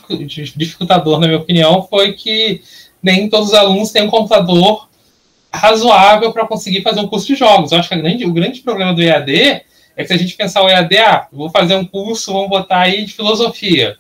dificultador, 0.58 1.18
na 1.18 1.28
minha 1.28 1.40
opinião, 1.40 1.82
foi 1.84 2.12
que 2.12 2.62
nem 3.02 3.30
todos 3.30 3.48
os 3.48 3.54
alunos 3.54 3.94
têm 3.94 4.04
um 4.04 4.10
computador 4.10 4.90
razoável 5.54 6.34
para 6.34 6.46
conseguir 6.46 6.82
fazer 6.82 7.00
um 7.00 7.08
curso 7.08 7.28
de 7.28 7.36
jogos. 7.36 7.72
Eu 7.72 7.80
acho 7.80 7.88
que 7.88 7.96
grande, 7.96 8.26
o 8.26 8.34
grande 8.34 8.60
problema 8.60 8.94
do 8.94 9.02
EAD 9.02 9.64
é 9.96 10.02
que 10.02 10.08
se 10.08 10.14
a 10.14 10.18
gente 10.18 10.36
pensar 10.36 10.64
o 10.64 10.70
EAD, 10.70 10.98
ah, 10.98 11.28
vou 11.32 11.50
fazer 11.50 11.76
um 11.76 11.86
curso, 11.86 12.34
vamos 12.34 12.50
botar 12.50 12.82
aí 12.82 13.06
de 13.06 13.14
filosofia. 13.14 13.98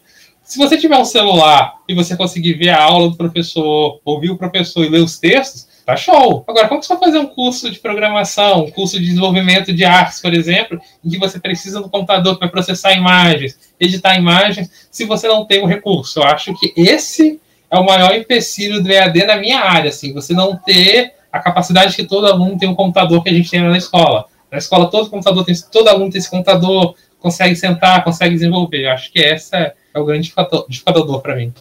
Se 0.51 0.57
você 0.57 0.77
tiver 0.77 0.97
um 0.97 1.05
celular 1.05 1.77
e 1.87 1.93
você 1.93 2.13
conseguir 2.17 2.55
ver 2.55 2.71
a 2.71 2.83
aula 2.83 3.09
do 3.09 3.15
professor, 3.15 4.01
ouvir 4.03 4.31
o 4.31 4.37
professor 4.37 4.83
e 4.83 4.89
ler 4.89 4.99
os 4.99 5.17
textos, 5.17 5.65
tá 5.85 5.95
show. 5.95 6.43
Agora, 6.45 6.67
como 6.67 6.83
você 6.83 6.93
vai 6.93 7.05
fazer 7.05 7.19
um 7.19 7.27
curso 7.27 7.71
de 7.71 7.79
programação, 7.79 8.65
um 8.65 8.69
curso 8.69 8.99
de 8.99 9.05
desenvolvimento 9.05 9.71
de 9.71 9.85
artes, 9.85 10.19
por 10.19 10.33
exemplo, 10.33 10.77
em 11.05 11.09
que 11.09 11.17
você 11.17 11.39
precisa 11.39 11.79
do 11.79 11.89
computador 11.89 12.37
para 12.37 12.49
processar 12.49 12.91
imagens, 12.91 13.57
editar 13.79 14.17
imagens, 14.17 14.69
se 14.91 15.05
você 15.05 15.25
não 15.25 15.45
tem 15.45 15.63
o 15.63 15.65
recurso? 15.65 16.19
Eu 16.19 16.23
acho 16.23 16.53
que 16.59 16.73
esse 16.75 17.39
é 17.71 17.79
o 17.79 17.85
maior 17.85 18.13
empecilho 18.13 18.83
do 18.83 18.91
EAD 18.91 19.23
na 19.27 19.37
minha 19.37 19.61
área, 19.61 19.87
assim, 19.87 20.13
você 20.13 20.33
não 20.33 20.57
ter 20.57 21.13
a 21.31 21.39
capacidade 21.39 21.95
que 21.95 22.03
todo 22.03 22.27
aluno 22.27 22.57
tem 22.57 22.67
um 22.67 22.75
computador 22.75 23.23
que 23.23 23.29
a 23.29 23.33
gente 23.33 23.49
tem 23.49 23.61
na 23.61 23.77
escola. 23.77 24.25
Na 24.51 24.57
escola, 24.57 24.91
todo 24.91 25.09
computador 25.09 25.45
tem, 25.45 25.55
todo 25.71 25.87
aluno 25.87 26.11
tem 26.11 26.19
esse 26.19 26.29
computador, 26.29 26.93
consegue 27.21 27.55
sentar, 27.55 28.03
consegue 28.03 28.33
desenvolver. 28.33 28.83
Eu 28.83 28.91
acho 28.91 29.13
que 29.13 29.23
essa 29.23 29.73
é 29.93 29.99
o 29.99 30.05
grande 30.05 30.33
dificultador 30.69 31.21
para 31.21 31.35
mim. 31.35 31.53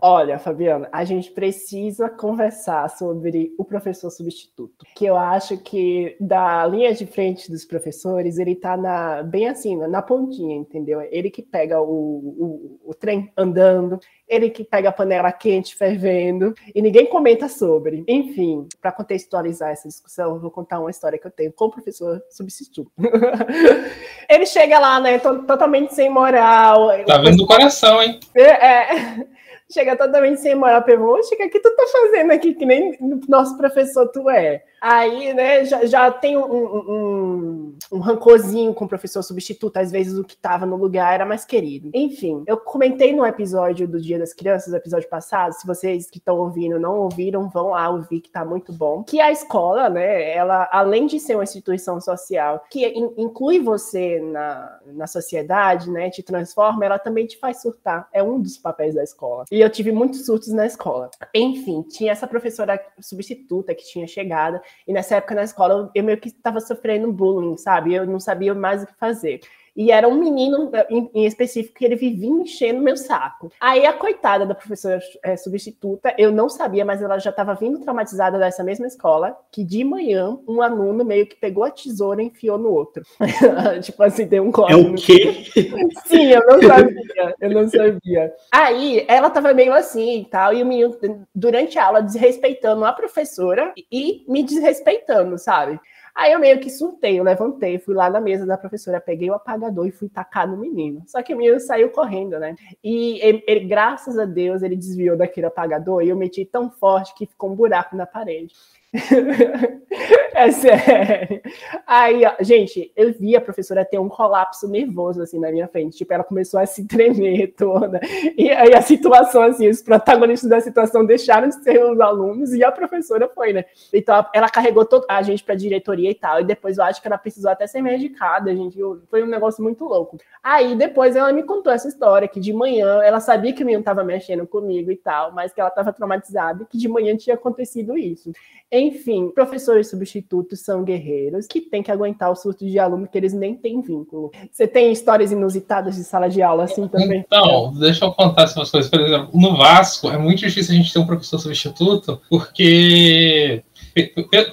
Olha, 0.00 0.38
Fabiana, 0.38 0.88
a 0.92 1.04
gente 1.04 1.30
precisa 1.30 2.08
conversar 2.08 2.88
sobre 2.90 3.54
o 3.58 3.64
professor 3.64 4.10
substituto, 4.10 4.84
que 4.94 5.04
eu 5.04 5.16
acho 5.16 5.58
que 5.58 6.16
da 6.20 6.66
linha 6.66 6.94
de 6.94 7.06
frente 7.06 7.50
dos 7.50 7.64
professores, 7.64 8.38
ele 8.38 8.54
tá 8.54 8.76
na, 8.76 9.22
bem 9.22 9.48
assim, 9.48 9.76
na 9.76 10.02
pontinha, 10.02 10.56
entendeu? 10.56 11.00
Ele 11.10 11.30
que 11.30 11.42
pega 11.42 11.80
o, 11.80 11.86
o, 11.86 12.80
o 12.90 12.94
trem 12.94 13.30
andando, 13.36 13.98
ele 14.28 14.50
que 14.50 14.62
pega 14.62 14.90
a 14.90 14.92
panela 14.92 15.32
quente 15.32 15.74
fervendo 15.74 16.54
e 16.74 16.82
ninguém 16.82 17.06
comenta 17.06 17.48
sobre. 17.48 18.04
Enfim, 18.06 18.66
para 18.80 18.92
contextualizar 18.92 19.70
essa 19.70 19.88
discussão, 19.88 20.34
eu 20.34 20.40
vou 20.40 20.50
contar 20.50 20.80
uma 20.80 20.90
história 20.90 21.18
que 21.18 21.26
eu 21.26 21.30
tenho 21.30 21.52
com 21.52 21.66
o 21.66 21.70
professor 21.70 22.22
substituto. 22.30 22.90
ele 24.28 24.46
chega 24.46 24.78
lá, 24.78 25.00
né, 25.00 25.18
totalmente 25.18 25.94
sem 25.94 26.10
moral. 26.10 26.88
Tá 27.06 27.18
vendo 27.18 27.42
o 27.42 27.46
coração, 27.46 28.02
hein? 28.02 28.20
É, 28.34 28.42
é 28.42 29.26
chega 29.70 29.96
totalmente 29.96 30.40
sem 30.40 30.54
moral, 30.54 30.82
pergunta, 30.82 31.20
o 31.20 31.36
que 31.36 31.60
tu 31.60 31.76
tá 31.76 31.84
fazendo 31.92 32.32
aqui, 32.32 32.54
que 32.54 32.64
nem 32.64 32.96
nosso 33.28 33.56
professor 33.56 34.08
tu 34.08 34.28
é. 34.30 34.64
Aí, 34.80 35.34
né, 35.34 35.64
já, 35.64 35.84
já 35.84 36.10
tem 36.10 36.36
um, 36.36 36.44
um, 36.44 37.76
um 37.90 37.98
rancorzinho 37.98 38.72
com 38.72 38.84
o 38.84 38.88
professor 38.88 39.22
substituto, 39.22 39.76
às 39.76 39.90
vezes 39.90 40.16
o 40.16 40.24
que 40.24 40.34
estava 40.34 40.64
no 40.64 40.76
lugar 40.76 41.12
era 41.12 41.26
mais 41.26 41.44
querido. 41.44 41.90
Enfim, 41.92 42.44
eu 42.46 42.56
comentei 42.56 43.14
no 43.14 43.26
episódio 43.26 43.88
do 43.88 44.00
Dia 44.00 44.18
das 44.18 44.32
Crianças, 44.32 44.72
episódio 44.72 45.08
passado, 45.08 45.52
se 45.52 45.66
vocês 45.66 46.08
que 46.08 46.18
estão 46.18 46.38
ouvindo 46.38 46.78
não 46.78 46.96
ouviram, 47.00 47.48
vão 47.48 47.70
lá 47.70 47.88
ouvir 47.90 48.20
que 48.20 48.30
tá 48.30 48.44
muito 48.44 48.72
bom, 48.72 49.02
que 49.02 49.20
a 49.20 49.32
escola, 49.32 49.90
né, 49.90 50.32
ela, 50.32 50.68
além 50.70 51.06
de 51.06 51.18
ser 51.18 51.34
uma 51.34 51.44
instituição 51.44 52.00
social 52.00 52.64
que 52.70 52.86
in, 52.86 53.12
inclui 53.16 53.58
você 53.58 54.20
na, 54.20 54.78
na 54.86 55.06
sociedade, 55.08 55.90
né, 55.90 56.08
te 56.08 56.22
transforma, 56.22 56.84
ela 56.84 56.98
também 56.98 57.26
te 57.26 57.36
faz 57.38 57.60
surtar. 57.60 58.08
É 58.12 58.22
um 58.22 58.40
dos 58.40 58.56
papéis 58.56 58.94
da 58.94 59.02
escola. 59.02 59.44
E 59.50 59.57
eu 59.60 59.70
tive 59.70 59.92
muitos 59.92 60.26
surtos 60.26 60.48
na 60.48 60.66
escola. 60.66 61.10
Enfim, 61.34 61.82
tinha 61.82 62.12
essa 62.12 62.26
professora 62.26 62.80
substituta 63.00 63.74
que 63.74 63.84
tinha 63.84 64.06
chegado, 64.06 64.60
e 64.86 64.92
nessa 64.92 65.16
época 65.16 65.34
na 65.34 65.42
escola 65.42 65.90
eu 65.94 66.04
meio 66.04 66.18
que 66.18 66.28
estava 66.28 66.60
sofrendo 66.60 67.12
bullying, 67.12 67.56
sabe? 67.56 67.94
Eu 67.94 68.06
não 68.06 68.20
sabia 68.20 68.54
mais 68.54 68.82
o 68.82 68.86
que 68.86 68.94
fazer. 68.94 69.40
E 69.78 69.92
era 69.92 70.08
um 70.08 70.18
menino 70.18 70.72
em, 70.90 71.24
específico 71.24 71.78
que 71.78 71.84
ele 71.84 71.94
vivia 71.94 72.28
enchendo 72.28 72.82
meu 72.82 72.96
saco. 72.96 73.52
Aí 73.60 73.86
a 73.86 73.92
coitada 73.92 74.44
da 74.44 74.52
professora 74.52 74.98
é, 75.22 75.36
substituta, 75.36 76.12
eu 76.18 76.32
não 76.32 76.48
sabia, 76.48 76.84
mas 76.84 77.00
ela 77.00 77.16
já 77.20 77.30
estava 77.30 77.54
vindo 77.54 77.78
traumatizada 77.78 78.40
dessa 78.40 78.64
mesma 78.64 78.88
escola, 78.88 79.38
que 79.52 79.62
de 79.62 79.84
manhã 79.84 80.36
um 80.48 80.60
aluno 80.60 81.04
meio 81.04 81.28
que 81.28 81.36
pegou 81.36 81.62
a 81.62 81.70
tesoura 81.70 82.20
e 82.20 82.26
enfiou 82.26 82.58
no 82.58 82.72
outro. 82.72 83.04
tipo 83.80 84.02
assim, 84.02 84.26
deu 84.26 84.42
um 84.42 84.50
corte. 84.50 84.72
É 84.72 84.76
o 84.76 84.94
quê? 84.96 85.44
Sim, 86.06 86.26
eu 86.26 86.44
não 86.44 86.60
sabia, 86.60 87.36
eu 87.40 87.50
não 87.50 87.68
sabia. 87.68 88.34
Aí 88.50 89.04
ela 89.06 89.28
estava 89.28 89.54
meio 89.54 89.72
assim 89.72 90.22
e 90.22 90.24
tal, 90.24 90.52
e 90.52 90.60
o 90.60 90.66
menino, 90.66 90.98
durante 91.32 91.78
a 91.78 91.86
aula, 91.86 92.02
desrespeitando 92.02 92.84
a 92.84 92.92
professora 92.92 93.72
e 93.92 94.24
me 94.26 94.42
desrespeitando, 94.42 95.38
sabe? 95.38 95.78
Aí 96.18 96.32
eu 96.32 96.40
meio 96.40 96.58
que 96.58 96.68
surtei, 96.68 97.16
eu 97.16 97.22
levantei, 97.22 97.78
fui 97.78 97.94
lá 97.94 98.10
na 98.10 98.20
mesa 98.20 98.44
da 98.44 98.58
professora, 98.58 99.00
peguei 99.00 99.30
o 99.30 99.34
apagador 99.34 99.86
e 99.86 99.92
fui 99.92 100.08
tacar 100.08 100.48
no 100.48 100.56
menino. 100.56 101.00
Só 101.06 101.22
que 101.22 101.32
o 101.32 101.36
menino 101.36 101.60
saiu 101.60 101.90
correndo, 101.90 102.40
né? 102.40 102.56
E 102.82 103.20
ele, 103.24 103.44
ele, 103.46 103.60
graças 103.60 104.18
a 104.18 104.24
Deus 104.24 104.64
ele 104.64 104.74
desviou 104.74 105.16
daquele 105.16 105.46
apagador 105.46 106.02
e 106.02 106.08
eu 106.08 106.16
meti 106.16 106.44
tão 106.44 106.72
forte 106.72 107.14
que 107.14 107.24
ficou 107.24 107.52
um 107.52 107.54
buraco 107.54 107.94
na 107.94 108.04
parede. 108.04 108.52
é 110.34 110.50
sério. 110.50 111.42
Aí, 111.86 112.24
ó, 112.24 112.42
gente, 112.42 112.90
eu 112.96 113.12
vi 113.12 113.36
a 113.36 113.40
professora 113.40 113.84
ter 113.84 113.98
um 113.98 114.08
colapso 114.08 114.66
nervoso 114.66 115.20
assim 115.20 115.38
na 115.38 115.52
minha 115.52 115.68
frente. 115.68 115.98
Tipo, 115.98 116.14
ela 116.14 116.24
começou 116.24 116.58
a 116.58 116.64
se 116.64 116.86
tremer 116.86 117.48
toda. 117.54 118.00
E 118.36 118.50
aí 118.50 118.74
a 118.74 118.80
situação, 118.80 119.42
assim, 119.42 119.68
os 119.68 119.82
protagonistas 119.82 120.48
da 120.48 120.60
situação 120.60 121.04
deixaram 121.04 121.48
de 121.48 121.62
ser 121.62 121.84
os 121.84 122.00
alunos 122.00 122.54
e 122.54 122.64
a 122.64 122.72
professora 122.72 123.28
foi, 123.28 123.52
né? 123.52 123.64
Então 123.92 124.24
ela 124.34 124.48
carregou 124.48 124.86
todo, 124.86 125.04
a 125.08 125.20
gente 125.20 125.44
pra 125.44 125.54
diretoria 125.54 126.10
e 126.10 126.14
tal. 126.14 126.40
E 126.40 126.44
depois 126.44 126.78
eu 126.78 126.84
acho 126.84 127.02
que 127.02 127.08
ela 127.08 127.18
precisou 127.18 127.50
até 127.50 127.66
ser 127.66 127.82
medicada, 127.82 128.56
gente. 128.56 128.78
Foi 129.10 129.22
um 129.22 129.26
negócio 129.26 129.62
muito 129.62 129.84
louco. 129.84 130.16
Aí 130.42 130.74
depois 130.74 131.14
ela 131.14 131.30
me 131.30 131.42
contou 131.42 131.72
essa 131.72 131.88
história 131.88 132.26
que 132.26 132.40
de 132.40 132.54
manhã 132.54 133.02
ela 133.02 133.20
sabia 133.20 133.52
que 133.52 133.62
o 133.62 133.66
menino 133.66 133.84
tava 133.84 134.02
mexendo 134.02 134.46
comigo 134.46 134.90
e 134.90 134.96
tal, 134.96 135.32
mas 135.32 135.52
que 135.52 135.60
ela 135.60 135.70
tava 135.70 135.92
traumatizada 135.92 136.62
e 136.62 136.66
que 136.66 136.78
de 136.78 136.88
manhã 136.88 137.14
tinha 137.16 137.34
acontecido 137.34 137.98
isso. 137.98 138.32
Enfim, 138.78 139.30
professores 139.34 139.90
substitutos 139.90 140.60
são 140.60 140.84
guerreiros 140.84 141.46
que 141.46 141.60
têm 141.60 141.82
que 141.82 141.90
aguentar 141.90 142.30
o 142.30 142.36
surto 142.36 142.64
de 142.64 142.78
aluno 142.78 143.08
que 143.08 143.18
eles 143.18 143.32
nem 143.32 143.54
têm 143.54 143.80
vínculo. 143.80 144.30
Você 144.50 144.66
tem 144.66 144.92
histórias 144.92 145.32
inusitadas 145.32 145.96
de 145.96 146.04
sala 146.04 146.28
de 146.28 146.42
aula 146.42 146.64
assim 146.64 146.86
também? 146.86 147.24
Então, 147.26 147.72
deixa 147.78 148.04
eu 148.04 148.12
contar 148.12 148.42
essas 148.44 148.70
coisas. 148.70 148.90
Por 148.90 149.00
exemplo, 149.00 149.30
no 149.34 149.56
Vasco 149.56 150.08
é 150.10 150.16
muito 150.16 150.40
difícil 150.40 150.74
a 150.74 150.76
gente 150.76 150.92
ter 150.92 150.98
um 150.98 151.06
professor 151.06 151.38
substituto, 151.38 152.20
porque 152.30 153.62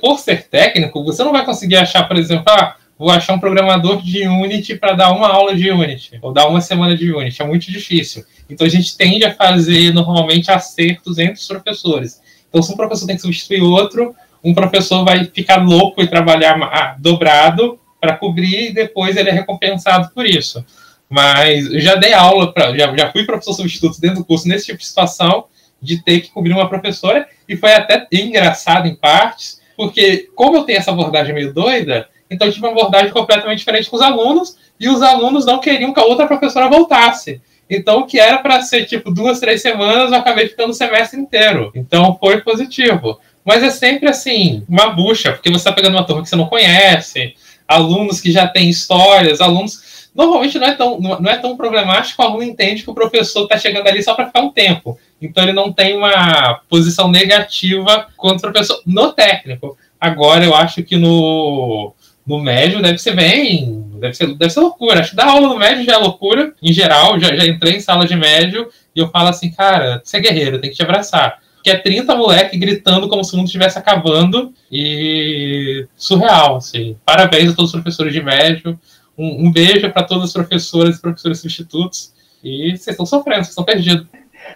por 0.02 0.20
ser 0.20 0.48
técnico, 0.48 1.04
você 1.04 1.24
não 1.24 1.32
vai 1.32 1.46
conseguir 1.46 1.76
achar, 1.76 2.08
por 2.08 2.18
exemplo, 2.18 2.46
ah, 2.48 2.76
vou 2.98 3.10
achar 3.12 3.34
um 3.34 3.40
programador 3.40 4.02
de 4.02 4.28
Unity 4.28 4.76
para 4.76 4.94
dar 4.94 5.12
uma 5.12 5.28
aula 5.28 5.56
de 5.56 5.70
Unity, 5.70 6.18
ou 6.22 6.32
dar 6.32 6.48
uma 6.48 6.62
semana 6.62 6.96
de 6.96 7.12
Unity. 7.12 7.42
É 7.42 7.46
muito 7.46 7.72
difícil. 7.72 8.24
Então 8.50 8.66
a 8.66 8.70
gente 8.70 8.96
tende 8.96 9.26
a 9.26 9.34
fazer 9.34 9.94
normalmente 9.94 10.52
acertos 10.52 11.18
entre 11.18 11.40
os 11.40 11.48
professores. 11.48 12.22
Então, 12.56 12.64
se 12.64 12.72
um 12.72 12.78
professor 12.78 13.06
tem 13.06 13.18
que 13.18 13.22
substituir 13.22 13.62
outro, 13.62 14.16
um 14.42 14.54
professor 14.54 15.04
vai 15.04 15.26
ficar 15.26 15.58
louco 15.58 16.02
e 16.02 16.08
trabalhar 16.08 16.58
ah, 16.64 16.96
dobrado 16.98 17.78
para 18.00 18.16
cobrir 18.16 18.70
e 18.70 18.74
depois 18.74 19.18
ele 19.18 19.30
é 19.30 19.34
recompensado 19.34 20.10
por 20.16 20.26
isso. 20.26 20.64
Mas 21.10 21.66
eu 21.66 21.82
já 21.82 21.96
dei 21.96 22.14
aula, 22.14 22.54
pra, 22.54 22.74
já, 22.74 22.96
já 22.96 23.12
fui 23.12 23.26
professor 23.26 23.56
substituto 23.56 24.00
dentro 24.00 24.20
do 24.20 24.26
curso 24.26 24.48
nesse 24.48 24.68
tipo 24.68 24.80
de 24.80 24.86
situação, 24.86 25.48
de 25.82 26.02
ter 26.02 26.22
que 26.22 26.30
cobrir 26.30 26.54
uma 26.54 26.70
professora, 26.70 27.28
e 27.46 27.58
foi 27.58 27.74
até 27.74 28.08
engraçado 28.10 28.88
em 28.88 28.96
partes, 28.96 29.60
porque 29.76 30.30
como 30.34 30.56
eu 30.56 30.64
tenho 30.64 30.80
essa 30.80 30.92
abordagem 30.92 31.36
meio 31.36 31.54
doida, 31.54 32.08
então 32.32 32.48
eu 32.48 32.54
tive 32.54 32.66
uma 32.66 32.72
abordagem 32.72 33.12
completamente 33.12 33.60
diferente 33.60 33.90
com 33.90 33.98
os 33.98 34.02
alunos, 34.02 34.56
e 34.80 34.88
os 34.88 35.02
alunos 35.02 35.46
não 35.46 35.60
queriam 35.60 35.94
que 35.94 36.00
a 36.00 36.06
outra 36.06 36.26
professora 36.26 36.70
voltasse. 36.70 37.42
Então, 37.70 38.00
o 38.00 38.06
que 38.06 38.20
era 38.20 38.38
para 38.38 38.62
ser 38.62 38.86
tipo 38.86 39.12
duas, 39.12 39.40
três 39.40 39.62
semanas, 39.62 40.12
eu 40.12 40.18
acabei 40.18 40.48
ficando 40.48 40.70
o 40.70 40.74
semestre 40.74 41.20
inteiro. 41.20 41.72
Então, 41.76 42.18
foi 42.20 42.42
positivo. 42.42 43.20
Mas 43.46 43.62
é 43.62 43.70
sempre 43.70 44.10
assim, 44.10 44.64
uma 44.68 44.90
bucha, 44.90 45.32
porque 45.32 45.50
você 45.50 45.58
está 45.58 45.72
pegando 45.72 45.96
uma 45.96 46.04
turma 46.04 46.24
que 46.24 46.30
você 46.30 46.36
não 46.36 46.48
conhece, 46.48 47.36
alunos 47.68 48.20
que 48.20 48.32
já 48.32 48.48
têm 48.48 48.70
histórias, 48.70 49.40
alunos. 49.40 50.10
Normalmente 50.16 50.58
não 50.58 50.68
é 50.68 50.74
tão, 50.74 51.00
não 51.00 51.30
é 51.30 51.38
tão 51.38 51.56
problemático, 51.56 52.22
o 52.22 52.26
aluno 52.26 52.42
entende 52.42 52.84
que 52.84 52.90
o 52.90 52.96
professor 52.96 53.44
está 53.44 53.58
chegando 53.58 53.88
ali 53.88 54.02
só 54.02 54.16
para 54.16 54.28
ficar 54.28 54.42
um 54.42 54.50
tempo. 54.50 54.98
Então 55.22 55.44
ele 55.44 55.54
não 55.54 55.72
tem 55.72 55.96
uma 55.96 56.62
posição 56.70 57.12
negativa 57.12 58.08
contra 58.18 58.50
o 58.50 58.54
professor 58.54 58.82
no 58.86 59.12
técnico. 59.12 59.78
Agora 60.00 60.44
eu 60.44 60.56
acho 60.56 60.82
que 60.84 60.96
no, 60.96 61.94
no 62.26 62.42
médio 62.42 62.82
deve 62.82 62.98
ser 62.98 63.16
bem. 63.16 63.84
Deve 64.00 64.14
ser, 64.14 64.34
deve 64.36 64.52
ser 64.52 64.60
loucura. 64.60 65.00
Acho 65.00 65.12
que 65.12 65.16
dar 65.16 65.28
aula 65.28 65.48
no 65.48 65.58
médio 65.58 65.86
já 65.86 65.94
é 65.94 65.98
loucura, 65.98 66.54
em 66.62 66.74
geral. 66.74 67.20
Já, 67.20 67.36
já 67.36 67.46
entrei 67.46 67.76
em 67.76 67.80
sala 67.80 68.06
de 68.06 68.16
médio 68.16 68.68
e 68.96 69.00
eu 69.00 69.10
falo 69.10 69.30
assim, 69.30 69.52
cara, 69.52 70.02
você 70.04 70.18
é 70.18 70.20
guerreiro, 70.20 70.60
tem 70.60 70.70
que 70.70 70.76
te 70.76 70.84
abraçar. 70.84 71.40
Que 71.64 71.70
é 71.70 71.78
30 71.78 72.16
moleque 72.16 72.58
gritando 72.58 73.08
como 73.08 73.24
se 73.24 73.34
o 73.34 73.38
mundo 73.38 73.48
estivesse 73.48 73.78
acabando 73.78 74.54
e 74.72 75.88
surreal, 75.96 76.58
assim. 76.58 76.96
Parabéns 77.06 77.52
a 77.52 77.56
todos 77.56 77.74
os 77.74 77.82
professores 77.82 78.14
de 78.14 78.22
médio. 78.22 78.80
Um, 79.18 79.48
um 79.48 79.52
beijo 79.52 79.90
para 79.92 80.04
todas 80.04 80.26
as 80.26 80.34
professoras 80.34 80.98
e 80.98 81.02
professores 81.02 81.40
substitutos. 81.40 82.14
E 82.44 82.70
vocês 82.72 82.90
estão 82.90 83.06
sofrendo, 83.06 83.44
vocês 83.44 83.50
estão 83.50 83.64
perdidos. 83.64 84.06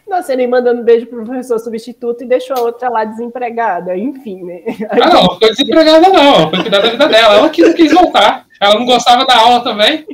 Nossa, 0.07 0.33
ele 0.33 0.47
mandando 0.47 0.81
um 0.81 0.83
beijo 0.83 1.05
pro 1.07 1.23
professor 1.23 1.59
substituto 1.59 2.23
e 2.23 2.27
deixou 2.27 2.55
a 2.57 2.61
outra 2.61 2.89
lá 2.89 3.05
desempregada, 3.05 3.97
enfim, 3.97 4.43
né? 4.43 4.61
Aí, 4.89 5.01
ah, 5.01 5.09
não, 5.09 5.39
foi 5.39 5.49
desempregada 5.49 6.09
não, 6.09 6.49
foi 6.49 6.61
cuidar 6.61 6.81
da 6.81 6.89
vida 6.89 7.07
dela. 7.07 7.35
Ela 7.35 7.49
que 7.49 7.61
não 7.61 7.73
quis 7.73 7.91
voltar. 7.91 8.45
Ela 8.59 8.75
não 8.75 8.85
gostava 8.85 9.25
da 9.25 9.37
aula 9.37 9.63
também. 9.63 10.05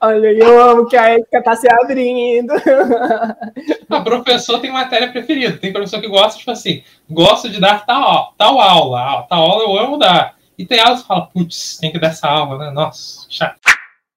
Olha, 0.00 0.28
eu 0.32 0.60
amo 0.60 0.86
que 0.86 0.96
a 0.96 1.10
ética 1.10 1.42
tá 1.42 1.56
se 1.56 1.68
abrindo. 1.70 2.52
O 3.90 4.04
professor 4.04 4.60
tem 4.60 4.70
matéria 4.70 5.10
preferida. 5.10 5.56
Tem 5.56 5.72
professor 5.72 6.00
que 6.00 6.08
gosta, 6.08 6.38
tipo 6.38 6.50
assim, 6.50 6.82
gosto 7.08 7.48
de 7.48 7.60
dar 7.60 7.84
tal, 7.84 8.34
tal 8.38 8.60
aula. 8.60 9.26
Tal 9.28 9.42
aula 9.42 9.64
eu 9.64 9.78
amo 9.78 9.98
dar. 9.98 10.36
E 10.56 10.64
tem 10.64 10.78
aulas 10.78 11.02
que 11.02 11.08
fala, 11.08 11.26
putz, 11.26 11.78
tem 11.78 11.90
que 11.90 11.98
dar 11.98 12.08
essa 12.08 12.28
aula, 12.28 12.58
né? 12.58 12.70
Nossa, 12.70 13.26
chato. 13.28 13.58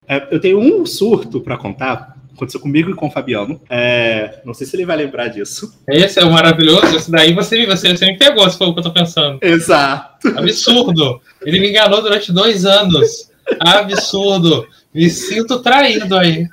É, 0.07 0.27
eu 0.29 0.39
tenho 0.39 0.59
um 0.59 0.85
surto 0.85 1.41
para 1.41 1.57
contar 1.57 2.12
aconteceu 2.35 2.59
comigo 2.59 2.89
e 2.89 2.93
com 2.93 3.07
o 3.07 3.11
Fabiano. 3.11 3.61
É, 3.69 4.39
não 4.43 4.53
sei 4.53 4.65
se 4.67 4.75
ele 4.75 4.85
vai 4.85 4.97
lembrar 4.97 5.27
disso. 5.27 5.73
Esse 5.87 6.19
é 6.19 6.25
o 6.25 6.31
maravilhoso. 6.31 6.95
Esse 6.95 7.11
daí 7.11 7.33
você, 7.33 7.65
você, 7.65 7.95
você 7.95 8.05
me 8.05 8.17
pegou, 8.17 8.49
se 8.49 8.57
for 8.57 8.69
o 8.69 8.73
que 8.73 8.79
eu 8.79 8.83
tô 8.83 8.91
pensando. 8.91 9.39
Exato. 9.41 10.27
Absurdo. 10.29 11.21
Ele 11.45 11.59
me 11.59 11.69
enganou 11.69 12.01
durante 12.01 12.31
dois 12.31 12.65
anos. 12.65 13.29
Absurdo. 13.59 14.67
Me 14.93 15.09
sinto 15.09 15.59
traído 15.61 16.17
aí. 16.17 16.47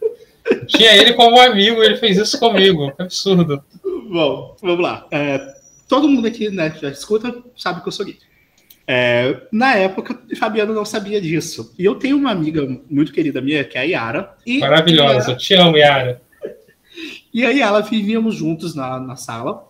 Tinha 0.67 0.97
ele 0.97 1.13
como 1.15 1.41
amigo, 1.41 1.83
ele 1.83 1.97
fez 1.97 2.19
isso 2.19 2.39
comigo. 2.39 2.93
Absurdo. 2.99 3.63
Bom, 4.11 4.57
vamos 4.61 4.81
lá. 4.81 5.07
É, 5.11 5.41
todo 5.89 6.09
mundo 6.09 6.27
aqui, 6.27 6.51
né, 6.51 6.75
já 6.81 6.89
escuta, 6.89 7.35
sabe 7.57 7.83
que 7.83 7.89
eu 7.89 7.93
sou 7.93 8.07
gay. 8.07 8.17
É, 8.93 9.43
na 9.53 9.77
época, 9.77 10.21
Fabiano 10.37 10.75
não 10.75 10.85
sabia 10.85 11.21
disso. 11.21 11.73
E 11.79 11.85
eu 11.85 11.95
tenho 11.95 12.17
uma 12.17 12.33
amiga 12.33 12.67
muito 12.91 13.13
querida 13.13 13.41
minha, 13.41 13.63
que 13.63 13.79
é 13.79 13.83
a 13.83 13.85
Yara. 13.85 14.35
Maravilhosa, 14.59 15.29
Yara... 15.29 15.37
te 15.37 15.55
amo, 15.55 15.77
Yara. 15.77 16.23
E 17.33 17.47
aí 17.47 17.61
ela 17.61 17.83
vivíamos 17.83 18.35
juntos 18.35 18.75
na, 18.75 18.99
na 18.99 19.15
sala. 19.15 19.65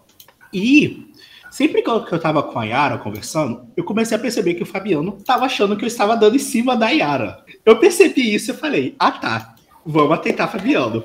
E 0.54 1.06
sempre 1.50 1.82
que 1.82 1.90
eu, 1.90 2.02
que 2.02 2.14
eu 2.14 2.18
tava 2.18 2.42
com 2.42 2.58
a 2.58 2.64
Yara 2.64 2.96
conversando, 2.96 3.66
eu 3.76 3.84
comecei 3.84 4.16
a 4.16 4.20
perceber 4.20 4.54
que 4.54 4.62
o 4.62 4.66
Fabiano 4.66 5.12
tava 5.22 5.44
achando 5.44 5.76
que 5.76 5.84
eu 5.84 5.88
estava 5.88 6.16
dando 6.16 6.36
em 6.36 6.38
cima 6.38 6.74
da 6.74 6.88
Yara. 6.88 7.44
Eu 7.66 7.78
percebi 7.78 8.34
isso 8.34 8.52
e 8.52 8.54
falei, 8.54 8.94
ah 8.98 9.12
tá, 9.12 9.54
vamos 9.84 10.12
atentar 10.12 10.50
Fabiano. 10.50 11.04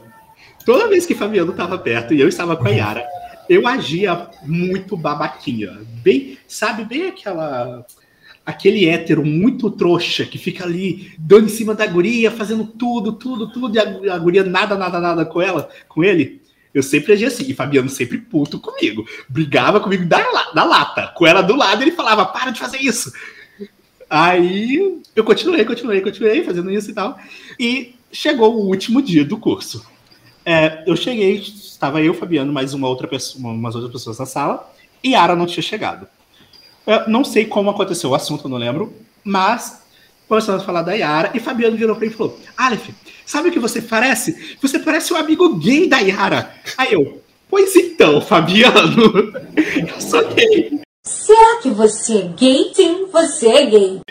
Toda 0.65 0.87
vez 0.87 1.05
que 1.05 1.13
Fabiano 1.13 1.51
tava 1.51 1.77
perto 1.77 2.13
e 2.13 2.21
eu 2.21 2.29
estava 2.29 2.55
com 2.55 2.65
a 2.65 2.71
Yara, 2.71 3.05
eu 3.49 3.67
agia 3.67 4.29
muito 4.43 4.95
babaquinha. 4.95 5.81
Bem, 6.01 6.37
sabe, 6.47 6.85
bem 6.85 7.07
aquela 7.07 7.85
aquele 8.45 8.87
hétero 8.87 9.25
muito 9.25 9.71
trouxa 9.71 10.25
que 10.25 10.37
fica 10.37 10.63
ali 10.63 11.11
dando 11.17 11.45
em 11.45 11.49
cima 11.49 11.73
da 11.73 11.87
guria, 11.87 12.29
fazendo 12.29 12.65
tudo, 12.65 13.13
tudo, 13.13 13.51
tudo, 13.51 13.75
e 13.75 14.09
a, 14.09 14.17
guria 14.17 14.43
nada, 14.43 14.77
nada, 14.77 14.99
nada 14.99 15.25
com 15.25 15.41
ela, 15.41 15.69
com 15.87 16.03
ele. 16.03 16.41
Eu 16.73 16.83
sempre 16.83 17.13
agia 17.13 17.29
assim, 17.29 17.45
e 17.49 17.53
Fabiano 17.53 17.89
sempre 17.89 18.17
puto 18.17 18.59
comigo. 18.59 19.07
Brigava 19.29 19.79
comigo 19.79 20.05
da, 20.05 20.21
da 20.53 20.63
lata. 20.63 21.07
Com 21.15 21.25
ela 21.25 21.41
do 21.41 21.55
lado, 21.55 21.81
ele 21.81 21.91
falava, 21.91 22.25
para 22.25 22.51
de 22.51 22.59
fazer 22.59 22.79
isso. 22.79 23.11
Aí 24.09 25.01
eu 25.15 25.23
continuei, 25.23 25.63
continuei, 25.63 26.01
continuei 26.01 26.43
fazendo 26.43 26.69
isso 26.69 26.91
e 26.91 26.93
tal. 26.93 27.17
E 27.59 27.95
chegou 28.11 28.55
o 28.55 28.67
último 28.67 29.01
dia 29.01 29.23
do 29.23 29.37
curso. 29.37 29.85
É, 30.45 30.83
eu 30.85 30.95
cheguei, 30.95 31.37
estava 31.37 32.01
eu, 32.01 32.13
Fabiano, 32.13 32.53
mais 32.53 32.73
uma 32.73 32.87
outra 32.87 33.07
pessoa, 33.07 33.51
umas 33.51 33.73
outras 33.73 33.91
pessoas 33.91 34.19
na 34.19 34.25
sala, 34.25 34.71
e 35.03 35.11
Yara 35.11 35.35
não 35.35 35.47
tinha 35.47 35.63
chegado. 35.63 36.07
Eu 36.85 37.09
não 37.09 37.23
sei 37.23 37.45
como 37.45 37.69
aconteceu 37.69 38.11
o 38.11 38.15
assunto, 38.15 38.45
eu 38.45 38.49
não 38.49 38.57
lembro, 38.57 38.93
mas 39.23 39.83
começamos 40.27 40.61
a 40.61 40.65
falar 40.65 40.81
da 40.81 40.93
Yara, 40.93 41.31
e 41.33 41.39
Fabiano 41.39 41.77
virou 41.77 41.95
para 41.95 42.05
mim 42.05 42.11
e 42.11 42.15
falou: 42.15 42.39
Aleph, 42.57 42.89
sabe 43.25 43.49
o 43.49 43.51
que 43.51 43.59
você 43.59 43.81
parece? 43.81 44.57
Você 44.61 44.79
parece 44.79 45.13
o 45.13 45.17
amigo 45.17 45.55
gay 45.57 45.87
da 45.87 45.99
Yara. 45.99 46.51
Aí 46.77 46.93
eu, 46.93 47.21
pois 47.49 47.75
então, 47.75 48.21
Fabiano, 48.21 49.13
eu 49.55 50.01
sou 50.01 50.27
gay. 50.33 50.81
Será 51.03 51.59
que 51.61 51.69
você 51.69 52.19
é 52.19 52.27
gay? 52.35 52.71
Sim, 52.73 53.07
você 53.11 53.47
é 53.47 53.65
gay. 53.65 54.01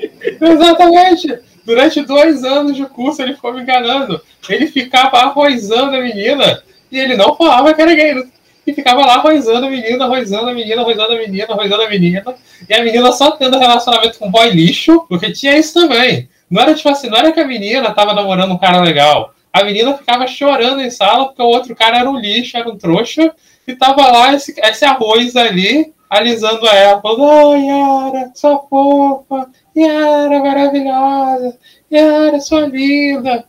Exatamente. 0.40 1.38
Durante 1.64 2.02
dois 2.02 2.44
anos 2.44 2.76
de 2.76 2.84
curso 2.86 3.22
ele 3.22 3.34
ficou 3.34 3.52
me 3.52 3.62
enganando. 3.62 4.20
Ele 4.48 4.66
ficava 4.66 5.18
arrozando 5.18 5.96
a 5.96 6.00
menina 6.00 6.62
e 6.92 6.98
ele 6.98 7.16
não 7.16 7.34
falava 7.36 7.72
que 7.72 7.82
era 7.82 7.94
gay. 7.94 8.28
E 8.66 8.72
ficava 8.72 9.04
lá 9.04 9.14
arrozando 9.16 9.66
a 9.66 9.70
menina, 9.70 10.04
arrozando 10.04 10.50
a 10.50 10.54
menina, 10.54 10.82
arrozando 10.82 11.12
a 11.12 11.16
menina, 11.16 11.46
arrozando 11.50 11.82
a 11.82 11.88
menina. 11.88 12.34
E 12.68 12.74
a 12.74 12.82
menina 12.82 13.12
só 13.12 13.32
tendo 13.32 13.58
relacionamento 13.58 14.18
com 14.18 14.30
boy 14.30 14.48
lixo, 14.50 15.04
porque 15.08 15.32
tinha 15.32 15.56
isso 15.56 15.74
também. 15.74 16.28
Não 16.50 16.62
era 16.62 16.74
tipo 16.74 16.88
assim, 16.88 17.08
não 17.08 17.18
era 17.18 17.32
que 17.32 17.40
a 17.40 17.46
menina 17.46 17.92
tava 17.92 18.14
namorando 18.14 18.52
um 18.52 18.58
cara 18.58 18.80
legal. 18.80 19.34
A 19.52 19.62
menina 19.62 19.94
ficava 19.94 20.26
chorando 20.26 20.80
em 20.80 20.90
sala 20.90 21.26
porque 21.26 21.42
o 21.42 21.46
outro 21.46 21.76
cara 21.76 21.98
era 21.98 22.10
um 22.10 22.18
lixo, 22.18 22.56
era 22.56 22.68
um 22.68 22.76
trouxa, 22.76 23.32
e 23.66 23.74
tava 23.74 24.10
lá 24.10 24.34
esse, 24.34 24.54
esse 24.58 24.84
arroz 24.84 25.36
ali, 25.36 25.92
alisando 26.10 26.66
ela, 26.66 27.00
falando, 27.00 27.30
ai, 27.30 27.66
Yara, 27.66 28.32
sua 28.34 28.58
fofa, 28.68 29.48
Yara, 29.76 30.40
maravilhosa, 30.40 31.58
Yara, 31.90 32.40
sua 32.40 32.66
linda. 32.66 33.44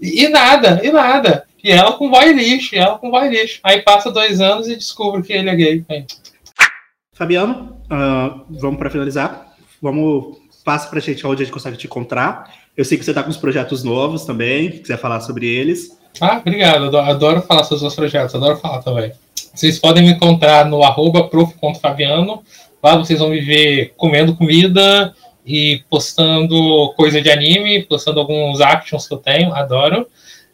E 0.00 0.28
nada, 0.28 0.80
e 0.82 0.90
nada. 0.90 1.46
E 1.66 1.72
ela 1.72 1.94
com 1.94 2.08
boy 2.08 2.32
lixo, 2.32 2.76
e 2.76 2.78
ela 2.78 2.96
com 2.96 3.10
boy 3.10 3.28
lixo. 3.28 3.58
Aí 3.64 3.82
passa 3.82 4.08
dois 4.08 4.40
anos 4.40 4.68
e 4.68 4.76
descobre 4.76 5.20
que 5.24 5.32
ele 5.32 5.50
é 5.50 5.56
gay. 5.56 5.84
Fabiano, 7.12 7.76
uh, 7.86 8.46
vamos 8.48 8.78
para 8.78 8.88
finalizar. 8.88 9.52
Vamos 9.82 10.38
passa 10.64 10.88
pra 10.88 11.00
gente 11.00 11.26
onde 11.26 11.42
a 11.42 11.44
gente 11.44 11.52
consegue 11.52 11.76
te 11.76 11.88
encontrar. 11.88 12.54
Eu 12.76 12.84
sei 12.84 12.96
que 12.96 13.04
você 13.04 13.12
tá 13.12 13.20
com 13.20 13.30
uns 13.30 13.36
projetos 13.36 13.82
novos 13.82 14.24
também, 14.24 14.78
quiser 14.78 14.96
falar 14.96 15.20
sobre 15.22 15.44
eles. 15.44 15.98
Ah, 16.20 16.36
obrigado. 16.36 16.84
Adoro, 16.84 17.10
adoro 17.10 17.42
falar 17.42 17.64
sobre 17.64 17.74
os 17.74 17.80
seus 17.80 17.94
projetos, 17.96 18.36
adoro 18.36 18.58
falar 18.58 18.80
também. 18.82 19.10
Vocês 19.52 19.76
podem 19.80 20.04
me 20.04 20.12
encontrar 20.12 20.66
no 20.66 20.84
arroba 20.84 21.24
prof.fabiano. 21.24 22.44
Lá 22.80 22.96
vocês 22.96 23.18
vão 23.18 23.30
me 23.30 23.40
ver 23.40 23.92
comendo 23.96 24.36
comida 24.36 25.12
e 25.44 25.82
postando 25.90 26.92
coisa 26.96 27.20
de 27.20 27.28
anime, 27.28 27.82
postando 27.82 28.20
alguns 28.20 28.60
actions 28.60 29.08
que 29.08 29.14
eu 29.14 29.18
tenho, 29.18 29.52
adoro. 29.52 30.06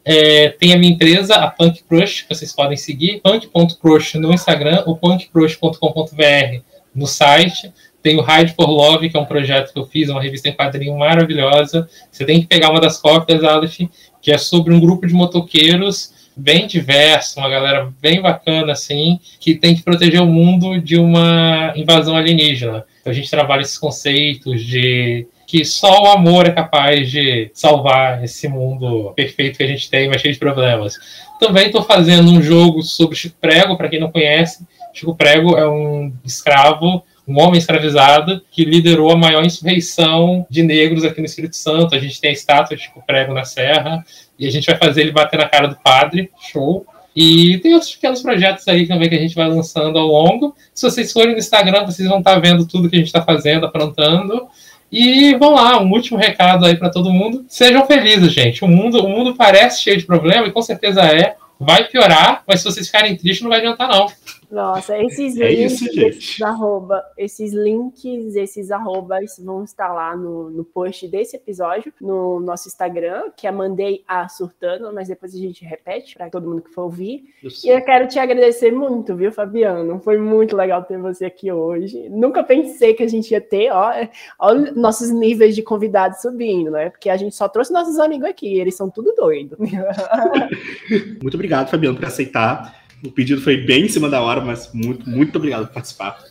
É, 0.05 0.49
tem 0.49 0.73
a 0.73 0.77
minha 0.77 0.91
empresa, 0.91 1.35
a 1.35 1.49
Punk 1.49 1.83
Crush, 1.83 2.23
que 2.23 2.35
vocês 2.35 2.51
podem 2.53 2.75
seguir, 2.75 3.21
punk.crush 3.21 4.15
no 4.15 4.33
Instagram, 4.33 4.83
ou 4.85 4.97
punkcrush.com.br 4.97 6.61
no 6.93 7.07
site. 7.07 7.71
Tem 8.01 8.17
o 8.17 8.21
Ride 8.21 8.53
for 8.53 8.69
Love, 8.69 9.09
que 9.09 9.15
é 9.15 9.19
um 9.19 9.25
projeto 9.25 9.71
que 9.71 9.79
eu 9.79 9.85
fiz, 9.85 10.09
uma 10.09 10.21
revista 10.21 10.49
em 10.49 10.53
quadrinho 10.53 10.97
maravilhosa. 10.97 11.89
Você 12.11 12.25
tem 12.25 12.41
que 12.41 12.47
pegar 12.47 12.69
uma 12.69 12.81
das 12.81 12.97
cópias, 12.97 13.43
Aleph, 13.43 13.79
que 14.21 14.31
é 14.31 14.37
sobre 14.37 14.73
um 14.73 14.79
grupo 14.79 15.07
de 15.07 15.13
motoqueiros 15.13 16.11
bem 16.35 16.67
diverso, 16.67 17.39
uma 17.39 17.49
galera 17.49 17.93
bem 18.01 18.21
bacana, 18.21 18.73
assim, 18.73 19.19
que 19.39 19.55
tem 19.55 19.75
que 19.75 19.83
proteger 19.83 20.21
o 20.21 20.25
mundo 20.25 20.81
de 20.81 20.97
uma 20.97 21.73
invasão 21.75 22.15
alienígena. 22.15 22.85
Então 22.99 23.11
a 23.11 23.15
gente 23.15 23.29
trabalha 23.29 23.61
esses 23.61 23.77
conceitos 23.77 24.63
de 24.63 25.27
que 25.53 25.63
só 25.63 26.01
o 26.01 26.07
amor 26.07 26.47
é 26.47 26.51
capaz 26.51 27.11
de 27.11 27.51
salvar 27.53 28.23
esse 28.23 28.47
mundo 28.47 29.13
perfeito 29.15 29.57
que 29.57 29.63
a 29.63 29.67
gente 29.67 29.87
tem, 29.87 30.09
mas 30.09 30.19
cheio 30.19 30.33
de 30.33 30.39
problemas. 30.39 30.95
Também 31.39 31.67
estou 31.67 31.83
fazendo 31.83 32.31
um 32.31 32.41
jogo 32.41 32.81
sobre 32.81 33.15
Chico 33.15 33.35
Prego, 33.39 33.77
para 33.77 33.87
quem 33.87 33.99
não 33.99 34.11
conhece. 34.11 34.65
Chico 34.95 35.15
Prego 35.15 35.55
é 35.55 35.69
um 35.69 36.11
escravo 36.25 37.03
um 37.27 37.39
homem 37.39 37.59
escravizado 37.59 38.41
que 38.51 38.65
liderou 38.65 39.11
a 39.11 39.15
maior 39.15 39.45
insurreição 39.45 40.43
de 40.49 40.63
negros 40.63 41.05
aqui 41.05 41.19
no 41.19 41.27
Espírito 41.27 41.55
Santo. 41.55 41.93
A 41.93 41.99
gente 41.99 42.19
tem 42.19 42.31
a 42.31 42.33
estátua 42.33 42.75
de 42.75 42.81
Chico 42.81 43.03
Prego 43.05 43.31
na 43.31 43.45
Serra 43.45 44.03
e 44.39 44.47
a 44.47 44.51
gente 44.51 44.65
vai 44.65 44.75
fazer 44.75 45.01
ele 45.01 45.11
bater 45.11 45.37
na 45.37 45.47
cara 45.47 45.67
do 45.67 45.75
padre. 45.75 46.31
Show! 46.51 46.83
E 47.15 47.59
tem 47.59 47.75
outros 47.75 47.93
pequenos 47.93 48.23
projetos 48.23 48.67
aí 48.67 48.87
também 48.87 49.07
que 49.07 49.15
a 49.15 49.19
gente 49.19 49.35
vai 49.35 49.47
lançando 49.47 49.99
ao 49.99 50.07
longo. 50.07 50.55
Se 50.73 50.89
vocês 50.89 51.13
forem 51.13 51.33
no 51.33 51.37
Instagram, 51.37 51.85
vocês 51.85 52.09
vão 52.09 52.17
estar 52.17 52.39
vendo 52.39 52.67
tudo 52.67 52.89
que 52.89 52.95
a 52.95 52.99
gente 52.99 53.07
está 53.07 53.21
fazendo, 53.21 53.67
aprontando. 53.67 54.47
E 54.95 55.33
vamos 55.37 55.59
lá, 55.59 55.81
um 55.81 55.89
último 55.89 56.19
recado 56.19 56.67
aí 56.67 56.77
para 56.77 56.87
todo 56.87 57.11
mundo. 57.11 57.43
Sejam 57.47 57.83
felizes, 57.87 58.31
gente. 58.31 58.63
O 58.63 58.67
mundo, 58.67 59.03
o 59.03 59.09
mundo 59.09 59.33
parece 59.33 59.81
cheio 59.81 59.97
de 59.97 60.05
problema 60.05 60.45
e 60.45 60.51
com 60.51 60.61
certeza 60.61 61.01
é. 61.01 61.35
Vai 61.59 61.85
piorar, 61.85 62.43
mas 62.47 62.59
se 62.59 62.65
vocês 62.65 62.85
ficarem 62.85 63.15
tristes, 63.15 63.41
não 63.41 63.49
vai 63.49 63.57
adiantar, 63.57 63.87
não. 63.87 64.05
Nossa, 64.53 64.95
esses 65.01 65.35
É 65.39 65.51
links, 65.51 65.81
isso, 65.81 65.99
esses 65.99 66.41
arroba, 66.43 67.03
esses 67.17 67.53
links, 67.53 68.35
esses 68.35 68.69
arrobas 68.69 69.41
vão 69.43 69.63
estar 69.63 69.91
lá 69.91 70.15
no, 70.15 70.51
no 70.51 70.63
post 70.63 71.07
desse 71.07 71.35
episódio, 71.35 71.91
no 71.99 72.39
nosso 72.39 72.67
Instagram, 72.67 73.31
que 73.35 73.47
é 73.47 73.51
Mandei 73.51 74.03
a 74.07 74.29
Surtando, 74.29 74.93
mas 74.93 75.07
depois 75.07 75.33
a 75.33 75.39
gente 75.39 75.65
repete 75.65 76.13
para 76.13 76.29
todo 76.29 76.47
mundo 76.47 76.61
que 76.61 76.69
for 76.69 76.83
ouvir. 76.83 77.23
E 77.63 77.67
eu 77.67 77.81
quero 77.83 78.07
te 78.07 78.19
agradecer 78.19 78.71
muito, 78.71 79.15
viu, 79.15 79.31
Fabiano? 79.31 79.99
Foi 79.99 80.19
muito 80.19 80.55
legal 80.55 80.83
ter 80.83 80.99
você 80.99 81.25
aqui 81.25 81.51
hoje. 81.51 82.07
Nunca 82.09 82.43
pensei 82.43 82.93
que 82.93 83.01
a 83.01 83.07
gente 83.07 83.31
ia 83.31 83.41
ter, 83.41 83.71
ó, 83.71 83.91
ó 84.37 84.53
nossos 84.75 85.09
níveis 85.09 85.55
de 85.55 85.63
convidados 85.63 86.21
subindo, 86.21 86.69
né? 86.69 86.91
Porque 86.91 87.09
a 87.09 87.17
gente 87.17 87.35
só 87.35 87.49
trouxe 87.49 87.73
nossos 87.73 87.97
amigos 87.97 88.29
aqui, 88.29 88.59
eles 88.59 88.75
são 88.75 88.87
tudo 88.87 89.15
doido. 89.15 89.57
Muito 91.23 91.33
obrigado, 91.33 91.71
Fabiano, 91.71 91.95
por 91.97 92.05
aceitar. 92.05 92.82
O 93.05 93.11
pedido 93.11 93.41
foi 93.41 93.57
bem 93.57 93.85
em 93.85 93.89
cima 93.89 94.09
da 94.09 94.21
hora, 94.21 94.39
mas 94.39 94.71
muito, 94.73 95.09
muito 95.09 95.35
obrigado 95.35 95.67
por 95.67 95.73
participar. 95.73 96.23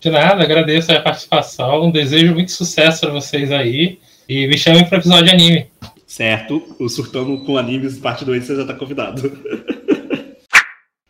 De 0.00 0.10
nada, 0.10 0.42
agradeço 0.42 0.92
a 0.92 1.00
participação. 1.00 1.90
Desejo 1.90 2.34
muito 2.34 2.52
sucesso 2.52 3.00
para 3.02 3.10
vocês 3.10 3.52
aí. 3.52 3.98
E 4.28 4.46
me 4.46 4.56
chamem 4.56 4.88
para 4.88 4.98
episódio 4.98 5.24
de 5.24 5.30
anime. 5.30 5.70
Certo, 6.06 6.62
o 6.78 6.88
Surtando 6.88 7.44
com 7.44 7.58
Animes, 7.58 7.98
parte 7.98 8.24
2, 8.24 8.44
você 8.44 8.56
já 8.56 8.66
tá 8.66 8.74
convidado. 8.74 9.22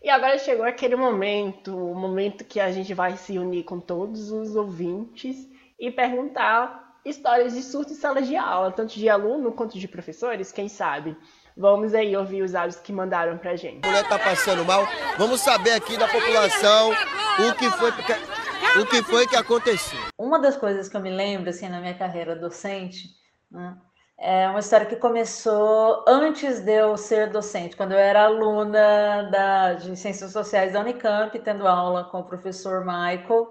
E 0.03 0.11
agora 0.11 0.39
chegou 0.39 0.65
aquele 0.65 0.97
momento, 0.97 1.75
o 1.75 1.95
momento 1.95 2.45
que 2.45 2.61
a 2.61 2.71
gente 2.71 2.93
vai 2.93 3.17
se 3.17 3.39
unir 3.39 3.65
com 3.65 3.81
todos 3.81 4.31
os 4.31 4.55
ouvintes 4.55 5.49
e 5.81 5.91
perguntar 5.91 6.99
histórias 7.05 7.55
de 7.55 7.63
surto 7.63 7.93
em 7.93 7.97
sala 7.97 8.21
de 8.21 8.37
aula, 8.37 8.71
tanto 8.71 8.95
de 8.99 9.09
aluno 9.09 9.53
quanto 9.53 9.79
de 9.79 9.89
professores, 9.89 10.53
quem 10.53 10.69
sabe. 10.69 11.17
Vamos 11.57 11.95
aí 11.95 12.17
ouvir 12.17 12.43
os 12.43 12.55
áudios 12.55 12.81
que 12.81 12.93
mandaram 12.93 13.39
pra 13.39 13.55
gente. 13.55 13.85
A 13.85 13.89
mulher 13.89 14.09
tá 14.09 14.19
passando 14.19 14.65
mal. 14.65 14.87
Vamos 15.17 15.41
saber 15.41 15.73
aqui 15.73 15.97
da 15.97 16.09
população 16.09 16.91
o 16.91 17.55
que 17.55 17.71
foi 17.71 17.93
que, 17.93 18.81
o 18.81 18.87
que, 18.87 19.03
foi 19.03 19.27
que 19.27 19.37
aconteceu. 19.37 19.99
Uma 20.19 20.41
das 20.41 20.57
coisas 20.57 20.89
que 20.89 20.97
eu 20.97 21.01
me 21.01 21.11
lembro, 21.11 21.51
assim, 21.51 21.69
na 21.69 21.81
minha 21.81 21.95
carreira 21.95 22.35
docente, 22.35 23.09
né, 23.49 23.77
é 24.19 24.49
uma 24.49 24.59
história 24.59 24.87
que 24.87 24.97
começou 24.97 26.05
antes 26.09 26.61
de 26.61 26.73
eu 26.73 26.97
ser 26.97 27.31
docente, 27.31 27.77
quando 27.77 27.93
eu 27.93 27.99
era 27.99 28.25
aluna 28.25 29.29
da, 29.31 29.75
de 29.75 29.97
Ciências 29.97 30.33
Sociais 30.33 30.73
da 30.73 30.81
Unicamp, 30.81 31.39
tendo 31.39 31.69
aula 31.69 32.05
com 32.05 32.21
o 32.21 32.25
professor 32.25 32.85
Michael, 32.85 33.51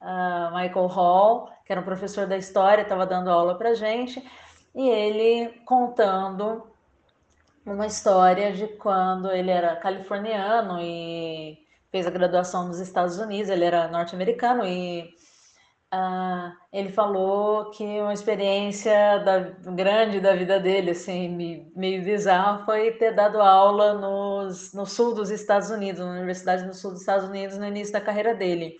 uh, 0.00 0.56
Michael 0.56 0.86
Hall, 0.86 1.50
que 1.64 1.72
era 1.72 1.80
um 1.80 1.84
professor 1.84 2.26
da 2.26 2.36
história, 2.36 2.82
estava 2.82 3.06
dando 3.06 3.30
aula 3.30 3.56
para 3.56 3.74
gente, 3.74 4.24
e 4.74 4.88
ele 4.88 5.50
contando 5.64 6.64
uma 7.72 7.86
história 7.86 8.52
de 8.52 8.66
quando 8.68 9.30
ele 9.30 9.50
era 9.50 9.76
californiano 9.76 10.78
e 10.80 11.58
fez 11.90 12.06
a 12.06 12.10
graduação 12.10 12.68
nos 12.68 12.78
Estados 12.80 13.18
Unidos, 13.18 13.50
ele 13.50 13.64
era 13.64 13.88
norte-americano 13.88 14.64
e 14.66 15.08
ah, 15.90 16.54
ele 16.72 16.92
falou 16.92 17.70
que 17.70 17.82
uma 17.82 18.12
experiência 18.12 19.18
da, 19.20 19.38
grande 19.72 20.20
da 20.20 20.34
vida 20.34 20.60
dele, 20.60 20.90
assim, 20.90 21.70
meio 21.74 22.04
bizarra, 22.04 22.64
foi 22.66 22.92
ter 22.92 23.14
dado 23.14 23.40
aula 23.40 23.94
nos, 23.94 24.74
no 24.74 24.84
sul 24.84 25.14
dos 25.14 25.30
Estados 25.30 25.70
Unidos, 25.70 26.00
na 26.00 26.12
Universidade 26.12 26.66
no 26.66 26.74
sul 26.74 26.90
dos 26.92 27.00
Estados 27.00 27.28
Unidos, 27.28 27.56
no 27.56 27.66
início 27.66 27.92
da 27.92 28.00
carreira 28.00 28.34
dele. 28.34 28.76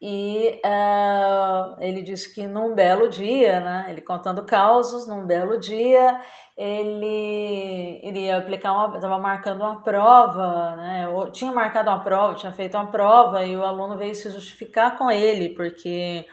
E 0.00 0.60
uh, 0.64 1.80
ele 1.80 2.02
disse 2.02 2.34
que 2.34 2.46
num 2.46 2.74
belo 2.74 3.08
dia, 3.08 3.60
né, 3.60 3.86
ele 3.88 4.02
contando 4.02 4.44
causos, 4.44 5.06
num 5.06 5.26
belo 5.26 5.58
dia, 5.58 6.20
ele 6.56 8.00
iria 8.02 8.38
aplicar 8.38 8.72
uma, 8.72 8.96
estava 8.96 9.18
marcando 9.18 9.60
uma 9.60 9.82
prova, 9.82 10.76
né? 10.76 11.08
Ou, 11.08 11.30
tinha 11.30 11.52
marcado 11.52 11.90
uma 11.90 12.00
prova, 12.00 12.34
tinha 12.34 12.52
feito 12.52 12.76
uma 12.76 12.90
prova 12.90 13.44
e 13.44 13.56
o 13.56 13.64
aluno 13.64 13.96
veio 13.96 14.14
se 14.14 14.30
justificar 14.30 14.96
com 14.98 15.10
ele 15.10 15.50
porque 15.50 16.26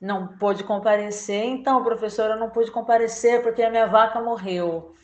não 0.00 0.28
pôde 0.38 0.64
comparecer. 0.64 1.44
Então, 1.44 1.82
professora, 1.84 2.36
não 2.36 2.50
pude 2.50 2.70
comparecer 2.70 3.42
porque 3.42 3.62
a 3.62 3.70
minha 3.70 3.86
vaca 3.86 4.20
morreu. 4.20 4.94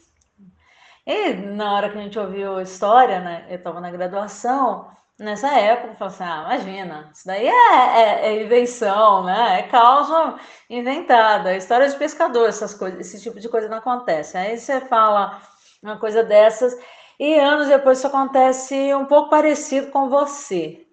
E 1.07 1.35
na 1.35 1.75
hora 1.75 1.91
que 1.91 1.99
a 1.99 2.03
gente 2.03 2.19
ouviu 2.19 2.57
a 2.57 2.63
história, 2.63 3.21
né? 3.21 3.47
Eu 3.49 3.57
estava 3.57 3.81
na 3.81 3.91
graduação. 3.91 4.91
Nessa 5.19 5.49
época, 5.59 5.95
falei 5.95 6.15
assim: 6.15 6.25
ah, 6.25 6.43
imagina, 6.45 7.11
isso 7.15 7.27
daí 7.27 7.47
é, 7.47 7.51
é, 7.51 8.27
é, 8.29 8.43
invenção, 8.43 9.25
né? 9.25 9.61
É 9.61 9.63
causa 9.65 10.39
inventada, 10.69 11.57
história 11.57 11.89
de 11.89 11.97
pescador, 11.97 12.49
essas 12.49 12.75
coisas, 12.75 13.01
esse 13.01 13.23
tipo 13.23 13.41
de 13.41 13.49
coisa 13.49 13.69
não 13.69 13.79
acontece. 13.79 14.37
Aí 14.37 14.59
você 14.59 14.81
fala 14.83 15.41
uma 15.83 15.99
coisa 15.99 16.23
dessas, 16.23 16.77
e 17.19 17.35
anos 17.39 17.69
depois 17.69 17.99
isso 17.99 18.07
acontece 18.07 18.95
um 18.95 19.07
pouco 19.07 19.31
parecido 19.31 19.91
com 19.91 20.11
você. 20.11 20.87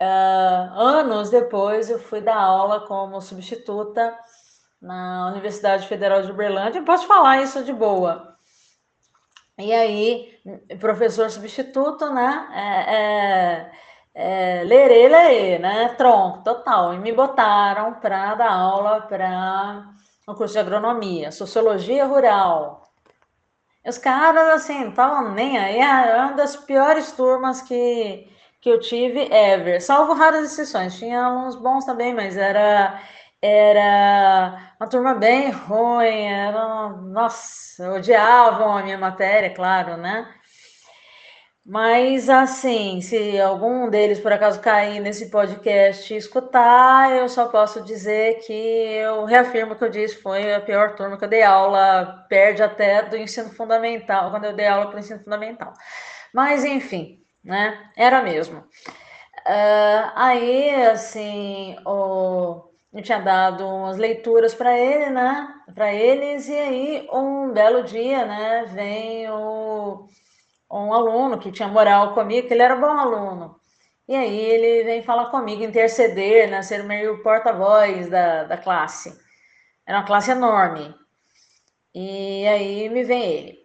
Uh, 0.00 0.78
anos 0.78 1.30
depois 1.30 1.90
eu 1.90 1.98
fui 1.98 2.20
dar 2.20 2.36
aula 2.36 2.86
como 2.86 3.20
substituta 3.20 4.16
na 4.80 5.28
Universidade 5.28 5.86
Federal 5.88 6.22
de 6.22 6.30
Uberlândia, 6.32 6.80
eu 6.80 6.84
posso 6.84 7.06
falar 7.06 7.42
isso 7.42 7.62
de 7.64 7.72
boa. 7.72 8.31
E 9.58 9.72
aí, 9.72 10.40
professor 10.80 11.30
substituto, 11.30 12.10
né? 12.12 12.48
É, 12.54 13.70
é, 14.14 14.60
é, 14.60 14.64
lerê, 14.64 15.08
lerê, 15.08 15.58
né? 15.58 15.94
Tronco, 15.96 16.42
total. 16.42 16.94
E 16.94 16.98
me 16.98 17.12
botaram 17.12 17.94
para 17.94 18.34
dar 18.34 18.52
aula 18.52 19.02
para 19.02 19.92
o 20.26 20.34
curso 20.34 20.54
de 20.54 20.60
agronomia, 20.60 21.30
sociologia 21.32 22.06
rural. 22.06 22.82
Os 23.86 23.98
caras, 23.98 24.48
assim, 24.54 24.88
estavam 24.88 25.32
nem 25.32 25.58
aí. 25.58 25.78
É 25.80 26.16
uma 26.16 26.32
das 26.32 26.56
piores 26.56 27.12
turmas 27.12 27.60
que, 27.62 28.28
que 28.60 28.70
eu 28.70 28.80
tive 28.80 29.20
ever, 29.32 29.80
salvo 29.82 30.14
raras 30.14 30.52
exceções. 30.52 30.98
Tinha 30.98 31.28
uns 31.30 31.56
bons 31.56 31.84
também, 31.84 32.14
mas 32.14 32.36
era 32.36 33.00
era 33.42 34.74
uma 34.80 34.88
turma 34.88 35.14
bem 35.14 35.50
ruim, 35.50 36.26
era, 36.26 36.90
nossa, 36.90 37.92
odiavam 37.94 38.78
a 38.78 38.82
minha 38.82 38.98
matéria, 38.98 39.52
claro, 39.52 39.96
né? 39.96 40.32
Mas 41.64 42.28
assim, 42.28 43.00
se 43.00 43.40
algum 43.40 43.88
deles 43.88 44.18
por 44.18 44.32
acaso 44.32 44.60
cair 44.60 45.00
nesse 45.00 45.30
podcast 45.30 46.12
e 46.12 46.16
escutar, 46.16 47.12
eu 47.12 47.28
só 47.28 47.48
posso 47.48 47.82
dizer 47.82 48.40
que 48.40 48.52
eu 48.52 49.24
reafirmo 49.24 49.76
que 49.76 49.84
eu 49.84 49.88
disse 49.88 50.20
foi 50.20 50.52
a 50.54 50.60
pior 50.60 50.96
turma 50.96 51.16
que 51.16 51.24
eu 51.24 51.28
dei 51.28 51.42
aula, 51.42 52.26
perde 52.28 52.62
até 52.62 53.02
do 53.02 53.16
ensino 53.16 53.50
fundamental, 53.50 54.30
quando 54.30 54.44
eu 54.46 54.52
dei 54.54 54.66
aula 54.66 54.88
para 54.88 54.96
o 54.96 54.98
ensino 54.98 55.22
fundamental. 55.22 55.72
Mas 56.34 56.64
enfim, 56.64 57.20
né? 57.44 57.90
Era 57.96 58.22
mesmo. 58.22 58.58
Uh, 58.58 60.12
aí, 60.14 60.74
assim, 60.86 61.76
o 61.86 62.71
eu 62.92 63.02
tinha 63.02 63.20
dado 63.20 63.66
umas 63.66 63.96
leituras 63.96 64.54
para 64.54 64.78
ele, 64.78 65.10
né? 65.10 65.48
Para 65.74 65.92
eles, 65.92 66.48
e 66.48 66.54
aí 66.54 67.08
um 67.12 67.50
belo 67.52 67.82
dia, 67.84 68.26
né? 68.26 68.66
Vem 68.66 69.30
o, 69.30 70.08
um 70.70 70.92
aluno 70.92 71.38
que 71.38 71.50
tinha 71.52 71.68
moral 71.68 72.12
comigo, 72.14 72.46
que 72.48 72.54
ele 72.54 72.62
era 72.62 72.76
bom 72.76 72.86
aluno. 72.86 73.56
E 74.06 74.14
aí 74.14 74.38
ele 74.38 74.84
vem 74.84 75.02
falar 75.02 75.30
comigo, 75.30 75.62
interceder, 75.62 76.50
né? 76.50 76.62
Ser 76.62 76.84
meio 76.84 77.22
porta-voz 77.22 78.08
da, 78.10 78.44
da 78.44 78.58
classe. 78.58 79.18
Era 79.86 79.98
uma 79.98 80.06
classe 80.06 80.30
enorme. 80.30 80.94
E 81.94 82.46
aí 82.46 82.88
me 82.90 83.04
vem 83.04 83.22
ele. 83.22 83.58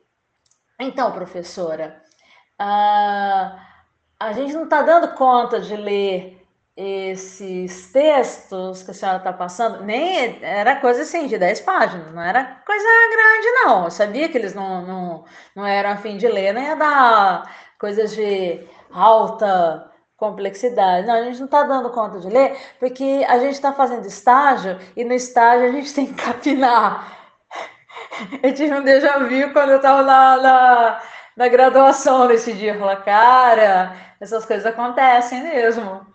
Então, 0.80 1.12
professora, 1.12 2.02
a, 2.58 3.60
a 4.20 4.32
gente 4.34 4.54
não 4.54 4.66
está 4.66 4.82
dando 4.84 5.16
conta 5.16 5.60
de 5.60 5.76
ler 5.76 6.37
esses 6.78 7.92
textos 7.92 8.84
que 8.84 8.92
a 8.92 8.94
senhora 8.94 9.18
está 9.18 9.34
passando, 9.34 9.84
nem 9.84 10.38
era 10.44 10.76
coisa 10.76 11.02
assim 11.02 11.26
de 11.26 11.36
10 11.36 11.62
páginas, 11.62 12.14
não 12.14 12.22
era 12.22 12.62
coisa 12.66 12.86
grande, 13.12 13.48
não. 13.66 13.86
Eu 13.86 13.92
sabia 13.92 14.30
que 14.30 14.38
eles 14.38 14.54
não, 14.54 14.86
não, 14.86 15.26
não 15.56 15.66
eram 15.66 15.90
a 15.92 15.98
fim 15.98 16.18
de 16.18 16.28
ler, 16.28 16.54
nem 16.54 16.66
ia 16.66 16.76
dar 16.76 17.52
coisas 17.80 18.16
de 18.16 18.64
alta 18.92 19.92
complexidade. 20.18 21.08
Não, 21.08 21.16
a 21.16 21.24
gente 21.24 21.40
não 21.40 21.46
está 21.46 21.64
dando 21.64 21.90
conta 21.90 22.20
de 22.20 22.30
ler, 22.30 22.56
porque 22.80 23.26
a 23.28 23.40
gente 23.40 23.54
está 23.54 23.74
fazendo 23.74 24.06
estágio 24.06 24.78
e 24.96 25.04
no 25.04 25.14
estágio 25.14 25.68
a 25.68 25.72
gente 25.72 25.94
tem 25.96 26.06
que 26.08 26.14
capinar. 26.14 27.18
Eu 28.44 28.54
tive 28.54 28.74
um 28.74 28.84
déjà 28.84 29.18
vu 29.20 29.52
quando 29.52 29.72
eu 29.72 29.78
estava 29.78 30.04
na, 30.04 30.38
na, 30.38 31.02
na, 31.36 31.48
graduação 31.48 32.28
nesse 32.28 32.54
dia. 32.54 32.74
Eu 32.74 32.80
falei, 32.80 32.98
cara, 32.98 33.96
essas 34.20 34.46
coisas 34.46 34.66
acontecem 34.66 35.42
mesmo. 35.44 36.06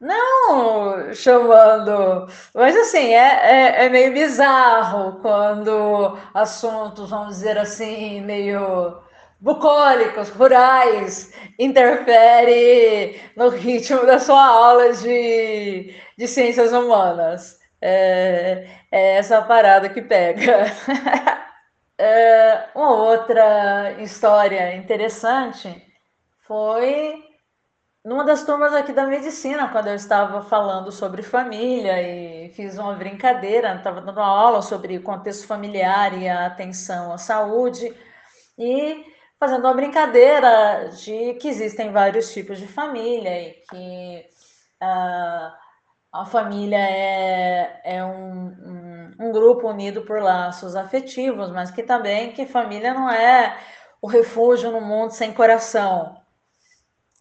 Não 0.00 1.12
chamando, 1.12 2.28
mas 2.54 2.76
assim, 2.76 3.14
é, 3.14 3.80
é, 3.82 3.86
é, 3.86 3.88
meio 3.88 4.12
bizarro 4.12 5.20
quando 5.20 6.16
assuntos, 6.32 7.10
vamos 7.10 7.36
dizer 7.38 7.58
assim, 7.58 8.20
meio 8.20 9.02
bucólicos, 9.40 10.28
rurais, 10.30 11.32
interfere 11.58 13.20
no 13.36 13.48
ritmo 13.48 14.06
da 14.06 14.20
sua 14.20 14.44
aula 14.46 14.92
de, 14.92 15.94
de 16.16 16.28
ciências 16.28 16.72
humanas. 16.72 17.58
É, 17.80 18.68
é 18.92 19.16
essa 19.16 19.42
parada 19.42 19.88
que 19.88 20.02
pega. 20.02 20.66
é, 21.98 22.68
uma 22.74 22.92
outra 22.94 23.92
história 24.00 24.76
interessante 24.76 25.84
foi 26.46 27.27
numa 28.08 28.24
das 28.24 28.42
turmas 28.42 28.72
aqui 28.72 28.90
da 28.90 29.06
medicina, 29.06 29.68
quando 29.68 29.88
eu 29.88 29.94
estava 29.94 30.42
falando 30.42 30.90
sobre 30.90 31.22
família 31.22 32.00
e 32.00 32.48
fiz 32.54 32.78
uma 32.78 32.94
brincadeira, 32.94 33.74
estava 33.74 34.00
dando 34.00 34.16
uma 34.16 34.26
aula 34.26 34.62
sobre 34.62 34.98
contexto 35.00 35.46
familiar 35.46 36.16
e 36.18 36.26
a 36.26 36.46
atenção 36.46 37.12
à 37.12 37.18
saúde, 37.18 37.94
e 38.58 39.04
fazendo 39.38 39.66
uma 39.66 39.74
brincadeira 39.74 40.88
de 40.88 41.34
que 41.34 41.48
existem 41.48 41.92
vários 41.92 42.32
tipos 42.32 42.58
de 42.58 42.66
família 42.66 43.42
e 43.42 43.52
que 43.68 44.24
uh, 44.82 45.52
a 46.10 46.24
família 46.24 46.78
é, 46.78 47.80
é 47.84 48.04
um, 48.04 49.12
um, 49.20 49.28
um 49.28 49.32
grupo 49.32 49.68
unido 49.68 50.00
por 50.02 50.22
laços 50.22 50.74
afetivos, 50.74 51.50
mas 51.50 51.70
que 51.70 51.82
também 51.82 52.32
que 52.32 52.46
família 52.46 52.94
não 52.94 53.10
é 53.10 53.58
o 54.00 54.06
refúgio 54.06 54.70
no 54.70 54.80
mundo 54.80 55.10
sem 55.10 55.30
coração, 55.30 56.16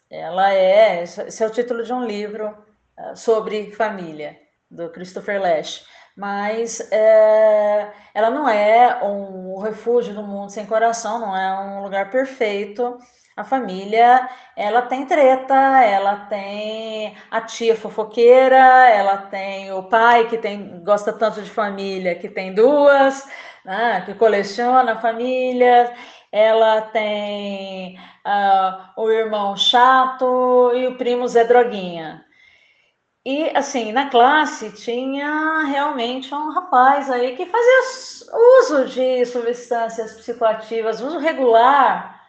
ela 0.09 0.53
é, 0.53 1.03
esse 1.03 1.43
é 1.43 1.47
o 1.47 1.51
título 1.51 1.83
de 1.83 1.93
um 1.93 2.05
livro 2.05 2.55
uh, 2.97 3.15
sobre 3.15 3.71
família, 3.71 4.37
do 4.69 4.89
Christopher 4.89 5.41
Lash. 5.41 5.85
Mas 6.15 6.79
é, 6.91 7.91
ela 8.13 8.31
não 8.31 8.49
é 8.49 9.03
um 9.03 9.59
refúgio 9.59 10.15
do 10.15 10.23
mundo 10.23 10.49
sem 10.49 10.65
coração, 10.65 11.19
não 11.19 11.37
é 11.37 11.59
um 11.59 11.83
lugar 11.83 12.09
perfeito. 12.09 12.97
A 13.35 13.43
família, 13.43 14.27
ela 14.55 14.81
tem 14.81 15.05
treta, 15.05 15.53
ela 15.53 16.25
tem 16.27 17.15
a 17.29 17.39
tia 17.41 17.75
fofoqueira, 17.75 18.57
ela 18.89 19.17
tem 19.17 19.71
o 19.71 19.83
pai 19.83 20.27
que 20.27 20.39
tem, 20.39 20.83
gosta 20.83 21.13
tanto 21.13 21.43
de 21.43 21.49
família, 21.51 22.15
que 22.15 22.27
tem 22.27 22.51
duas, 22.51 23.29
né, 23.63 24.01
que 24.05 24.15
coleciona 24.15 24.99
famílias, 24.99 25.91
ela 26.31 26.81
tem 26.81 27.97
uh, 28.25 29.01
o 29.01 29.09
irmão 29.09 29.55
chato 29.55 30.71
e 30.75 30.87
o 30.87 30.97
primo 30.97 31.27
Zé 31.27 31.43
Droguinha. 31.43 32.25
E, 33.25 33.51
assim, 33.53 33.91
na 33.91 34.09
classe 34.09 34.71
tinha 34.71 35.63
realmente 35.65 36.33
um 36.33 36.49
rapaz 36.51 37.09
aí 37.09 37.35
que 37.35 37.45
fazia 37.45 38.31
uso 38.59 38.85
de 38.85 39.25
substâncias 39.25 40.13
psicoativas, 40.13 41.01
uso 41.01 41.19
regular. 41.19 42.21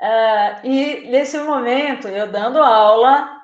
Uh, 0.00 0.66
e, 0.66 1.08
nesse 1.10 1.38
momento, 1.38 2.08
eu 2.08 2.26
dando 2.26 2.58
aula, 2.60 3.40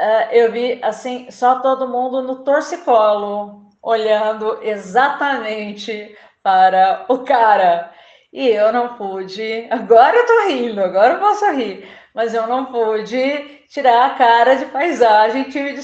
uh, 0.00 0.32
eu 0.32 0.50
vi, 0.50 0.80
assim, 0.82 1.30
só 1.30 1.60
todo 1.60 1.88
mundo 1.88 2.20
no 2.20 2.42
torcicolo, 2.42 3.70
olhando 3.80 4.58
exatamente 4.60 6.16
para 6.42 7.06
o 7.08 7.18
cara. 7.18 7.92
E 8.32 8.48
eu 8.48 8.72
não 8.72 8.96
pude. 8.96 9.66
Agora 9.70 10.16
eu 10.16 10.26
tô 10.26 10.48
rindo, 10.48 10.80
agora 10.80 11.14
eu 11.14 11.20
posso 11.20 11.50
rir. 11.52 11.88
mas 12.14 12.34
eu 12.34 12.46
não 12.46 12.66
pude 12.66 13.58
tirar 13.68 14.06
a 14.06 14.14
cara 14.14 14.54
de 14.56 14.66
paisagem 14.66 15.44
tive 15.50 15.74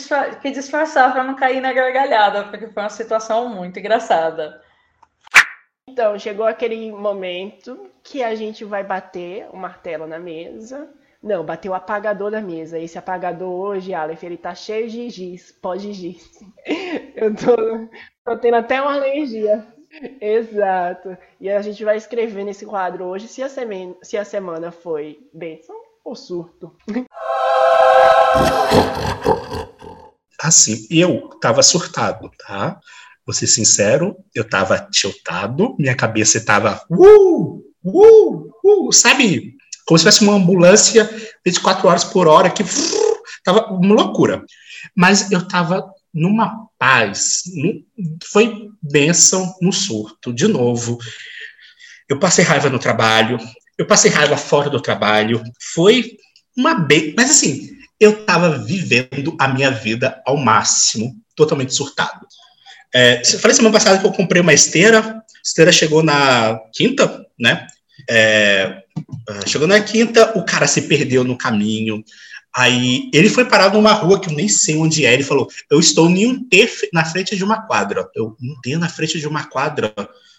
que 0.40 0.51
disfarçar 0.51 1.12
para 1.12 1.22
não 1.24 1.36
cair 1.36 1.61
na 1.61 1.72
gargalhada, 1.72 2.45
porque 2.45 2.68
foi 2.68 2.82
uma 2.82 2.88
situação 2.88 3.49
muito 3.49 3.78
engraçada. 3.78 4.61
Então, 5.88 6.18
chegou 6.18 6.47
aquele 6.47 6.90
momento 6.90 7.90
que 8.03 8.22
a 8.22 8.34
gente 8.34 8.64
vai 8.64 8.82
bater 8.82 9.47
o 9.53 9.57
martelo 9.57 10.07
na 10.07 10.18
mesa. 10.18 10.88
Não, 11.22 11.45
bater 11.45 11.68
o 11.68 11.74
apagador 11.74 12.30
na 12.30 12.40
mesa. 12.40 12.78
Esse 12.78 12.99
apagador 12.99 13.49
hoje, 13.51 13.95
Aleph, 13.95 14.22
ele 14.24 14.36
tá 14.36 14.55
cheio 14.55 14.88
de 14.88 15.09
giz, 15.09 15.53
pó 15.53 15.76
de 15.76 15.92
giz. 15.92 16.30
Eu 17.14 17.34
tô, 17.34 17.88
tô 18.24 18.38
tendo 18.38 18.57
até 18.57 18.80
uma 18.82 18.95
alergia. 18.95 19.66
Exato. 20.20 21.16
E 21.40 21.51
a 21.51 21.62
gente 21.62 21.84
vai 21.84 21.97
escrever 21.97 22.45
nesse 22.45 22.66
quadro 22.66 23.05
hoje 23.05 23.28
se 23.28 23.42
a, 23.42 23.49
semana, 23.49 23.95
se 24.03 24.16
a 24.16 24.24
semana 24.24 24.70
foi 24.72 25.18
bênção 25.32 25.74
ou 26.05 26.14
surto. 26.14 26.74
Assim, 30.40 30.86
eu 30.90 31.28
tava 31.40 31.62
surtado, 31.62 32.30
tá? 32.47 32.78
Vou 33.26 33.32
ser 33.32 33.47
sincero, 33.47 34.16
eu 34.34 34.47
tava 34.47 34.78
tiltado, 34.90 35.74
minha 35.78 35.97
cabeça 35.97 36.45
tava 36.45 36.84
uh, 36.90 37.62
uh, 37.82 38.51
uh, 38.62 38.92
sabe? 38.92 39.57
Como 39.86 39.99
se 39.99 40.05
fosse 40.05 40.22
uma 40.22 40.34
ambulância 40.34 41.09
24 41.45 41.88
horas 41.88 42.05
por 42.05 42.26
hora 42.26 42.51
que 42.51 42.62
tava 43.42 43.72
uma 43.72 43.95
loucura. 43.95 44.45
Mas 44.95 45.30
eu 45.30 45.47
tava 45.49 45.93
numa 46.14 46.68
paz, 46.78 47.42
foi 48.30 48.68
bênção 48.80 49.54
no 49.60 49.72
surto, 49.72 50.32
de 50.32 50.46
novo. 50.46 50.98
Eu 52.08 52.18
passei 52.18 52.44
raiva 52.44 52.70
no 52.70 52.78
trabalho, 52.78 53.38
eu 53.76 53.86
passei 53.86 54.10
raiva 54.10 54.36
fora 54.36 54.70
do 54.70 54.80
trabalho, 54.80 55.42
foi 55.74 56.16
uma 56.56 56.74
bem, 56.74 57.12
mas 57.16 57.30
assim, 57.30 57.70
eu 57.98 58.24
tava 58.24 58.58
vivendo 58.58 59.36
a 59.38 59.48
minha 59.48 59.70
vida 59.70 60.22
ao 60.24 60.36
máximo, 60.36 61.14
totalmente 61.34 61.74
surtado. 61.74 62.26
É, 62.94 63.24
falei 63.24 63.56
semana 63.56 63.72
passada 63.72 63.98
que 63.98 64.06
eu 64.06 64.12
comprei 64.12 64.40
uma 64.40 64.54
esteira. 64.54 65.20
Esteira 65.44 65.72
chegou 65.72 66.02
na 66.02 66.60
quinta, 66.72 67.26
né? 67.38 67.66
É, 68.08 68.82
é, 69.28 69.46
chegou 69.48 69.66
na 69.66 69.80
quinta, 69.80 70.38
o 70.38 70.44
cara 70.44 70.66
se 70.68 70.82
perdeu 70.82 71.24
no 71.24 71.36
caminho. 71.36 72.04
Aí 72.57 73.11
ele 73.12 73.28
foi 73.28 73.44
parar 73.44 73.72
numa 73.72 73.92
rua 73.92 74.20
que 74.20 74.30
eu 74.30 74.34
nem 74.34 74.48
sei 74.48 74.76
onde 74.76 75.05
é. 75.05 75.12
Ele 75.12 75.24
falou: 75.24 75.48
Eu 75.68 75.80
estou 75.80 76.09
em 76.09 76.26
um 76.26 76.48
T 76.48 76.68
na 76.92 77.05
frente 77.05 77.34
de 77.36 77.42
uma 77.42 77.66
quadra. 77.66 78.09
Eu, 78.14 78.36
um 78.40 78.61
T 78.62 78.76
na 78.76 78.88
frente 78.88 79.18
de 79.18 79.26
uma 79.26 79.44
quadra. 79.44 79.92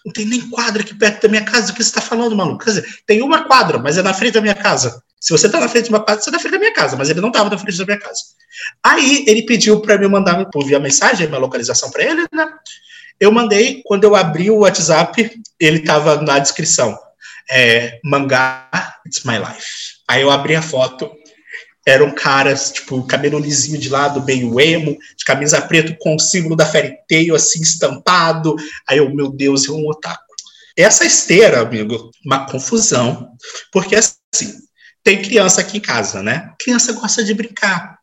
Não 0.04 0.12
tem 0.12 0.24
nem 0.24 0.40
quadra 0.48 0.82
aqui 0.82 0.94
perto 0.94 1.22
da 1.22 1.28
minha 1.28 1.44
casa. 1.44 1.72
O 1.72 1.74
que 1.74 1.82
você 1.82 1.90
está 1.90 2.00
falando, 2.00 2.34
maluco? 2.34 2.64
Quer 2.64 2.70
dizer, 2.70 2.86
tem 3.04 3.22
uma 3.22 3.44
quadra, 3.44 3.78
mas 3.78 3.98
é 3.98 4.02
na 4.02 4.14
frente 4.14 4.34
da 4.34 4.40
minha 4.40 4.54
casa. 4.54 5.02
Se 5.20 5.32
você 5.32 5.46
está 5.46 5.58
na 5.58 5.68
frente 5.68 5.86
de 5.86 5.90
uma 5.90 5.98
quadra, 5.98 6.22
você 6.22 6.30
está 6.30 6.32
na 6.32 6.38
frente 6.38 6.52
da 6.52 6.58
minha 6.58 6.72
casa, 6.72 6.96
mas 6.96 7.10
ele 7.10 7.20
não 7.20 7.28
estava 7.28 7.50
na 7.50 7.58
frente 7.58 7.76
da 7.76 7.84
minha 7.84 7.98
casa. 7.98 8.20
Aí 8.82 9.24
ele 9.26 9.42
pediu 9.42 9.80
para 9.80 9.98
me 9.98 10.06
mandar 10.06 10.44
por 10.46 10.64
via 10.64 10.78
mensagem, 10.78 11.26
minha 11.26 11.40
localização 11.40 11.90
para 11.90 12.04
ele, 12.04 12.24
né? 12.32 12.48
Eu 13.18 13.32
mandei, 13.32 13.82
quando 13.84 14.04
eu 14.04 14.14
abri 14.14 14.50
o 14.50 14.58
WhatsApp, 14.58 15.40
ele 15.58 15.78
estava 15.78 16.20
na 16.22 16.38
descrição. 16.38 16.96
É, 17.50 17.98
mangá, 18.04 18.68
it's 19.06 19.24
my 19.24 19.38
life. 19.38 19.66
Aí 20.08 20.22
eu 20.22 20.30
abri 20.30 20.54
a 20.54 20.62
foto, 20.62 21.10
eram 21.86 22.10
caras, 22.10 22.72
tipo, 22.72 23.06
cabelo 23.06 23.38
lisinho 23.38 23.78
de 23.78 23.88
lado, 23.88 24.24
meio 24.24 24.60
emo, 24.60 24.98
de 25.16 25.24
camisa 25.24 25.60
preta 25.60 25.96
com 26.00 26.16
o 26.16 26.18
símbolo 26.18 26.56
da 26.56 26.66
Fairy 26.66 26.96
Tail, 27.08 27.36
assim, 27.36 27.62
estampado. 27.62 28.56
Aí 28.88 28.98
eu, 28.98 29.14
meu 29.14 29.30
Deus, 29.30 29.68
é 29.68 29.70
um 29.70 29.86
otaku. 29.86 30.24
Essa 30.76 31.06
esteira, 31.06 31.60
amigo, 31.60 32.10
uma 32.24 32.44
confusão, 32.50 33.30
porque 33.72 33.94
assim, 33.94 34.52
tem 35.02 35.22
criança 35.22 35.60
aqui 35.60 35.78
em 35.78 35.80
casa, 35.80 36.22
né? 36.22 36.52
Criança 36.58 36.92
gosta 36.92 37.22
de 37.22 37.32
brincar. 37.32 37.96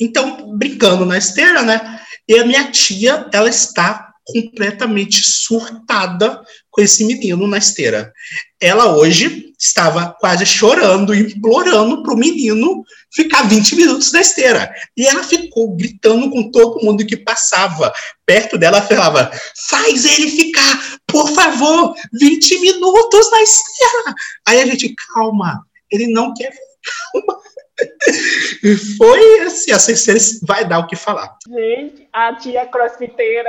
Então, 0.00 0.56
brincando 0.58 1.06
na 1.06 1.16
esteira, 1.16 1.62
né? 1.62 2.00
E 2.28 2.38
a 2.38 2.44
minha 2.44 2.70
tia, 2.70 3.26
ela 3.32 3.48
está 3.48 4.12
completamente 4.24 5.22
surtada 5.24 6.42
esse 6.80 7.04
menino 7.04 7.46
na 7.46 7.58
esteira. 7.58 8.12
Ela 8.60 8.96
hoje 8.96 9.52
estava 9.58 10.16
quase 10.20 10.46
chorando, 10.46 11.14
implorando 11.14 12.02
para 12.02 12.14
o 12.14 12.16
menino 12.16 12.84
ficar 13.12 13.48
20 13.48 13.76
minutos 13.76 14.12
na 14.12 14.20
esteira. 14.20 14.72
E 14.96 15.06
ela 15.06 15.22
ficou 15.22 15.74
gritando 15.74 16.30
com 16.30 16.50
todo 16.50 16.84
mundo 16.84 17.06
que 17.06 17.16
passava 17.16 17.92
perto 18.24 18.56
dela, 18.56 18.82
falava: 18.82 19.30
faz 19.68 20.04
ele 20.04 20.30
ficar, 20.30 20.98
por 21.06 21.28
favor, 21.34 21.94
20 22.12 22.60
minutos 22.60 23.30
na 23.30 23.42
esteira. 23.42 24.14
Aí 24.46 24.60
a 24.60 24.66
gente, 24.66 24.94
calma, 25.12 25.62
ele 25.90 26.06
não 26.06 26.32
quer. 26.34 26.52
Foi 28.96 29.40
assim, 29.40 29.70
a 29.72 29.78
Cersei 29.78 30.40
vai 30.42 30.66
dar 30.66 30.80
o 30.80 30.86
que 30.86 30.96
falar. 30.96 31.36
Gente, 31.48 32.08
a 32.12 32.34
tia 32.34 32.66
crossfiteira. 32.66 33.48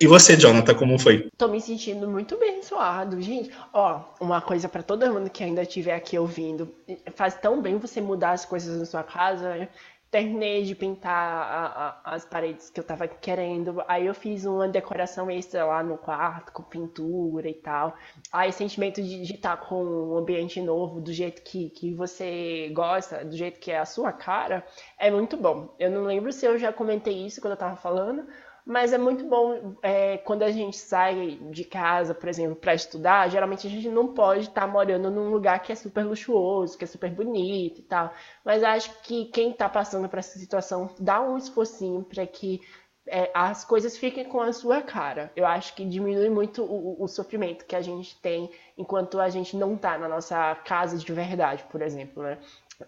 E 0.00 0.06
você, 0.06 0.36
Jonathan, 0.36 0.74
como 0.74 0.98
foi? 0.98 1.28
Tô 1.36 1.48
me 1.48 1.60
sentindo 1.60 2.08
muito 2.08 2.36
bem 2.38 2.62
suado, 2.62 3.20
gente. 3.20 3.50
Ó, 3.72 4.00
uma 4.20 4.40
coisa 4.40 4.68
para 4.68 4.82
todo 4.82 5.12
mundo 5.12 5.30
que 5.30 5.42
ainda 5.42 5.62
estiver 5.62 5.94
aqui 5.94 6.18
ouvindo. 6.18 6.72
Faz 7.14 7.34
tão 7.34 7.60
bem 7.60 7.78
você 7.78 8.00
mudar 8.00 8.32
as 8.32 8.44
coisas 8.44 8.78
na 8.78 8.86
sua 8.86 9.02
casa 9.02 9.68
terminei 10.12 10.62
de 10.62 10.74
pintar 10.74 11.10
a, 11.10 12.00
a, 12.04 12.14
as 12.14 12.24
paredes 12.26 12.68
que 12.68 12.78
eu 12.78 12.84
tava 12.84 13.08
querendo. 13.08 13.82
Aí 13.88 14.06
eu 14.06 14.14
fiz 14.14 14.44
uma 14.44 14.68
decoração 14.68 15.30
extra 15.30 15.64
lá 15.64 15.82
no 15.82 15.96
quarto, 15.96 16.52
com 16.52 16.62
pintura 16.62 17.48
e 17.48 17.54
tal. 17.54 17.96
Aí 18.30 18.52
sentimento 18.52 19.02
de 19.02 19.22
estar 19.22 19.56
tá 19.56 19.66
com 19.66 19.82
um 19.82 20.18
ambiente 20.18 20.60
novo, 20.60 21.00
do 21.00 21.12
jeito 21.14 21.40
que, 21.42 21.70
que 21.70 21.94
você 21.94 22.70
gosta, 22.74 23.24
do 23.24 23.34
jeito 23.34 23.58
que 23.58 23.70
é 23.72 23.78
a 23.78 23.86
sua 23.86 24.12
cara, 24.12 24.64
é 24.98 25.10
muito 25.10 25.34
bom. 25.34 25.74
Eu 25.78 25.90
não 25.90 26.04
lembro 26.04 26.30
se 26.30 26.44
eu 26.44 26.58
já 26.58 26.70
comentei 26.70 27.26
isso 27.26 27.40
quando 27.40 27.52
eu 27.52 27.58
tava 27.58 27.76
falando, 27.76 28.26
mas 28.64 28.92
é 28.92 28.98
muito 28.98 29.24
bom 29.24 29.74
é, 29.82 30.18
quando 30.18 30.42
a 30.42 30.50
gente 30.50 30.76
sai 30.76 31.38
de 31.50 31.64
casa, 31.64 32.14
por 32.14 32.28
exemplo, 32.28 32.56
para 32.56 32.74
estudar. 32.74 33.28
Geralmente 33.28 33.66
a 33.66 33.70
gente 33.70 33.88
não 33.88 34.14
pode 34.14 34.48
estar 34.48 34.62
tá 34.62 34.66
morando 34.66 35.10
num 35.10 35.30
lugar 35.30 35.60
que 35.60 35.72
é 35.72 35.74
super 35.74 36.04
luxuoso, 36.04 36.78
que 36.78 36.84
é 36.84 36.86
super 36.86 37.10
bonito 37.10 37.80
e 37.80 37.82
tal. 37.82 38.12
Mas 38.44 38.62
acho 38.62 39.02
que 39.02 39.26
quem 39.26 39.50
está 39.50 39.68
passando 39.68 40.08
por 40.08 40.18
essa 40.18 40.38
situação 40.38 40.90
dá 40.98 41.20
um 41.20 41.36
esforcinho 41.36 42.04
para 42.04 42.26
que 42.26 42.60
é, 43.06 43.30
as 43.34 43.64
coisas 43.64 43.98
fiquem 43.98 44.24
com 44.24 44.40
a 44.40 44.52
sua 44.52 44.80
cara. 44.80 45.32
Eu 45.34 45.44
acho 45.46 45.74
que 45.74 45.84
diminui 45.84 46.30
muito 46.30 46.62
o, 46.62 47.02
o, 47.02 47.08
sofrimento 47.08 47.64
que 47.64 47.74
a 47.74 47.82
gente 47.82 48.16
tem 48.20 48.50
enquanto 48.78 49.20
a 49.20 49.28
gente 49.28 49.56
não 49.56 49.74
está 49.74 49.98
na 49.98 50.08
nossa 50.08 50.54
casa 50.64 50.96
de 50.96 51.12
verdade, 51.12 51.64
por 51.70 51.82
exemplo, 51.82 52.22
né? 52.22 52.38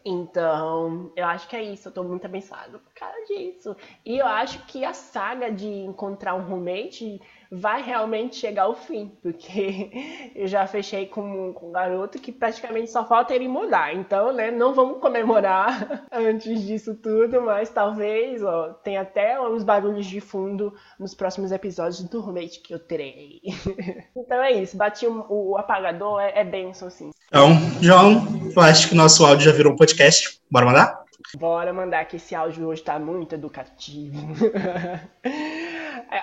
Então, 0.05 1.13
eu 1.17 1.27
acho 1.27 1.49
que 1.49 1.57
é 1.57 1.63
isso. 1.63 1.89
Eu 1.89 1.93
tô 1.93 2.03
muito 2.03 2.25
abençoado 2.25 2.79
por 2.79 2.95
causa 2.95 3.17
disso. 3.27 3.77
E 4.05 4.19
eu 4.19 4.27
acho 4.27 4.65
que 4.67 4.85
a 4.85 4.93
saga 4.93 5.51
de 5.51 5.67
encontrar 5.67 6.35
um 6.35 6.43
roommate 6.43 7.21
vai 7.51 7.83
realmente 7.83 8.37
chegar 8.37 8.65
ao 8.65 8.75
fim, 8.75 9.13
porque 9.23 9.91
eu 10.35 10.47
já 10.47 10.67
fechei 10.67 11.07
com, 11.07 11.53
com 11.53 11.69
um 11.69 11.73
garoto 11.73 12.19
que 12.19 12.33
praticamente 12.33 12.91
só 12.91 13.05
falta 13.05 13.35
ele 13.35 13.49
mudar. 13.49 13.95
Então, 13.95 14.33
né, 14.33 14.51
não 14.51 14.75
vamos 14.75 15.01
comemorar 15.01 16.07
antes 16.11 16.63
disso 16.63 16.95
tudo, 16.97 17.41
mas 17.43 17.71
talvez, 17.71 18.43
ó, 18.43 18.71
tem 18.83 18.97
até 18.97 19.41
uns 19.41 19.63
barulhos 19.63 20.07
de 20.07 20.21
fundo 20.21 20.75
nos 20.99 21.15
próximos 21.15 21.53
episódios 21.53 22.03
do 22.03 22.21
roommate 22.21 22.61
que 22.61 22.75
eu 22.75 22.79
terei. 22.79 23.41
então 24.17 24.43
é 24.43 24.53
isso, 24.53 24.77
bati 24.77 25.07
o, 25.07 25.25
o 25.29 25.57
apagador, 25.57 26.21
é, 26.21 26.41
é 26.41 26.45
benção, 26.45 26.91
sim. 26.91 27.11
Então, 27.29 27.51
João, 27.81 28.44
eu 28.57 28.63
acho 28.63 28.89
que 28.89 28.95
nosso 28.95 29.25
áudio 29.25 29.47
já 29.47 29.53
virou 29.53 29.73
um 29.73 29.77
podcast. 29.77 30.41
Bora 30.51 30.67
mandar? 30.67 31.05
Bora 31.37 31.73
mandar 31.73 32.05
que 32.05 32.17
esse 32.17 32.35
áudio 32.35 32.69
hoje 32.69 32.83
tá 32.83 32.99
muito 32.99 33.35
educativo. 33.35 34.21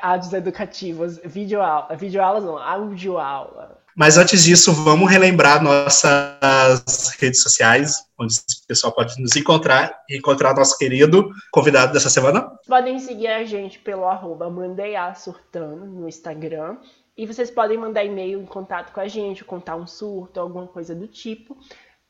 Áudios 0.02 0.32
educativos, 0.32 1.20
videoaula, 1.26 1.96
videoaulas 1.96 2.44
não, 2.44 2.58
audioaula. 2.58 3.82
Mas 3.96 4.18
antes 4.18 4.44
disso, 4.44 4.72
vamos 4.72 5.12
relembrar 5.12 5.62
nossas 5.62 7.10
redes 7.20 7.42
sociais, 7.42 7.96
onde 8.18 8.36
o 8.36 8.68
pessoal 8.68 8.94
pode 8.94 9.22
nos 9.22 9.36
encontrar 9.36 10.02
e 10.10 10.18
encontrar 10.18 10.56
nosso 10.56 10.78
querido 10.78 11.30
convidado 11.52 11.92
dessa 11.92 12.10
semana. 12.10 12.50
Podem 12.68 13.00
seguir 13.00 13.28
a 13.28 13.44
gente 13.44 13.80
pelo 13.80 14.06
arroba 14.06 14.50
Surtando 15.16 15.86
no 15.86 16.08
Instagram. 16.08 16.78
E 17.18 17.28
vocês 17.28 17.52
podem 17.52 17.78
mandar 17.78 18.06
e-mail 18.06 18.42
em 18.42 18.46
contato 18.46 18.94
com 18.94 19.02
a 19.02 19.08
gente, 19.08 19.44
contar 19.44 19.76
um 19.76 19.86
surto, 19.86 20.40
alguma 20.40 20.68
coisa 20.68 20.96
do 20.96 21.08
tipo 21.08 21.58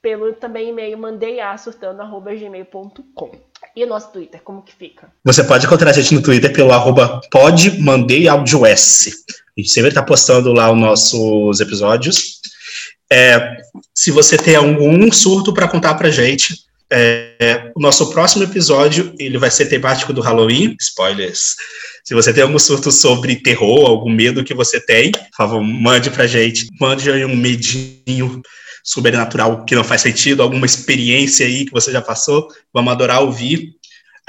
pelo 0.01 0.33
também 0.33 0.69
e-mail 0.69 0.97
mandeiasurtando.gmail.com. 0.97 3.31
E 3.75 3.83
o 3.83 3.87
nosso 3.87 4.11
Twitter, 4.11 4.41
como 4.43 4.63
que 4.63 4.73
fica? 4.73 5.11
Você 5.23 5.43
pode 5.43 5.65
encontrar 5.65 5.91
a 5.91 5.93
gente 5.93 6.15
no 6.15 6.23
Twitter 6.23 6.51
pelo 6.51 6.71
arroba 6.71 7.21
podmandeiaudios. 7.31 9.07
A 9.55 9.59
gente 9.59 9.71
sempre 9.71 9.89
está 9.89 10.01
postando 10.01 10.51
lá 10.51 10.71
os 10.71 10.79
nossos 10.79 11.59
episódios. 11.59 12.41
É, 13.11 13.57
se 13.93 14.09
você 14.09 14.35
tem 14.37 14.55
algum 14.55 15.11
surto 15.11 15.53
para 15.53 15.67
contar 15.67 15.93
para 15.95 16.09
gente, 16.09 16.55
é, 16.89 17.71
o 17.75 17.81
nosso 17.81 18.09
próximo 18.09 18.43
episódio 18.43 19.13
ele 19.19 19.37
vai 19.37 19.51
ser 19.51 19.67
temático 19.67 20.11
do 20.11 20.21
Halloween. 20.21 20.75
Spoilers. 20.81 21.55
Se 22.03 22.15
você 22.15 22.33
tem 22.33 22.43
algum 22.43 22.57
surto 22.57 22.91
sobre 22.91 23.35
terror, 23.35 23.85
algum 23.85 24.09
medo 24.09 24.43
que 24.43 24.53
você 24.53 24.83
tem, 24.83 25.11
por 25.11 25.37
favor, 25.37 25.61
mande 25.61 26.09
pra 26.09 26.25
gente. 26.25 26.65
Mande 26.79 27.11
aí 27.11 27.23
um 27.23 27.35
medinho 27.35 28.41
sobrenatural 28.83 29.65
que 29.65 29.75
não 29.75 29.83
faz 29.83 30.01
sentido, 30.01 30.41
alguma 30.41 30.65
experiência 30.65 31.45
aí 31.45 31.65
que 31.65 31.71
você 31.71 31.91
já 31.91 32.01
passou, 32.01 32.47
vamos 32.73 32.91
adorar 32.91 33.21
ouvir. 33.21 33.75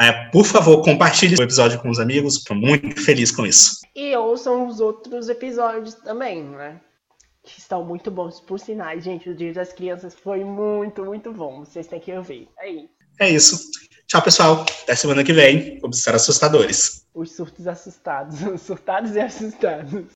É, 0.01 0.11
por 0.31 0.45
favor, 0.45 0.83
compartilhe 0.83 1.37
o 1.39 1.43
episódio 1.43 1.79
com 1.81 1.91
os 1.91 2.01
amigos, 2.01 2.37
estou 2.37 2.57
muito 2.57 3.01
feliz 3.03 3.31
com 3.31 3.47
isso. 3.47 3.81
E 3.95 4.17
ouçam 4.17 4.67
os 4.67 4.81
outros 4.81 5.29
episódios 5.29 5.95
também, 5.95 6.43
né? 6.43 6.81
Que 7.45 7.59
estão 7.59 7.85
muito 7.85 8.11
bons, 8.11 8.41
por 8.41 8.59
sinais, 8.59 9.05
gente. 9.05 9.29
O 9.29 9.35
Dia 9.35 9.53
das 9.53 9.73
Crianças 9.73 10.15
foi 10.15 10.45
muito, 10.45 11.05
muito 11.05 11.33
bom. 11.33 11.65
Vocês 11.65 11.87
têm 11.87 12.01
que 12.01 12.13
ouvir. 12.13 12.49
É 12.59 12.71
isso. 12.71 12.89
É 13.21 13.31
isso. 13.31 13.71
Tchau, 14.07 14.23
pessoal. 14.23 14.67
Até 14.83 14.95
semana 14.95 15.25
que 15.25 15.33
vem. 15.33 15.79
Vamos 15.81 15.99
estar 15.99 16.15
assustadores. 16.15 17.07
Os 17.15 17.33
surtos 17.33 17.67
assustados. 17.67 18.39
Surtados 18.61 19.15
e 19.15 19.21
assustados. 19.21 20.05